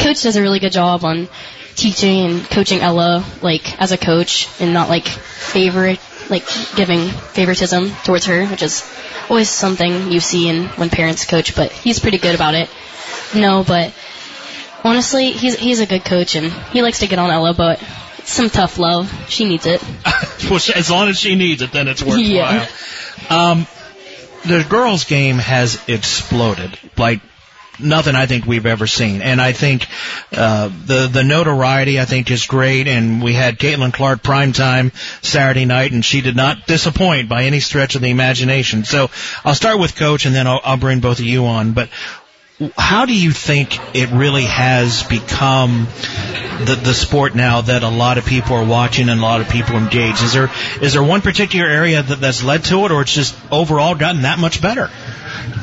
coach 0.00 0.22
does 0.22 0.36
a 0.36 0.42
really 0.42 0.58
good 0.58 0.72
job 0.72 1.04
on 1.04 1.28
teaching 1.76 2.20
and 2.26 2.44
coaching 2.50 2.80
Ella, 2.80 3.24
like 3.42 3.80
as 3.80 3.92
a 3.92 3.98
coach, 3.98 4.48
and 4.60 4.72
not 4.72 4.88
like 4.88 5.06
favorite, 5.06 6.00
like 6.28 6.44
giving 6.74 7.08
favoritism 7.08 7.90
towards 8.04 8.26
her, 8.26 8.46
which 8.46 8.62
is 8.62 8.84
always 9.28 9.48
something 9.48 10.10
you 10.10 10.20
see 10.20 10.48
in 10.48 10.66
when 10.68 10.90
parents 10.90 11.24
coach. 11.26 11.54
But 11.54 11.72
he's 11.72 11.98
pretty 11.98 12.18
good 12.18 12.34
about 12.34 12.54
it. 12.54 12.68
No, 13.34 13.62
but 13.64 13.94
honestly, 14.82 15.32
he's 15.32 15.56
he's 15.56 15.80
a 15.80 15.86
good 15.86 16.04
coach, 16.04 16.34
and 16.34 16.52
he 16.72 16.82
likes 16.82 17.00
to 17.00 17.06
get 17.06 17.18
on 17.18 17.30
Ella, 17.30 17.54
but 17.54 17.80
some 18.24 18.50
tough 18.50 18.78
love. 18.78 19.12
She 19.28 19.44
needs 19.44 19.66
it. 19.66 19.82
well, 20.50 20.60
as 20.74 20.90
long 20.90 21.08
as 21.08 21.18
she 21.18 21.34
needs 21.34 21.62
it, 21.62 21.72
then 21.72 21.88
it's 21.88 22.02
worthwhile. 22.02 22.24
Yeah. 22.24 22.66
Um, 23.28 23.66
the 24.44 24.64
girls' 24.68 25.04
game 25.04 25.36
has 25.36 25.82
exploded. 25.88 26.78
Like 26.96 27.20
nothing 27.82 28.14
I 28.14 28.26
think 28.26 28.46
we've 28.46 28.66
ever 28.66 28.86
seen. 28.86 29.22
And 29.22 29.40
I 29.40 29.52
think 29.52 29.86
uh, 30.32 30.68
the 30.68 31.08
the 31.12 31.24
notoriety 31.24 32.00
I 32.00 32.04
think 32.04 32.30
is 32.30 32.46
great. 32.46 32.86
And 32.86 33.22
we 33.22 33.32
had 33.32 33.58
Caitlin 33.58 33.92
Clark 33.92 34.22
prime 34.22 34.52
time 34.52 34.92
Saturday 35.22 35.64
night, 35.64 35.92
and 35.92 36.04
she 36.04 36.20
did 36.20 36.36
not 36.36 36.66
disappoint 36.66 37.28
by 37.28 37.44
any 37.44 37.60
stretch 37.60 37.94
of 37.94 38.02
the 38.02 38.10
imagination. 38.10 38.84
So 38.84 39.10
I'll 39.44 39.54
start 39.54 39.78
with 39.78 39.96
Coach, 39.96 40.26
and 40.26 40.34
then 40.34 40.46
I'll, 40.46 40.60
I'll 40.62 40.76
bring 40.76 41.00
both 41.00 41.18
of 41.18 41.24
you 41.24 41.46
on. 41.46 41.72
But 41.72 41.88
how 42.76 43.06
do 43.06 43.14
you 43.14 43.30
think 43.30 43.78
it 43.96 44.10
really 44.10 44.44
has 44.44 45.02
become 45.04 45.86
the 46.66 46.78
the 46.82 46.92
sport 46.92 47.34
now 47.34 47.62
that 47.62 47.82
a 47.82 47.88
lot 47.88 48.18
of 48.18 48.26
people 48.26 48.54
are 48.54 48.66
watching 48.66 49.08
and 49.08 49.18
a 49.18 49.22
lot 49.22 49.40
of 49.40 49.48
people 49.48 49.76
engage? 49.76 50.22
Is 50.22 50.32
there 50.32 50.50
is 50.82 50.92
there 50.92 51.02
one 51.02 51.22
particular 51.22 51.66
area 51.66 52.02
that, 52.02 52.20
that's 52.20 52.44
led 52.44 52.64
to 52.64 52.84
it, 52.84 52.92
or 52.92 53.02
it's 53.02 53.14
just 53.14 53.34
overall 53.50 53.94
gotten 53.94 54.22
that 54.22 54.38
much 54.38 54.60
better? 54.60 54.90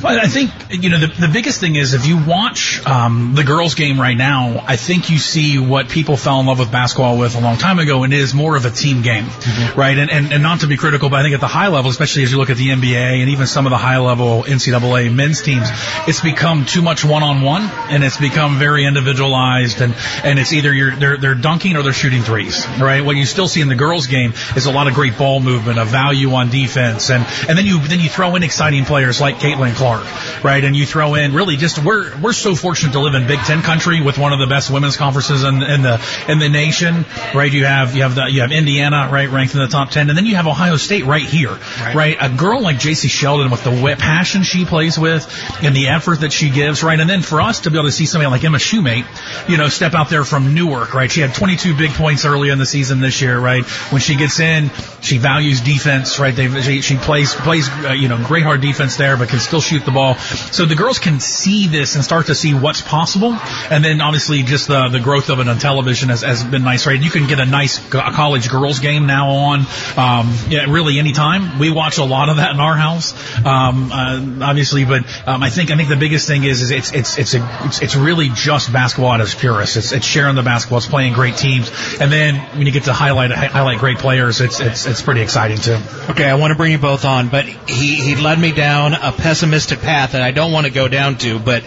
I 0.03 0.27
think 0.27 0.51
you 0.69 0.89
know 0.89 0.99
the, 0.99 1.07
the 1.07 1.27
biggest 1.27 1.59
thing 1.59 1.75
is 1.75 1.93
if 1.93 2.05
you 2.05 2.23
watch 2.23 2.85
um, 2.85 3.33
the 3.35 3.43
girls' 3.43 3.75
game 3.75 3.99
right 3.99 4.15
now, 4.15 4.63
I 4.65 4.75
think 4.75 5.09
you 5.09 5.17
see 5.17 5.57
what 5.57 5.89
people 5.89 6.17
fell 6.17 6.39
in 6.39 6.45
love 6.45 6.59
with 6.59 6.71
basketball 6.71 7.17
with 7.17 7.35
a 7.35 7.41
long 7.41 7.57
time 7.57 7.79
ago, 7.79 8.03
and 8.03 8.13
it 8.13 8.19
is 8.19 8.33
more 8.33 8.55
of 8.55 8.65
a 8.65 8.69
team 8.69 9.01
game, 9.01 9.25
mm-hmm. 9.25 9.79
right? 9.79 9.97
And, 9.97 10.11
and 10.11 10.31
and 10.33 10.43
not 10.43 10.61
to 10.61 10.67
be 10.67 10.77
critical, 10.77 11.09
but 11.09 11.19
I 11.19 11.23
think 11.23 11.33
at 11.33 11.39
the 11.39 11.47
high 11.47 11.67
level, 11.67 11.89
especially 11.89 12.23
as 12.23 12.31
you 12.31 12.37
look 12.37 12.49
at 12.49 12.57
the 12.57 12.69
NBA 12.69 13.21
and 13.21 13.29
even 13.29 13.47
some 13.47 13.65
of 13.65 13.71
the 13.71 13.77
high 13.77 13.97
level 13.97 14.43
NCAA 14.43 15.13
men's 15.13 15.41
teams, 15.41 15.67
it's 16.07 16.21
become 16.21 16.65
too 16.65 16.81
much 16.81 17.03
one 17.03 17.23
on 17.23 17.41
one, 17.41 17.63
and 17.89 18.03
it's 18.03 18.17
become 18.17 18.59
very 18.59 18.85
individualized, 18.85 19.81
and 19.81 19.95
and 20.23 20.39
it's 20.39 20.53
either 20.53 20.73
you're 20.73 20.95
they're 20.95 21.17
they're 21.17 21.35
dunking 21.35 21.75
or 21.75 21.83
they're 21.83 21.93
shooting 21.93 22.21
threes, 22.21 22.67
right? 22.79 23.03
What 23.03 23.15
you 23.15 23.25
still 23.25 23.47
see 23.47 23.61
in 23.61 23.67
the 23.67 23.75
girls' 23.75 24.07
game 24.07 24.33
is 24.55 24.65
a 24.65 24.71
lot 24.71 24.87
of 24.87 24.93
great 24.93 25.17
ball 25.17 25.39
movement, 25.39 25.79
a 25.79 25.85
value 25.85 26.33
on 26.33 26.49
defense, 26.49 27.09
and 27.09 27.25
and 27.47 27.57
then 27.57 27.65
you 27.65 27.79
then 27.87 27.99
you 27.99 28.09
throw 28.09 28.35
in 28.35 28.43
exciting 28.43 28.85
players 28.85 29.19
like 29.19 29.37
Caitlin 29.37 29.66
Clark 29.73 29.87
Clark, 29.87 30.43
right? 30.43 30.63
And 30.63 30.75
you 30.75 30.85
throw 30.85 31.15
in 31.15 31.33
really 31.33 31.55
just 31.55 31.83
we're 31.83 32.19
we're 32.19 32.33
so 32.33 32.55
fortunate 32.55 32.93
to 32.93 32.99
live 32.99 33.15
in 33.15 33.27
Big 33.27 33.39
Ten 33.39 33.61
country 33.61 34.01
with 34.01 34.17
one 34.17 34.33
of 34.33 34.39
the 34.39 34.47
best 34.47 34.69
women's 34.69 34.97
conferences 34.97 35.43
in, 35.43 35.61
in 35.63 35.81
the 35.81 36.01
in 36.27 36.39
the 36.39 36.49
nation, 36.49 37.05
right? 37.33 37.51
You 37.51 37.65
have 37.65 37.95
you 37.95 38.03
have 38.03 38.15
the 38.15 38.25
you 38.27 38.41
have 38.41 38.51
Indiana, 38.51 39.09
right, 39.11 39.29
ranked 39.29 39.53
in 39.53 39.61
the 39.61 39.67
top 39.67 39.91
ten, 39.91 40.09
and 40.09 40.17
then 40.17 40.25
you 40.25 40.35
have 40.35 40.47
Ohio 40.47 40.77
State 40.77 41.05
right 41.05 41.23
here, 41.23 41.51
right? 41.51 41.95
right? 41.95 42.17
A 42.19 42.29
girl 42.29 42.61
like 42.61 42.79
Jacy 42.79 43.07
Sheldon 43.07 43.49
with 43.49 43.63
the 43.63 43.95
passion 43.97 44.43
she 44.43 44.65
plays 44.65 44.97
with 44.97 45.25
and 45.63 45.75
the 45.75 45.87
effort 45.87 46.21
that 46.21 46.33
she 46.33 46.49
gives, 46.49 46.83
right? 46.83 46.99
And 46.99 47.09
then 47.09 47.21
for 47.21 47.41
us 47.41 47.61
to 47.61 47.71
be 47.71 47.77
able 47.77 47.87
to 47.87 47.91
see 47.91 48.05
somebody 48.05 48.29
like 48.29 48.43
Emma 48.43 48.57
Shumate, 48.57 49.05
you 49.49 49.57
know, 49.57 49.69
step 49.69 49.93
out 49.93 50.09
there 50.09 50.25
from 50.25 50.53
Newark, 50.53 50.93
right? 50.93 51.11
She 51.11 51.21
had 51.21 51.33
22 51.33 51.77
big 51.77 51.91
points 51.91 52.25
early 52.25 52.49
in 52.49 52.57
the 52.57 52.65
season 52.65 52.99
this 52.99 53.21
year, 53.21 53.39
right? 53.39 53.63
When 53.91 54.01
she 54.01 54.15
gets 54.15 54.39
in, 54.39 54.69
she 55.01 55.17
values 55.17 55.61
defense, 55.61 56.19
right? 56.19 56.35
They, 56.35 56.49
she, 56.61 56.81
she 56.81 56.97
plays 56.97 57.33
plays 57.33 57.69
uh, 57.69 57.93
you 57.93 58.07
know 58.07 58.17
great 58.25 58.43
hard 58.43 58.61
defense 58.61 58.97
there, 58.97 59.17
but 59.17 59.29
can 59.29 59.39
still 59.39 59.56
still 59.59 59.79
shoot 59.79 59.85
the 59.85 59.91
ball. 59.91 60.15
So 60.15 60.65
the 60.65 60.75
girls 60.75 60.99
can 60.99 61.19
see 61.19 61.67
this 61.67 61.95
and 61.95 62.03
start 62.03 62.27
to 62.27 62.35
see 62.35 62.53
what's 62.53 62.81
possible. 62.81 63.33
And 63.69 63.83
then 63.83 64.01
obviously 64.01 64.43
just 64.43 64.67
the, 64.67 64.89
the 64.89 64.99
growth 64.99 65.29
of 65.29 65.39
it 65.39 65.47
on 65.47 65.57
television 65.57 66.09
has, 66.09 66.21
has 66.21 66.43
been 66.43 66.63
nice, 66.63 66.85
right? 66.85 67.01
You 67.01 67.09
can 67.09 67.27
get 67.27 67.39
a 67.39 67.45
nice 67.45 67.79
college 67.89 68.49
girls 68.49 68.79
game 68.79 69.07
now 69.07 69.29
on, 69.29 69.59
um, 69.97 70.33
yeah, 70.49 70.65
really 70.69 70.99
anytime. 70.99 71.59
We 71.59 71.71
watch 71.71 71.97
a 71.97 72.03
lot 72.03 72.29
of 72.29 72.37
that 72.37 72.51
in 72.51 72.59
our 72.59 72.75
house, 72.75 73.13
um, 73.45 73.91
uh, 73.91 74.45
obviously, 74.45 74.85
but, 74.85 75.03
um, 75.27 75.41
I 75.43 75.49
think, 75.49 75.71
I 75.71 75.77
think 75.77 75.89
the 75.89 75.95
biggest 75.95 76.27
thing 76.27 76.43
is, 76.43 76.61
is 76.61 76.71
it's, 76.71 76.91
it's, 76.93 77.17
it's 77.17 77.33
a, 77.33 77.59
it's, 77.65 77.81
it's 77.81 77.95
really 77.95 78.29
just 78.29 78.71
basketball 78.71 79.13
at 79.13 79.21
its 79.21 79.33
purest. 79.33 79.77
It's, 79.77 79.91
it's 79.91 80.05
sharing 80.05 80.35
the 80.35 80.43
basketball. 80.43 80.77
It's 80.77 80.87
playing 80.87 81.13
great 81.13 81.37
teams. 81.37 81.71
And 81.99 82.11
then 82.11 82.35
when 82.57 82.67
you 82.67 82.73
get 82.73 82.83
to 82.83 82.93
highlight, 82.93 83.31
highlight 83.31 83.79
great 83.79 83.97
players, 83.97 84.41
it's, 84.41 84.59
it's, 84.59 84.85
it's 84.85 85.01
pretty 85.01 85.21
exciting 85.21 85.57
too. 85.57 85.77
Okay. 86.09 86.25
I 86.25 86.35
want 86.35 86.51
to 86.51 86.57
bring 86.57 86.71
you 86.71 86.77
both 86.77 87.05
on, 87.05 87.29
but 87.29 87.45
he, 87.45 87.95
he 87.95 88.15
led 88.15 88.39
me 88.39 88.51
down 88.51 88.93
a 88.93 89.11
pessimistic 89.11 89.46
path 89.51 90.11
that 90.11 90.21
I 90.21 90.31
don't 90.31 90.51
want 90.51 90.65
to 90.65 90.71
go 90.71 90.87
down 90.87 91.17
to, 91.19 91.39
but 91.39 91.63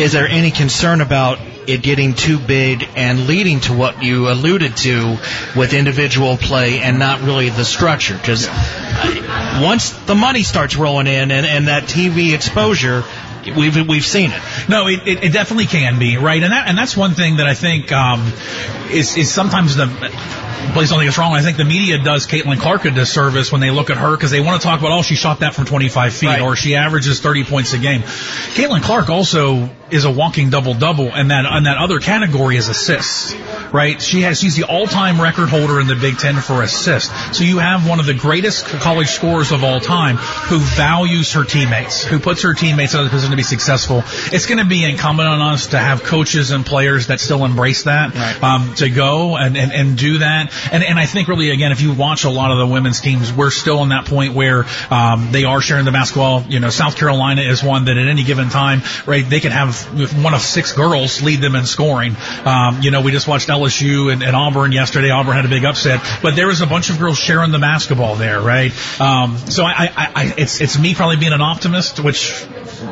is 0.00 0.12
there 0.12 0.26
any 0.26 0.50
concern 0.50 1.00
about 1.00 1.38
it 1.66 1.82
getting 1.82 2.14
too 2.14 2.38
big 2.38 2.88
and 2.96 3.26
leading 3.26 3.60
to 3.60 3.72
what 3.72 4.02
you 4.02 4.28
alluded 4.28 4.76
to 4.78 5.18
with 5.56 5.72
individual 5.72 6.36
play 6.36 6.80
and 6.80 6.98
not 6.98 7.20
really 7.20 7.48
the 7.50 7.64
structure. 7.64 8.14
Because 8.14 8.48
once 9.60 9.90
the 10.06 10.14
money 10.14 10.42
starts 10.42 10.76
rolling 10.76 11.06
in 11.06 11.30
and, 11.30 11.46
and 11.46 11.68
that 11.68 11.84
TV 11.84 12.34
exposure, 12.34 13.04
we've 13.46 13.88
we've 13.88 14.04
seen 14.04 14.30
it. 14.32 14.42
No, 14.68 14.86
it, 14.88 15.06
it, 15.06 15.24
it, 15.24 15.32
definitely 15.32 15.66
can 15.66 15.98
be 15.98 16.16
right, 16.16 16.42
and 16.42 16.52
that 16.52 16.68
and 16.68 16.76
that's 16.76 16.96
one 16.96 17.14
thing 17.14 17.36
that 17.36 17.46
I 17.46 17.54
think 17.54 17.92
um, 17.92 18.32
is 18.90 19.16
is 19.16 19.32
sometimes 19.32 19.76
the 19.76 19.86
please 20.72 20.90
don't 20.90 20.98
think 20.98 21.08
it's 21.08 21.18
wrong. 21.18 21.34
I 21.34 21.42
think 21.42 21.56
the 21.56 21.64
media 21.64 21.98
does 21.98 22.26
Caitlin 22.26 22.58
Clark 22.58 22.84
a 22.84 22.90
disservice 22.90 23.50
when 23.50 23.60
they 23.60 23.70
look 23.70 23.90
at 23.90 23.96
her 23.96 24.16
because 24.16 24.30
they 24.30 24.40
want 24.40 24.60
to 24.60 24.66
talk 24.66 24.80
about, 24.80 24.92
oh, 24.92 25.02
she 25.02 25.16
shot 25.16 25.40
that 25.40 25.54
from 25.54 25.64
25 25.64 26.12
feet 26.12 26.26
right. 26.26 26.40
or 26.40 26.54
she 26.54 26.76
averages 26.76 27.20
30 27.20 27.44
points 27.44 27.72
a 27.72 27.78
game. 27.78 28.02
Caitlin 28.02 28.82
Clark 28.82 29.08
also 29.08 29.68
is 29.92 30.04
a 30.04 30.10
walking 30.10 30.50
double 30.50 30.74
double, 30.74 31.12
and 31.12 31.30
that 31.30 31.44
and 31.46 31.66
that 31.66 31.78
other 31.78 31.98
category 31.98 32.56
is 32.56 32.68
assists, 32.68 33.34
right? 33.72 34.00
She 34.00 34.22
has 34.22 34.40
she's 34.40 34.56
the 34.56 34.64
all 34.64 34.86
time 34.86 35.20
record 35.20 35.48
holder 35.48 35.80
in 35.80 35.86
the 35.86 35.94
Big 35.94 36.18
Ten 36.18 36.36
for 36.36 36.62
assists. 36.62 37.10
So 37.36 37.44
you 37.44 37.58
have 37.58 37.88
one 37.88 38.00
of 38.00 38.06
the 38.06 38.14
greatest 38.14 38.66
college 38.66 39.08
scorers 39.08 39.52
of 39.52 39.64
all 39.64 39.80
time 39.80 40.16
who 40.16 40.58
values 40.58 41.32
her 41.32 41.44
teammates, 41.44 42.04
who 42.04 42.18
puts 42.18 42.42
her 42.42 42.54
teammates 42.54 42.94
in 42.94 43.00
a 43.00 43.08
position 43.08 43.30
to 43.30 43.36
be 43.36 43.42
successful. 43.42 44.02
It's 44.32 44.46
going 44.46 44.58
to 44.58 44.64
be 44.64 44.84
incumbent 44.84 45.28
on 45.28 45.40
us 45.40 45.68
to 45.68 45.78
have 45.78 46.02
coaches 46.02 46.50
and 46.50 46.64
players 46.64 47.08
that 47.08 47.20
still 47.20 47.44
embrace 47.44 47.84
that, 47.84 48.14
right. 48.14 48.42
um, 48.42 48.74
to 48.76 48.88
go 48.90 49.36
and, 49.36 49.56
and 49.56 49.72
and 49.72 49.98
do 49.98 50.18
that. 50.18 50.52
And 50.72 50.82
and 50.82 50.98
I 50.98 51.06
think 51.06 51.28
really 51.28 51.50
again, 51.50 51.72
if 51.72 51.80
you 51.80 51.92
watch 51.92 52.24
a 52.24 52.30
lot 52.30 52.50
of 52.50 52.58
the 52.58 52.66
women's 52.66 53.00
teams, 53.00 53.32
we're 53.32 53.50
still 53.50 53.82
in 53.82 53.90
that 53.90 54.06
point 54.06 54.34
where 54.34 54.66
um, 54.90 55.32
they 55.32 55.44
are 55.44 55.60
sharing 55.60 55.84
the 55.84 55.92
basketball. 55.92 56.42
You 56.42 56.60
know, 56.60 56.70
South 56.70 56.96
Carolina 56.96 57.42
is 57.42 57.62
one 57.62 57.86
that 57.86 57.96
at 57.96 58.08
any 58.08 58.24
given 58.24 58.48
time, 58.48 58.82
right, 59.06 59.28
they 59.28 59.40
can 59.40 59.52
have 59.52 59.79
one 59.84 60.34
of 60.34 60.40
six 60.40 60.72
girls 60.72 61.22
lead 61.22 61.40
them 61.40 61.54
in 61.54 61.66
scoring. 61.66 62.16
Um, 62.44 62.82
you 62.82 62.90
know, 62.90 63.00
we 63.00 63.12
just 63.12 63.28
watched 63.28 63.48
LSU 63.48 64.12
and, 64.12 64.22
and, 64.22 64.36
Auburn 64.36 64.72
yesterday. 64.72 65.10
Auburn 65.10 65.36
had 65.36 65.44
a 65.44 65.48
big 65.48 65.64
upset, 65.64 66.00
but 66.22 66.36
there 66.36 66.46
was 66.46 66.60
a 66.60 66.66
bunch 66.66 66.90
of 66.90 66.98
girls 66.98 67.18
sharing 67.18 67.52
the 67.52 67.58
basketball 67.58 68.16
there, 68.16 68.40
right? 68.40 68.72
Um, 69.00 69.36
so 69.36 69.64
I, 69.64 69.92
I, 69.96 70.12
I, 70.14 70.34
it's 70.36 70.60
it's 70.60 70.78
me 70.78 70.94
probably 70.94 71.16
being 71.16 71.32
an 71.32 71.42
optimist, 71.42 72.00
which 72.00 72.32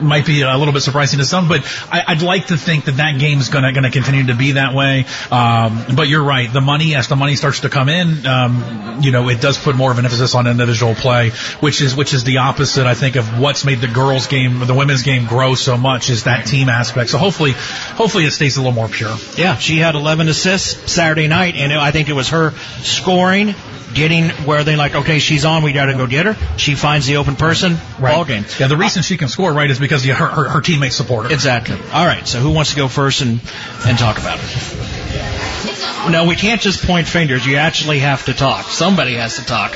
might 0.00 0.26
be 0.26 0.42
a 0.42 0.56
little 0.56 0.72
bit 0.72 0.82
surprising 0.82 1.18
to 1.18 1.24
some, 1.24 1.48
but 1.48 1.62
I, 1.90 2.14
would 2.14 2.22
like 2.22 2.46
to 2.48 2.56
think 2.56 2.86
that 2.86 2.98
that 2.98 3.18
game 3.18 3.38
is 3.38 3.48
gonna 3.48 3.72
gonna 3.72 3.90
continue 3.90 4.26
to 4.26 4.34
be 4.34 4.52
that 4.52 4.74
way. 4.74 5.06
Um, 5.30 5.84
but 5.94 6.08
you're 6.08 6.22
right, 6.22 6.52
the 6.52 6.60
money 6.60 6.94
as 6.94 7.08
the 7.08 7.16
money 7.16 7.36
starts 7.36 7.60
to 7.60 7.68
come 7.68 7.88
in, 7.88 8.26
um, 8.26 9.00
you 9.02 9.12
know, 9.12 9.28
it 9.28 9.40
does 9.40 9.58
put 9.58 9.76
more 9.76 9.90
of 9.90 9.98
an 9.98 10.04
emphasis 10.04 10.34
on 10.34 10.46
individual 10.46 10.94
play, 10.94 11.30
which 11.60 11.80
is 11.80 11.94
which 11.96 12.14
is 12.14 12.24
the 12.24 12.38
opposite, 12.38 12.86
I 12.86 12.94
think, 12.94 13.16
of 13.16 13.38
what's 13.38 13.64
made 13.64 13.80
the 13.80 13.88
girls' 13.88 14.26
game, 14.26 14.60
the 14.60 14.74
women's 14.74 15.02
game 15.02 15.26
grow 15.26 15.54
so 15.54 15.76
much 15.76 16.10
is 16.10 16.24
that 16.24 16.46
team 16.46 16.68
aspect. 16.68 17.10
So 17.10 17.18
hopefully, 17.18 17.52
hopefully 17.52 18.24
it 18.24 18.32
stays 18.32 18.56
a 18.56 18.60
little 18.60 18.72
more 18.72 18.88
pure. 18.88 19.14
Yeah, 19.36 19.56
she 19.56 19.78
had 19.78 19.94
11 19.94 20.28
assists 20.28 20.92
Saturday 20.92 21.28
night, 21.28 21.56
and 21.56 21.72
I 21.72 21.90
think 21.90 22.08
it 22.08 22.14
was 22.14 22.30
her 22.30 22.52
scoring 22.82 23.54
getting 23.94 24.28
where 24.44 24.64
they 24.64 24.76
like, 24.76 24.94
okay, 24.94 25.18
she's 25.18 25.44
on, 25.44 25.62
we 25.62 25.72
got 25.72 25.86
to 25.86 25.94
go 25.94 26.06
get 26.06 26.26
her. 26.26 26.58
She 26.58 26.74
finds 26.74 27.06
the 27.06 27.16
open 27.16 27.36
person, 27.36 27.76
right. 27.98 28.14
ball 28.14 28.24
game. 28.24 28.44
Yeah, 28.58 28.68
the 28.68 28.76
reason 28.76 29.02
she 29.02 29.16
can 29.16 29.28
score 29.28 29.52
right 29.52 29.70
is 29.70 29.78
because 29.78 30.04
her, 30.04 30.14
her, 30.14 30.48
her 30.48 30.60
teammates 30.60 30.96
support 30.96 31.26
her. 31.26 31.32
Exactly. 31.32 31.76
All 31.92 32.06
right, 32.06 32.26
so 32.26 32.38
who 32.40 32.50
wants 32.50 32.70
to 32.70 32.76
go 32.76 32.88
first 32.88 33.20
and 33.20 33.40
and 33.86 33.98
talk 33.98 34.18
about 34.18 34.38
it? 34.40 36.10
No, 36.10 36.26
we 36.26 36.36
can't 36.36 36.60
just 36.60 36.86
point 36.86 37.06
fingers. 37.06 37.46
You 37.46 37.56
actually 37.56 37.98
have 38.00 38.24
to 38.26 38.34
talk. 38.34 38.66
Somebody 38.66 39.14
has 39.14 39.36
to 39.36 39.44
talk. 39.44 39.72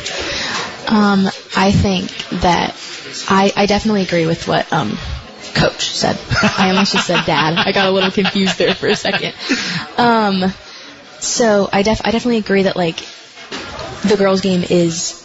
Um, 0.90 1.26
I 1.56 1.72
think 1.72 2.10
that 2.42 2.76
I, 3.28 3.52
I 3.54 3.66
definitely 3.66 4.02
agree 4.02 4.26
with 4.26 4.48
what 4.48 4.72
um, 4.72 4.96
Coach 5.54 5.90
said. 5.90 6.18
I 6.58 6.70
almost 6.70 6.92
just 6.92 7.06
said 7.06 7.24
Dad. 7.24 7.54
I 7.56 7.72
got 7.72 7.86
a 7.86 7.90
little 7.90 8.10
confused 8.10 8.58
there 8.58 8.74
for 8.74 8.88
a 8.88 8.96
second. 8.96 9.34
Um, 9.98 10.52
so 11.20 11.68
I 11.72 11.82
def 11.82 12.00
I 12.04 12.10
definitely 12.10 12.38
agree 12.38 12.64
that 12.64 12.76
like 12.76 13.00
the 14.02 14.16
girls' 14.16 14.40
game 14.40 14.62
is, 14.62 15.18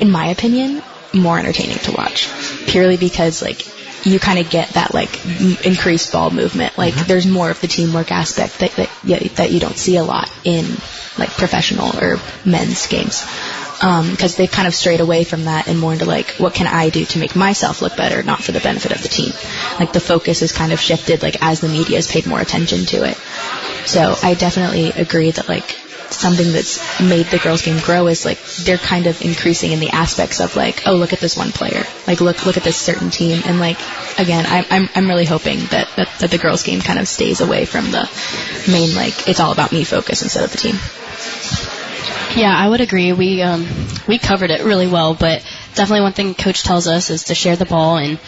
in 0.00 0.10
my 0.10 0.28
opinion, 0.28 0.82
more 1.14 1.38
entertaining 1.38 1.78
to 1.78 1.92
watch. 1.92 2.28
Purely 2.66 2.96
because, 2.96 3.42
like, 3.42 3.66
you 4.06 4.20
kind 4.20 4.38
of 4.38 4.50
get 4.50 4.70
that, 4.70 4.94
like, 4.94 5.24
m- 5.26 5.56
increased 5.64 6.12
ball 6.12 6.30
movement. 6.30 6.78
Like, 6.78 6.94
mm-hmm. 6.94 7.08
there's 7.08 7.26
more 7.26 7.50
of 7.50 7.60
the 7.60 7.66
teamwork 7.66 8.12
aspect 8.12 8.60
that, 8.60 8.72
that, 8.72 8.90
yeah, 9.02 9.18
that 9.34 9.50
you 9.50 9.60
don't 9.60 9.76
see 9.76 9.96
a 9.96 10.04
lot 10.04 10.30
in, 10.44 10.64
like, 11.18 11.30
professional 11.30 11.98
or 11.98 12.20
men's 12.44 12.86
games. 12.86 13.24
Because 13.76 14.34
um, 14.34 14.38
they've 14.38 14.50
kind 14.50 14.66
of 14.66 14.74
strayed 14.74 15.00
away 15.00 15.24
from 15.24 15.44
that 15.44 15.68
and 15.68 15.78
more 15.78 15.92
into, 15.92 16.06
like, 16.06 16.30
what 16.36 16.54
can 16.54 16.66
I 16.66 16.88
do 16.88 17.04
to 17.04 17.18
make 17.18 17.36
myself 17.36 17.82
look 17.82 17.96
better, 17.96 18.22
not 18.22 18.42
for 18.42 18.52
the 18.52 18.60
benefit 18.60 18.92
of 18.92 19.02
the 19.02 19.08
team. 19.08 19.32
Like, 19.78 19.92
the 19.92 20.00
focus 20.00 20.40
has 20.40 20.52
kind 20.52 20.72
of 20.72 20.80
shifted, 20.80 21.22
like, 21.22 21.42
as 21.42 21.60
the 21.60 21.68
media 21.68 21.96
has 21.96 22.10
paid 22.10 22.26
more 22.26 22.40
attention 22.40 22.86
to 22.86 23.04
it. 23.04 23.16
So 23.86 24.14
I 24.22 24.34
definitely 24.34 24.90
agree 24.90 25.30
that, 25.30 25.48
like, 25.48 25.78
something 26.16 26.52
that's 26.52 27.00
made 27.00 27.26
the 27.26 27.38
girls 27.38 27.62
game 27.62 27.78
grow 27.80 28.06
is 28.06 28.24
like 28.24 28.42
they're 28.64 28.78
kind 28.78 29.06
of 29.06 29.20
increasing 29.22 29.72
in 29.72 29.80
the 29.80 29.90
aspects 29.90 30.40
of 30.40 30.56
like 30.56 30.86
oh 30.86 30.94
look 30.94 31.12
at 31.12 31.20
this 31.20 31.36
one 31.36 31.52
player 31.52 31.84
like 32.06 32.20
look 32.20 32.44
look 32.46 32.56
at 32.56 32.62
this 32.62 32.76
certain 32.76 33.10
team 33.10 33.42
and 33.46 33.60
like 33.60 33.78
again 34.18 34.44
I'm 34.46 34.64
I'm, 34.70 34.88
I'm 34.94 35.08
really 35.08 35.24
hoping 35.24 35.58
that, 35.70 35.88
that 35.96 36.08
that 36.20 36.30
the 36.30 36.38
girls 36.38 36.62
game 36.62 36.80
kind 36.80 36.98
of 36.98 37.06
stays 37.08 37.40
away 37.40 37.64
from 37.64 37.90
the 37.90 38.08
main 38.70 38.94
like 38.94 39.28
it's 39.28 39.40
all 39.40 39.52
about 39.52 39.72
me 39.72 39.84
focus 39.84 40.22
instead 40.22 40.44
of 40.44 40.52
the 40.52 40.58
team. 40.58 40.76
Yeah, 42.36 42.54
I 42.54 42.68
would 42.68 42.80
agree. 42.80 43.12
We 43.12 43.42
um 43.42 43.66
we 44.06 44.18
covered 44.18 44.50
it 44.50 44.64
really 44.64 44.86
well, 44.86 45.14
but 45.14 45.42
definitely 45.74 46.02
one 46.02 46.12
thing 46.12 46.34
coach 46.34 46.62
tells 46.62 46.86
us 46.86 47.10
is 47.10 47.24
to 47.24 47.34
share 47.34 47.56
the 47.56 47.64
ball 47.64 47.96
and 47.98 48.18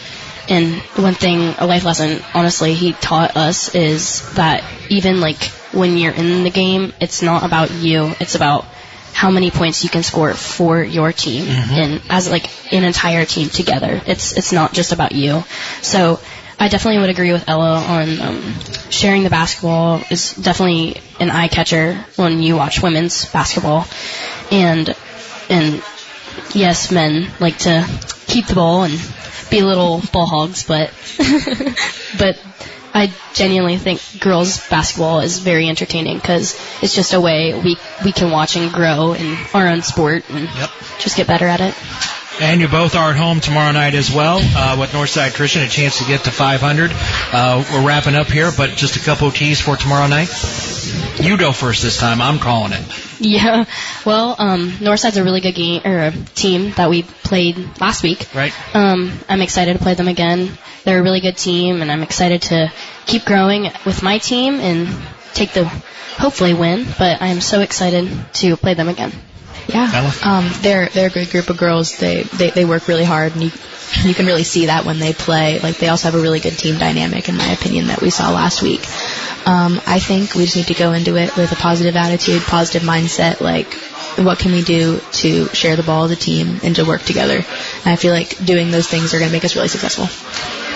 and 0.47 0.75
one 0.95 1.13
thing 1.13 1.53
a 1.59 1.67
life 1.67 1.85
lesson 1.85 2.23
honestly 2.33 2.73
he 2.73 2.93
taught 2.93 3.37
us 3.37 3.75
is 3.75 4.33
that 4.33 4.63
even 4.89 5.21
like 5.21 5.51
when 5.71 5.97
you're 5.97 6.13
in 6.13 6.43
the 6.43 6.49
game, 6.49 6.93
it's 6.99 7.21
not 7.21 7.43
about 7.43 7.71
you. 7.71 8.13
It's 8.19 8.35
about 8.35 8.65
how 9.13 9.29
many 9.29 9.51
points 9.51 9.83
you 9.83 9.89
can 9.89 10.03
score 10.03 10.33
for 10.33 10.81
your 10.81 11.11
team 11.11 11.45
mm-hmm. 11.45 11.73
and 11.73 12.01
as 12.09 12.29
like 12.29 12.49
an 12.73 12.83
entire 12.83 13.25
team 13.25 13.49
together. 13.49 14.01
It's 14.05 14.37
it's 14.37 14.51
not 14.51 14.73
just 14.73 14.91
about 14.91 15.11
you. 15.11 15.43
So 15.81 16.19
I 16.59 16.67
definitely 16.67 17.01
would 17.01 17.09
agree 17.09 17.31
with 17.31 17.47
Ella 17.47 17.79
on 17.79 18.21
um, 18.21 18.53
sharing 18.89 19.23
the 19.23 19.29
basketball 19.29 20.01
is 20.09 20.33
definitely 20.33 21.01
an 21.19 21.29
eye 21.29 21.47
catcher 21.47 22.05
when 22.17 22.41
you 22.41 22.55
watch 22.55 22.81
women's 22.81 23.25
basketball, 23.25 23.87
and 24.51 24.93
and 25.49 25.81
yes, 26.53 26.91
men 26.91 27.31
like 27.39 27.59
to 27.59 27.87
keep 28.27 28.47
the 28.47 28.55
ball 28.55 28.83
and 28.83 28.93
be 29.49 29.61
little 29.61 30.01
ball 30.11 30.25
hogs, 30.25 30.63
but 30.63 30.91
but 32.17 32.41
I 32.93 33.13
genuinely 33.33 33.77
think 33.77 34.01
girls 34.19 34.67
basketball 34.69 35.19
is 35.19 35.39
very 35.39 35.67
entertaining 35.69 36.17
because 36.17 36.59
it's 36.81 36.95
just 36.95 37.13
a 37.13 37.21
way 37.21 37.53
we 37.53 37.77
we 38.03 38.11
can 38.11 38.31
watch 38.31 38.55
and 38.55 38.71
grow 38.71 39.13
in 39.13 39.37
our 39.53 39.67
own 39.67 39.81
sport 39.81 40.29
and 40.29 40.43
yep. 40.43 40.69
just 40.99 41.15
get 41.15 41.27
better 41.27 41.45
at 41.45 41.61
it. 41.61 41.75
And 42.41 42.61
you 42.61 42.69
both 42.69 42.95
are 42.95 43.11
at 43.11 43.17
home 43.17 43.41
tomorrow 43.41 43.73
night 43.73 43.95
as 43.95 44.09
well 44.09 44.39
uh, 44.41 44.77
with 44.79 44.91
Northside 44.91 45.33
Christian, 45.33 45.61
a 45.61 45.67
chance 45.67 45.99
to 45.99 46.05
get 46.05 46.23
to 46.23 46.31
500. 46.31 46.91
Uh, 46.93 47.65
we're 47.69 47.85
wrapping 47.85 48.15
up 48.15 48.27
here, 48.27 48.49
but 48.55 48.77
just 48.77 48.95
a 48.95 49.01
couple 49.01 49.27
of 49.27 49.33
keys 49.33 49.59
for 49.59 49.75
tomorrow 49.75 50.07
night. 50.07 50.29
You 51.19 51.37
go 51.37 51.51
first 51.51 51.83
this 51.83 51.99
time. 51.99 52.21
I'm 52.21 52.39
calling 52.39 52.71
it. 52.71 53.08
Yeah. 53.29 53.65
Well, 54.05 54.35
um, 54.39 54.77
Northside's 54.79 55.17
a 55.17 55.23
really 55.23 55.41
good 55.41 55.55
game 55.55 55.85
or 55.85 56.11
team 56.35 56.71
that 56.77 56.89
we 56.89 57.03
played 57.03 57.57
last 57.81 58.01
week. 58.01 58.27
Right. 58.33 58.53
Um, 58.73 59.11
I'm 59.27 59.41
excited 59.41 59.73
to 59.73 59.79
play 59.79 59.93
them 59.93 60.07
again. 60.07 60.57
They're 60.85 60.99
a 60.99 61.03
really 61.03 61.19
good 61.19 61.35
team, 61.35 61.81
and 61.81 61.91
I'm 61.91 62.01
excited 62.01 62.43
to 62.43 62.71
keep 63.05 63.25
growing 63.25 63.63
with 63.85 64.01
my 64.03 64.19
team 64.19 64.55
and 64.55 64.87
take 65.33 65.51
the 65.51 65.65
hopefully 65.65 66.53
win. 66.53 66.85
But 66.97 67.21
I 67.21 67.27
am 67.27 67.41
so 67.41 67.59
excited 67.59 68.09
to 68.35 68.55
play 68.55 68.73
them 68.73 68.87
again. 68.87 69.11
Yeah. 69.73 70.11
Um, 70.23 70.49
they're 70.61 70.89
they're 70.89 71.07
a 71.07 71.11
great 71.11 71.29
group 71.29 71.49
of 71.49 71.57
girls. 71.57 71.97
They 71.97 72.23
they 72.23 72.49
they 72.51 72.65
work 72.65 72.87
really 72.87 73.05
hard, 73.05 73.33
and 73.33 73.43
you 73.43 73.51
you 74.03 74.13
can 74.13 74.25
really 74.25 74.43
see 74.43 74.67
that 74.67 74.85
when 74.85 74.99
they 74.99 75.13
play. 75.13 75.59
Like 75.59 75.77
they 75.77 75.87
also 75.87 76.11
have 76.11 76.19
a 76.19 76.21
really 76.21 76.39
good 76.39 76.57
team 76.57 76.77
dynamic, 76.77 77.29
in 77.29 77.37
my 77.37 77.51
opinion, 77.51 77.87
that 77.87 78.01
we 78.01 78.09
saw 78.09 78.31
last 78.31 78.61
week. 78.61 78.81
Um, 79.47 79.81
I 79.87 79.99
think 79.99 80.35
we 80.35 80.45
just 80.45 80.57
need 80.57 80.67
to 80.67 80.73
go 80.73 80.93
into 80.93 81.15
it 81.15 81.35
with 81.35 81.51
a 81.51 81.55
positive 81.55 81.95
attitude, 81.95 82.41
positive 82.43 82.87
mindset. 82.87 83.41
Like 83.41 83.73
what 84.17 84.39
can 84.39 84.51
we 84.51 84.63
do 84.63 84.99
to 85.11 85.47
share 85.49 85.75
the 85.75 85.83
ball 85.83 86.05
as 86.05 86.11
a 86.11 86.15
team 86.15 86.59
and 86.63 86.75
to 86.75 86.83
work 86.85 87.01
together. 87.01 87.37
And 87.37 87.87
I 87.87 87.95
feel 87.95 88.13
like 88.13 88.43
doing 88.43 88.71
those 88.71 88.87
things 88.87 89.13
are 89.13 89.19
going 89.19 89.29
to 89.29 89.35
make 89.35 89.45
us 89.45 89.55
really 89.55 89.67
successful. 89.67 90.05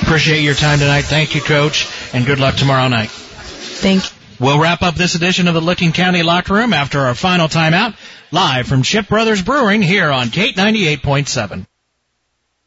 Appreciate 0.01 0.41
your 0.41 0.55
time 0.55 0.79
tonight. 0.79 1.03
Thank 1.03 1.35
you, 1.35 1.41
Coach, 1.41 1.89
and 2.13 2.25
good 2.25 2.39
luck 2.39 2.55
tomorrow 2.55 2.87
night. 2.87 3.09
Thank 3.09 4.05
you. 4.05 4.22
We'll 4.43 4.59
wrap 4.59 4.81
up 4.81 4.95
this 4.95 5.15
edition 5.15 5.47
of 5.47 5.53
the 5.53 5.61
Licking 5.61 5.93
County 5.93 6.21
Locker 6.21 6.55
Room 6.55 6.73
after 6.73 6.99
our 6.99 7.15
final 7.15 7.47
timeout, 7.47 7.95
live 8.29 8.67
from 8.67 8.83
Shipp 8.83 9.07
Brothers 9.07 9.41
Brewing 9.41 9.81
here 9.81 10.11
on 10.11 10.31
Kate 10.31 10.57
98.7. 10.57 11.65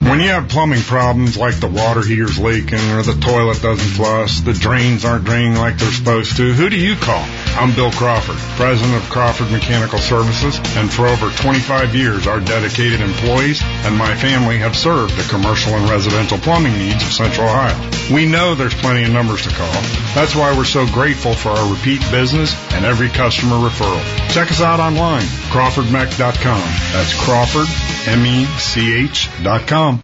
When 0.06 0.20
you 0.20 0.28
have 0.28 0.48
plumbing 0.48 0.82
problems 0.82 1.36
like 1.36 1.58
the 1.58 1.66
water 1.66 2.00
heater's 2.00 2.38
leaking 2.38 2.78
or 2.92 3.02
the 3.02 3.18
toilet 3.20 3.60
doesn't 3.60 3.90
flush, 3.98 4.38
the 4.40 4.52
drains 4.52 5.04
aren't 5.04 5.24
draining 5.24 5.56
like 5.56 5.78
they're 5.78 5.90
supposed 5.90 6.36
to, 6.36 6.52
who 6.52 6.70
do 6.70 6.76
you 6.76 6.94
call? 6.94 7.24
I'm 7.58 7.74
Bill 7.74 7.90
Crawford, 7.90 8.36
president 8.54 9.02
of 9.02 9.10
Crawford 9.10 9.50
Mechanical 9.50 9.98
Services, 9.98 10.60
and 10.76 10.92
for 10.92 11.08
over 11.08 11.30
25 11.30 11.96
years 11.96 12.28
our 12.28 12.38
dedicated 12.38 13.00
employees 13.00 13.60
and 13.62 13.96
my 13.98 14.14
family 14.14 14.58
have 14.58 14.76
served 14.76 15.16
the 15.16 15.28
commercial 15.28 15.72
and 15.74 15.90
residential 15.90 16.38
plumbing 16.38 16.78
needs 16.78 17.02
of 17.02 17.12
Central 17.12 17.48
Ohio. 17.48 17.74
We 18.14 18.26
know 18.26 18.54
there's 18.54 18.74
plenty 18.74 19.02
of 19.02 19.10
numbers 19.10 19.42
to 19.42 19.50
call. 19.50 19.72
That's 20.14 20.36
why 20.36 20.56
we're 20.56 20.64
so 20.64 20.86
grateful 20.86 21.34
for 21.34 21.48
our 21.48 21.74
repeat 21.74 22.00
business 22.12 22.54
and 22.72 22.84
every 22.84 23.08
customer 23.08 23.56
referral. 23.56 24.00
Check 24.30 24.52
us 24.52 24.60
out 24.60 24.78
online, 24.78 25.26
crawfordmech.com. 25.50 26.62
That's 26.92 27.12
Crawford, 27.24 27.66
M-E-C-H 28.06 29.42
dot 29.42 29.66
com. 29.66 29.95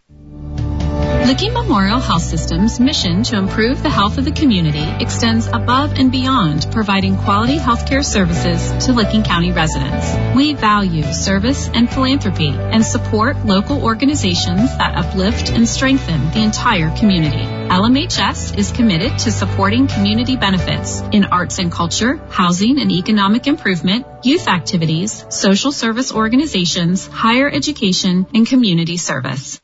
Licking 1.26 1.52
Memorial 1.54 2.00
Health 2.00 2.24
System's 2.24 2.80
mission 2.80 3.22
to 3.22 3.38
improve 3.38 3.80
the 3.80 3.88
health 3.88 4.18
of 4.18 4.24
the 4.24 4.32
community 4.32 4.84
extends 5.00 5.46
above 5.46 5.92
and 5.92 6.10
beyond 6.10 6.66
providing 6.72 7.16
quality 7.16 7.58
healthcare 7.58 8.04
services 8.04 8.86
to 8.86 8.92
Licking 8.92 9.22
County 9.22 9.52
residents. 9.52 10.36
We 10.36 10.54
value 10.54 11.04
service 11.12 11.68
and 11.72 11.88
philanthropy 11.88 12.48
and 12.48 12.84
support 12.84 13.46
local 13.46 13.84
organizations 13.84 14.76
that 14.76 14.96
uplift 14.96 15.50
and 15.50 15.66
strengthen 15.68 16.32
the 16.32 16.42
entire 16.42 16.94
community. 16.98 17.44
LMHS 17.70 18.58
is 18.58 18.72
committed 18.72 19.16
to 19.20 19.30
supporting 19.30 19.86
community 19.86 20.36
benefits 20.36 21.02
in 21.12 21.24
arts 21.26 21.60
and 21.60 21.70
culture, 21.70 22.16
housing 22.30 22.80
and 22.80 22.90
economic 22.90 23.46
improvement, 23.46 24.06
youth 24.24 24.48
activities, 24.48 25.24
social 25.30 25.70
service 25.70 26.12
organizations, 26.12 27.06
higher 27.06 27.48
education, 27.48 28.26
and 28.34 28.44
community 28.46 28.96
service. 28.96 29.60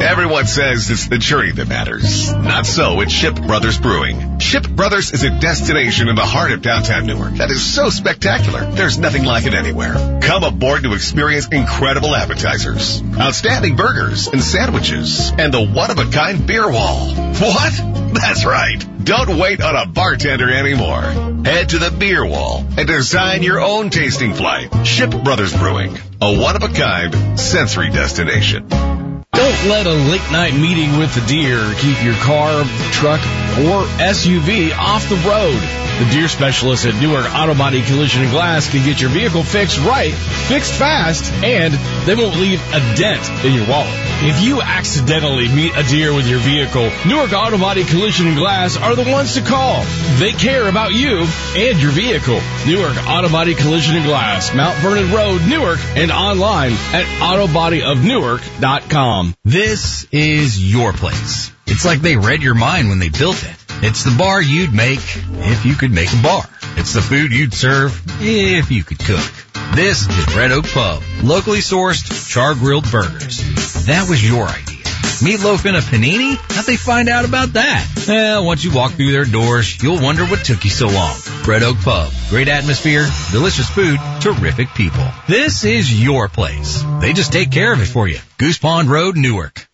Everyone 0.00 0.46
says 0.46 0.88
it's 0.90 1.08
the 1.08 1.18
journey 1.18 1.50
that 1.52 1.66
matters. 1.66 2.32
Not 2.32 2.66
so 2.66 3.00
at 3.00 3.10
Shipp 3.10 3.34
Brothers 3.34 3.80
Brewing. 3.80 4.38
Shipp 4.38 4.68
Brothers 4.68 5.12
is 5.12 5.24
a 5.24 5.30
destination 5.40 6.08
in 6.08 6.14
the 6.14 6.24
heart 6.24 6.52
of 6.52 6.62
downtown 6.62 7.06
Newark 7.06 7.34
that 7.34 7.50
is 7.50 7.62
so 7.62 7.90
spectacular. 7.90 8.64
There's 8.64 8.96
nothing 8.96 9.24
like 9.24 9.46
it 9.46 9.54
anywhere. 9.54 10.20
Come 10.22 10.44
aboard 10.44 10.84
to 10.84 10.92
experience 10.92 11.48
incredible 11.48 12.14
appetizers, 12.14 13.02
outstanding 13.18 13.74
burgers 13.74 14.28
and 14.28 14.42
sandwiches, 14.42 15.32
and 15.36 15.52
the 15.52 15.66
one-of-a-kind 15.66 16.46
beer 16.46 16.70
wall. 16.70 17.08
What? 17.08 18.14
That's 18.14 18.44
right. 18.44 18.78
Don't 19.04 19.36
wait 19.36 19.60
on 19.60 19.74
a 19.74 19.86
bartender 19.86 20.52
anymore. 20.52 21.02
Head 21.44 21.70
to 21.70 21.78
the 21.78 21.90
beer 21.90 22.24
wall 22.24 22.64
and 22.76 22.86
design 22.86 23.42
your 23.42 23.60
own 23.60 23.90
tasting 23.90 24.34
flight. 24.34 24.86
Shipp 24.86 25.10
Brothers 25.24 25.56
Brewing, 25.56 25.98
a 26.22 26.38
one-of-a-kind 26.38 27.40
sensory 27.40 27.90
destination. 27.90 29.07
Don't 29.32 29.68
let 29.68 29.86
a 29.86 29.92
late 29.92 30.30
night 30.32 30.54
meeting 30.54 30.98
with 30.98 31.14
the 31.14 31.20
deer 31.26 31.74
keep 31.78 32.02
your 32.02 32.14
car, 32.14 32.64
truck, 32.92 33.20
or 33.58 33.84
SUV 34.00 34.76
off 34.76 35.08
the 35.08 35.16
road. 35.16 35.60
The 35.98 36.10
deer 36.10 36.28
specialists 36.28 36.86
at 36.86 36.94
Newark 37.00 37.26
Auto 37.34 37.54
Body 37.54 37.82
Collision 37.82 38.22
and 38.22 38.30
Glass 38.30 38.70
can 38.70 38.84
get 38.84 39.00
your 39.00 39.10
vehicle 39.10 39.42
fixed 39.42 39.78
right, 39.80 40.14
fixed 40.14 40.72
fast, 40.72 41.32
and 41.44 41.74
they 42.06 42.14
won't 42.14 42.36
leave 42.36 42.60
a 42.72 42.80
dent 42.96 43.28
in 43.44 43.54
your 43.54 43.68
wallet. 43.68 44.07
If 44.20 44.42
you 44.42 44.60
accidentally 44.60 45.46
meet 45.48 45.76
a 45.76 45.84
deer 45.84 46.12
with 46.12 46.26
your 46.26 46.40
vehicle, 46.40 46.90
Newark 47.06 47.32
Auto 47.32 47.56
Body 47.56 47.84
Collision 47.84 48.26
and 48.26 48.36
Glass 48.36 48.76
are 48.76 48.96
the 48.96 49.08
ones 49.08 49.34
to 49.34 49.42
call. 49.42 49.84
They 50.18 50.32
care 50.32 50.68
about 50.68 50.92
you 50.92 51.24
and 51.54 51.80
your 51.80 51.92
vehicle. 51.92 52.40
Newark 52.66 52.96
Auto 53.06 53.28
Body 53.28 53.54
Collision 53.54 53.94
and 53.94 54.04
Glass, 54.04 54.52
Mount 54.52 54.76
Vernon 54.78 55.12
Road, 55.12 55.42
Newark, 55.48 55.78
and 55.94 56.10
online 56.10 56.72
at 56.72 57.04
autobodyofnewark.com. 57.20 59.36
This 59.44 60.08
is 60.10 60.72
your 60.72 60.92
place. 60.92 61.52
It's 61.68 61.84
like 61.84 62.00
they 62.00 62.16
read 62.16 62.42
your 62.42 62.56
mind 62.56 62.88
when 62.88 62.98
they 62.98 63.10
built 63.10 63.44
it. 63.44 63.54
It's 63.84 64.02
the 64.02 64.16
bar 64.18 64.42
you'd 64.42 64.74
make 64.74 64.98
if 64.98 65.64
you 65.64 65.76
could 65.76 65.92
make 65.92 66.12
a 66.12 66.20
bar. 66.20 66.42
It's 66.76 66.92
the 66.92 67.02
food 67.02 67.30
you'd 67.30 67.54
serve 67.54 68.02
if 68.20 68.72
you 68.72 68.82
could 68.82 68.98
cook. 68.98 69.30
This 69.74 70.08
is 70.08 70.36
Red 70.36 70.50
Oak 70.50 70.66
Pub. 70.66 71.02
Locally 71.22 71.58
sourced, 71.60 72.28
char-grilled 72.28 72.90
burgers. 72.90 73.38
That 73.86 74.08
was 74.08 74.26
your 74.26 74.46
idea. 74.46 74.78
Meatloaf 75.22 75.66
in 75.66 75.74
a 75.74 75.80
panini? 75.80 76.36
How'd 76.52 76.64
they 76.64 76.76
find 76.76 77.08
out 77.08 77.24
about 77.24 77.52
that? 77.54 78.04
Well, 78.06 78.44
once 78.44 78.64
you 78.64 78.72
walk 78.72 78.92
through 78.92 79.12
their 79.12 79.24
doors, 79.24 79.80
you'll 79.82 80.02
wonder 80.02 80.24
what 80.24 80.44
took 80.44 80.64
you 80.64 80.70
so 80.70 80.86
long. 80.88 81.16
Red 81.46 81.62
Oak 81.62 81.76
Pub. 81.78 82.12
Great 82.28 82.48
atmosphere, 82.48 83.06
delicious 83.30 83.68
food, 83.68 83.98
terrific 84.20 84.68
people. 84.74 85.06
This 85.28 85.64
is 85.64 86.02
your 86.02 86.28
place. 86.28 86.82
They 87.00 87.12
just 87.12 87.32
take 87.32 87.50
care 87.50 87.72
of 87.72 87.80
it 87.80 87.86
for 87.86 88.08
you. 88.08 88.18
Goose 88.38 88.58
Pond 88.58 88.90
Road, 88.90 89.16
Newark. 89.16 89.68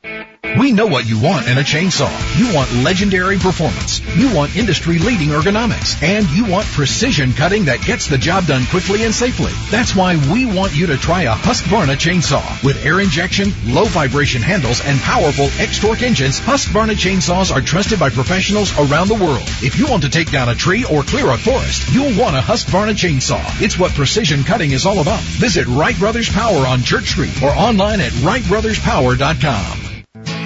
We 0.58 0.72
know 0.72 0.86
what 0.86 1.08
you 1.08 1.18
want 1.18 1.48
in 1.48 1.56
a 1.56 1.62
chainsaw. 1.62 2.12
You 2.38 2.54
want 2.54 2.72
legendary 2.84 3.38
performance. 3.38 4.00
You 4.14 4.32
want 4.34 4.54
industry 4.54 4.98
leading 4.98 5.30
ergonomics. 5.30 6.00
And 6.02 6.28
you 6.30 6.44
want 6.44 6.66
precision 6.66 7.32
cutting 7.32 7.64
that 7.64 7.80
gets 7.80 8.08
the 8.08 8.18
job 8.18 8.46
done 8.46 8.66
quickly 8.66 9.04
and 9.04 9.14
safely. 9.14 9.52
That's 9.70 9.96
why 9.96 10.16
we 10.30 10.44
want 10.44 10.76
you 10.76 10.86
to 10.88 10.98
try 10.98 11.22
a 11.22 11.32
Husqvarna 11.34 11.96
chainsaw. 11.96 12.62
With 12.62 12.84
air 12.84 13.00
injection, 13.00 13.52
low 13.64 13.86
vibration 13.86 14.42
handles, 14.42 14.80
and 14.84 15.00
powerful 15.00 15.48
X-Torque 15.58 16.02
engines, 16.02 16.40
Husqvarna 16.40 16.94
chainsaws 16.94 17.50
are 17.50 17.62
trusted 17.62 17.98
by 17.98 18.10
professionals 18.10 18.72
around 18.78 19.08
the 19.08 19.14
world. 19.14 19.48
If 19.62 19.78
you 19.78 19.86
want 19.86 20.02
to 20.02 20.10
take 20.10 20.30
down 20.30 20.50
a 20.50 20.54
tree 20.54 20.84
or 20.84 21.02
clear 21.02 21.30
a 21.30 21.38
forest, 21.38 21.90
you'll 21.92 22.20
want 22.20 22.36
a 22.36 22.40
Husqvarna 22.40 22.94
chainsaw. 22.94 23.42
It's 23.60 23.78
what 23.78 23.92
precision 23.92 24.44
cutting 24.44 24.72
is 24.72 24.86
all 24.86 25.00
about. 25.00 25.20
Visit 25.20 25.66
Wright 25.66 25.98
Brothers 25.98 26.28
Power 26.28 26.66
on 26.66 26.82
Church 26.82 27.08
Street 27.08 27.42
or 27.42 27.50
online 27.50 28.00
at 28.00 28.12
WrightBrothersPower.com. 28.12 29.83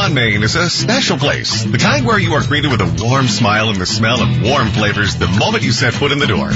Bummie's 0.00 0.10
on 0.10 0.14
Main 0.14 0.42
is 0.42 0.56
a 0.56 0.70
special 0.70 1.18
place. 1.18 1.64
The 1.64 1.76
kind 1.76 2.06
where 2.06 2.18
you 2.18 2.32
are 2.32 2.46
greeted 2.46 2.70
with 2.70 2.80
a 2.80 3.04
warm 3.04 3.28
smile 3.28 3.68
and 3.68 3.78
the 3.78 3.84
smell 3.84 4.22
of 4.22 4.42
warm 4.42 4.68
flavors 4.68 5.16
the 5.16 5.26
moment 5.26 5.62
you 5.62 5.72
set 5.72 5.92
foot 5.92 6.10
in 6.10 6.18
the 6.18 6.26
door. 6.26 6.48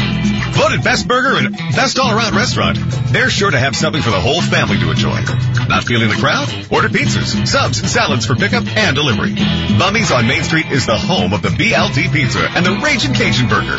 Voted 0.57 0.83
best 0.83 1.07
burger 1.07 1.37
and 1.37 1.55
best 1.77 1.99
all-around 1.99 2.35
restaurant. 2.35 2.79
They're 3.13 3.29
sure 3.29 3.51
to 3.51 3.59
have 3.59 3.77
something 3.77 4.01
for 4.01 4.11
the 4.11 4.21
whole 4.21 4.41
family 4.41 4.79
to 4.79 4.91
enjoy. 4.91 5.21
Not 5.69 5.85
feeling 5.85 6.09
the 6.09 6.17
crowd? 6.17 6.49
Order 6.73 6.89
pizzas, 6.89 7.47
subs, 7.47 7.85
salads 7.91 8.25
for 8.25 8.35
pickup 8.35 8.65
and 8.65 8.97
delivery. 8.97 9.35
Bummie's 9.77 10.11
on 10.11 10.27
Main 10.27 10.43
Street 10.43 10.71
is 10.73 10.87
the 10.87 10.97
home 10.97 11.35
of 11.35 11.43
the 11.43 11.51
BLT 11.51 12.13
Pizza 12.13 12.49
and 12.49 12.65
the 12.65 12.81
Raging 12.83 13.13
Cajun 13.13 13.49
Burger. 13.49 13.77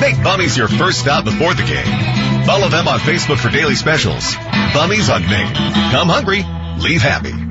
Make 0.00 0.20
Bummie's 0.24 0.56
your 0.56 0.68
first 0.68 0.98
stop 0.98 1.24
before 1.24 1.54
the 1.54 1.62
game. 1.62 2.46
Follow 2.46 2.68
them 2.68 2.88
on 2.88 2.98
Facebook 2.98 3.38
for 3.38 3.50
daily 3.50 3.76
specials. 3.76 4.34
Bummie's 4.74 5.08
on 5.08 5.22
Main. 5.22 5.54
Come 5.94 6.08
hungry, 6.08 6.42
leave 6.82 7.02
happy. 7.02 7.43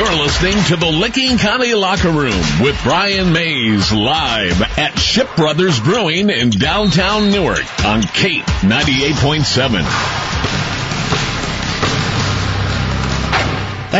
You're 0.00 0.16
listening 0.16 0.56
to 0.68 0.76
the 0.76 0.86
Licking 0.86 1.36
County 1.36 1.74
Locker 1.74 2.08
Room 2.08 2.40
with 2.62 2.74
Brian 2.82 3.34
Maze 3.34 3.92
live 3.92 4.62
at 4.78 4.98
Shipp 4.98 5.36
Brothers 5.36 5.78
Brewing 5.78 6.30
in 6.30 6.48
downtown 6.48 7.30
Newark 7.30 7.84
on 7.84 8.00
Kate 8.04 8.46
98.7. 8.62 10.49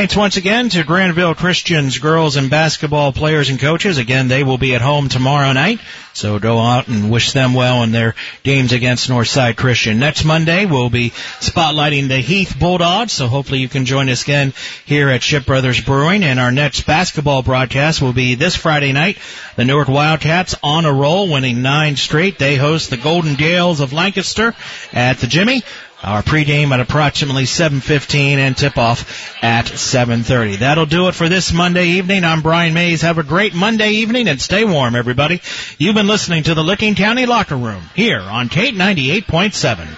Thanks 0.00 0.16
once 0.16 0.38
again 0.38 0.70
to 0.70 0.82
Granville 0.82 1.34
Christians 1.34 1.98
girls 1.98 2.36
and 2.36 2.48
basketball 2.48 3.12
players 3.12 3.50
and 3.50 3.60
coaches. 3.60 3.98
Again, 3.98 4.28
they 4.28 4.42
will 4.42 4.56
be 4.56 4.74
at 4.74 4.80
home 4.80 5.10
tomorrow 5.10 5.52
night, 5.52 5.78
so 6.14 6.38
go 6.38 6.58
out 6.58 6.88
and 6.88 7.10
wish 7.10 7.32
them 7.32 7.52
well 7.52 7.82
in 7.82 7.92
their 7.92 8.14
games 8.42 8.72
against 8.72 9.10
Northside 9.10 9.58
Christian. 9.58 9.98
Next 9.98 10.24
Monday, 10.24 10.64
we'll 10.64 10.88
be 10.88 11.10
spotlighting 11.10 12.08
the 12.08 12.16
Heath 12.16 12.56
Bulldogs, 12.58 13.12
so 13.12 13.26
hopefully 13.26 13.58
you 13.58 13.68
can 13.68 13.84
join 13.84 14.08
us 14.08 14.22
again 14.22 14.54
here 14.86 15.10
at 15.10 15.22
Shipp 15.22 15.44
Brothers 15.44 15.82
Brewing. 15.82 16.24
And 16.24 16.40
our 16.40 16.50
next 16.50 16.86
basketball 16.86 17.42
broadcast 17.42 18.00
will 18.00 18.14
be 18.14 18.36
this 18.36 18.56
Friday 18.56 18.92
night. 18.92 19.18
The 19.56 19.66
Newark 19.66 19.88
Wildcats 19.88 20.54
on 20.62 20.86
a 20.86 20.92
roll, 20.94 21.30
winning 21.30 21.60
nine 21.60 21.96
straight. 21.96 22.38
They 22.38 22.56
host 22.56 22.88
the 22.88 22.96
Golden 22.96 23.34
Gales 23.34 23.80
of 23.80 23.92
Lancaster 23.92 24.54
at 24.94 25.18
the 25.18 25.26
Jimmy. 25.26 25.62
Our 26.02 26.22
pregame 26.22 26.72
at 26.72 26.80
approximately 26.80 27.44
7:15 27.44 28.38
and 28.38 28.56
tip-off 28.56 29.04
at 29.42 29.66
7:30. 29.66 30.56
That'll 30.56 30.86
do 30.86 31.08
it 31.08 31.14
for 31.14 31.28
this 31.28 31.52
Monday 31.52 31.88
evening. 31.98 32.24
I'm 32.24 32.40
Brian 32.40 32.72
Maze. 32.72 33.02
Have 33.02 33.18
a 33.18 33.22
great 33.22 33.54
Monday 33.54 33.90
evening 33.90 34.26
and 34.26 34.40
stay 34.40 34.64
warm, 34.64 34.96
everybody. 34.96 35.42
You've 35.76 35.94
been 35.94 36.06
listening 36.06 36.44
to 36.44 36.54
the 36.54 36.64
Licking 36.64 36.94
County 36.94 37.26
Locker 37.26 37.56
Room 37.56 37.82
here 37.94 38.20
on 38.20 38.48
Kate 38.48 38.74
98.7. 38.74 39.88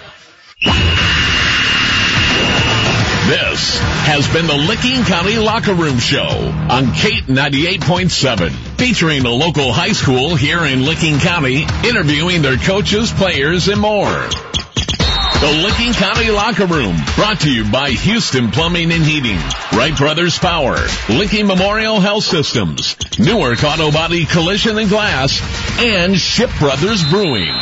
This 3.25 3.79
has 3.79 4.27
been 4.27 4.47
the 4.47 4.57
Licking 4.57 5.05
County 5.05 5.37
Locker 5.37 5.73
Room 5.73 5.99
Show 5.99 6.27
on 6.69 6.91
Kate 6.91 7.27
98.7, 7.27 8.51
featuring 8.77 9.25
a 9.25 9.29
local 9.29 9.71
high 9.71 9.93
school 9.93 10.35
here 10.35 10.65
in 10.65 10.83
Licking 10.83 11.19
County, 11.19 11.65
interviewing 11.85 12.41
their 12.41 12.57
coaches, 12.57 13.09
players, 13.11 13.69
and 13.69 13.79
more. 13.79 14.29
The 15.43 15.51
Licking 15.51 15.91
County 15.91 16.29
Locker 16.31 16.67
Room, 16.67 16.95
brought 17.17 17.41
to 17.41 17.51
you 17.51 17.69
by 17.69 17.89
Houston 17.89 18.49
Plumbing 18.49 18.93
and 18.93 19.03
Heating, 19.03 19.37
Wright 19.73 19.93
Brothers 19.93 20.39
Power, 20.39 20.77
Licking 21.09 21.47
Memorial 21.47 21.99
Health 21.99 22.23
Systems, 22.23 22.95
Newark 23.19 23.61
Auto 23.61 23.91
Body 23.91 24.23
Collision 24.23 24.77
and 24.77 24.87
Glass, 24.87 25.41
and 25.81 26.17
Shipp 26.17 26.49
Brothers 26.59 27.03
Brewing. 27.03 27.53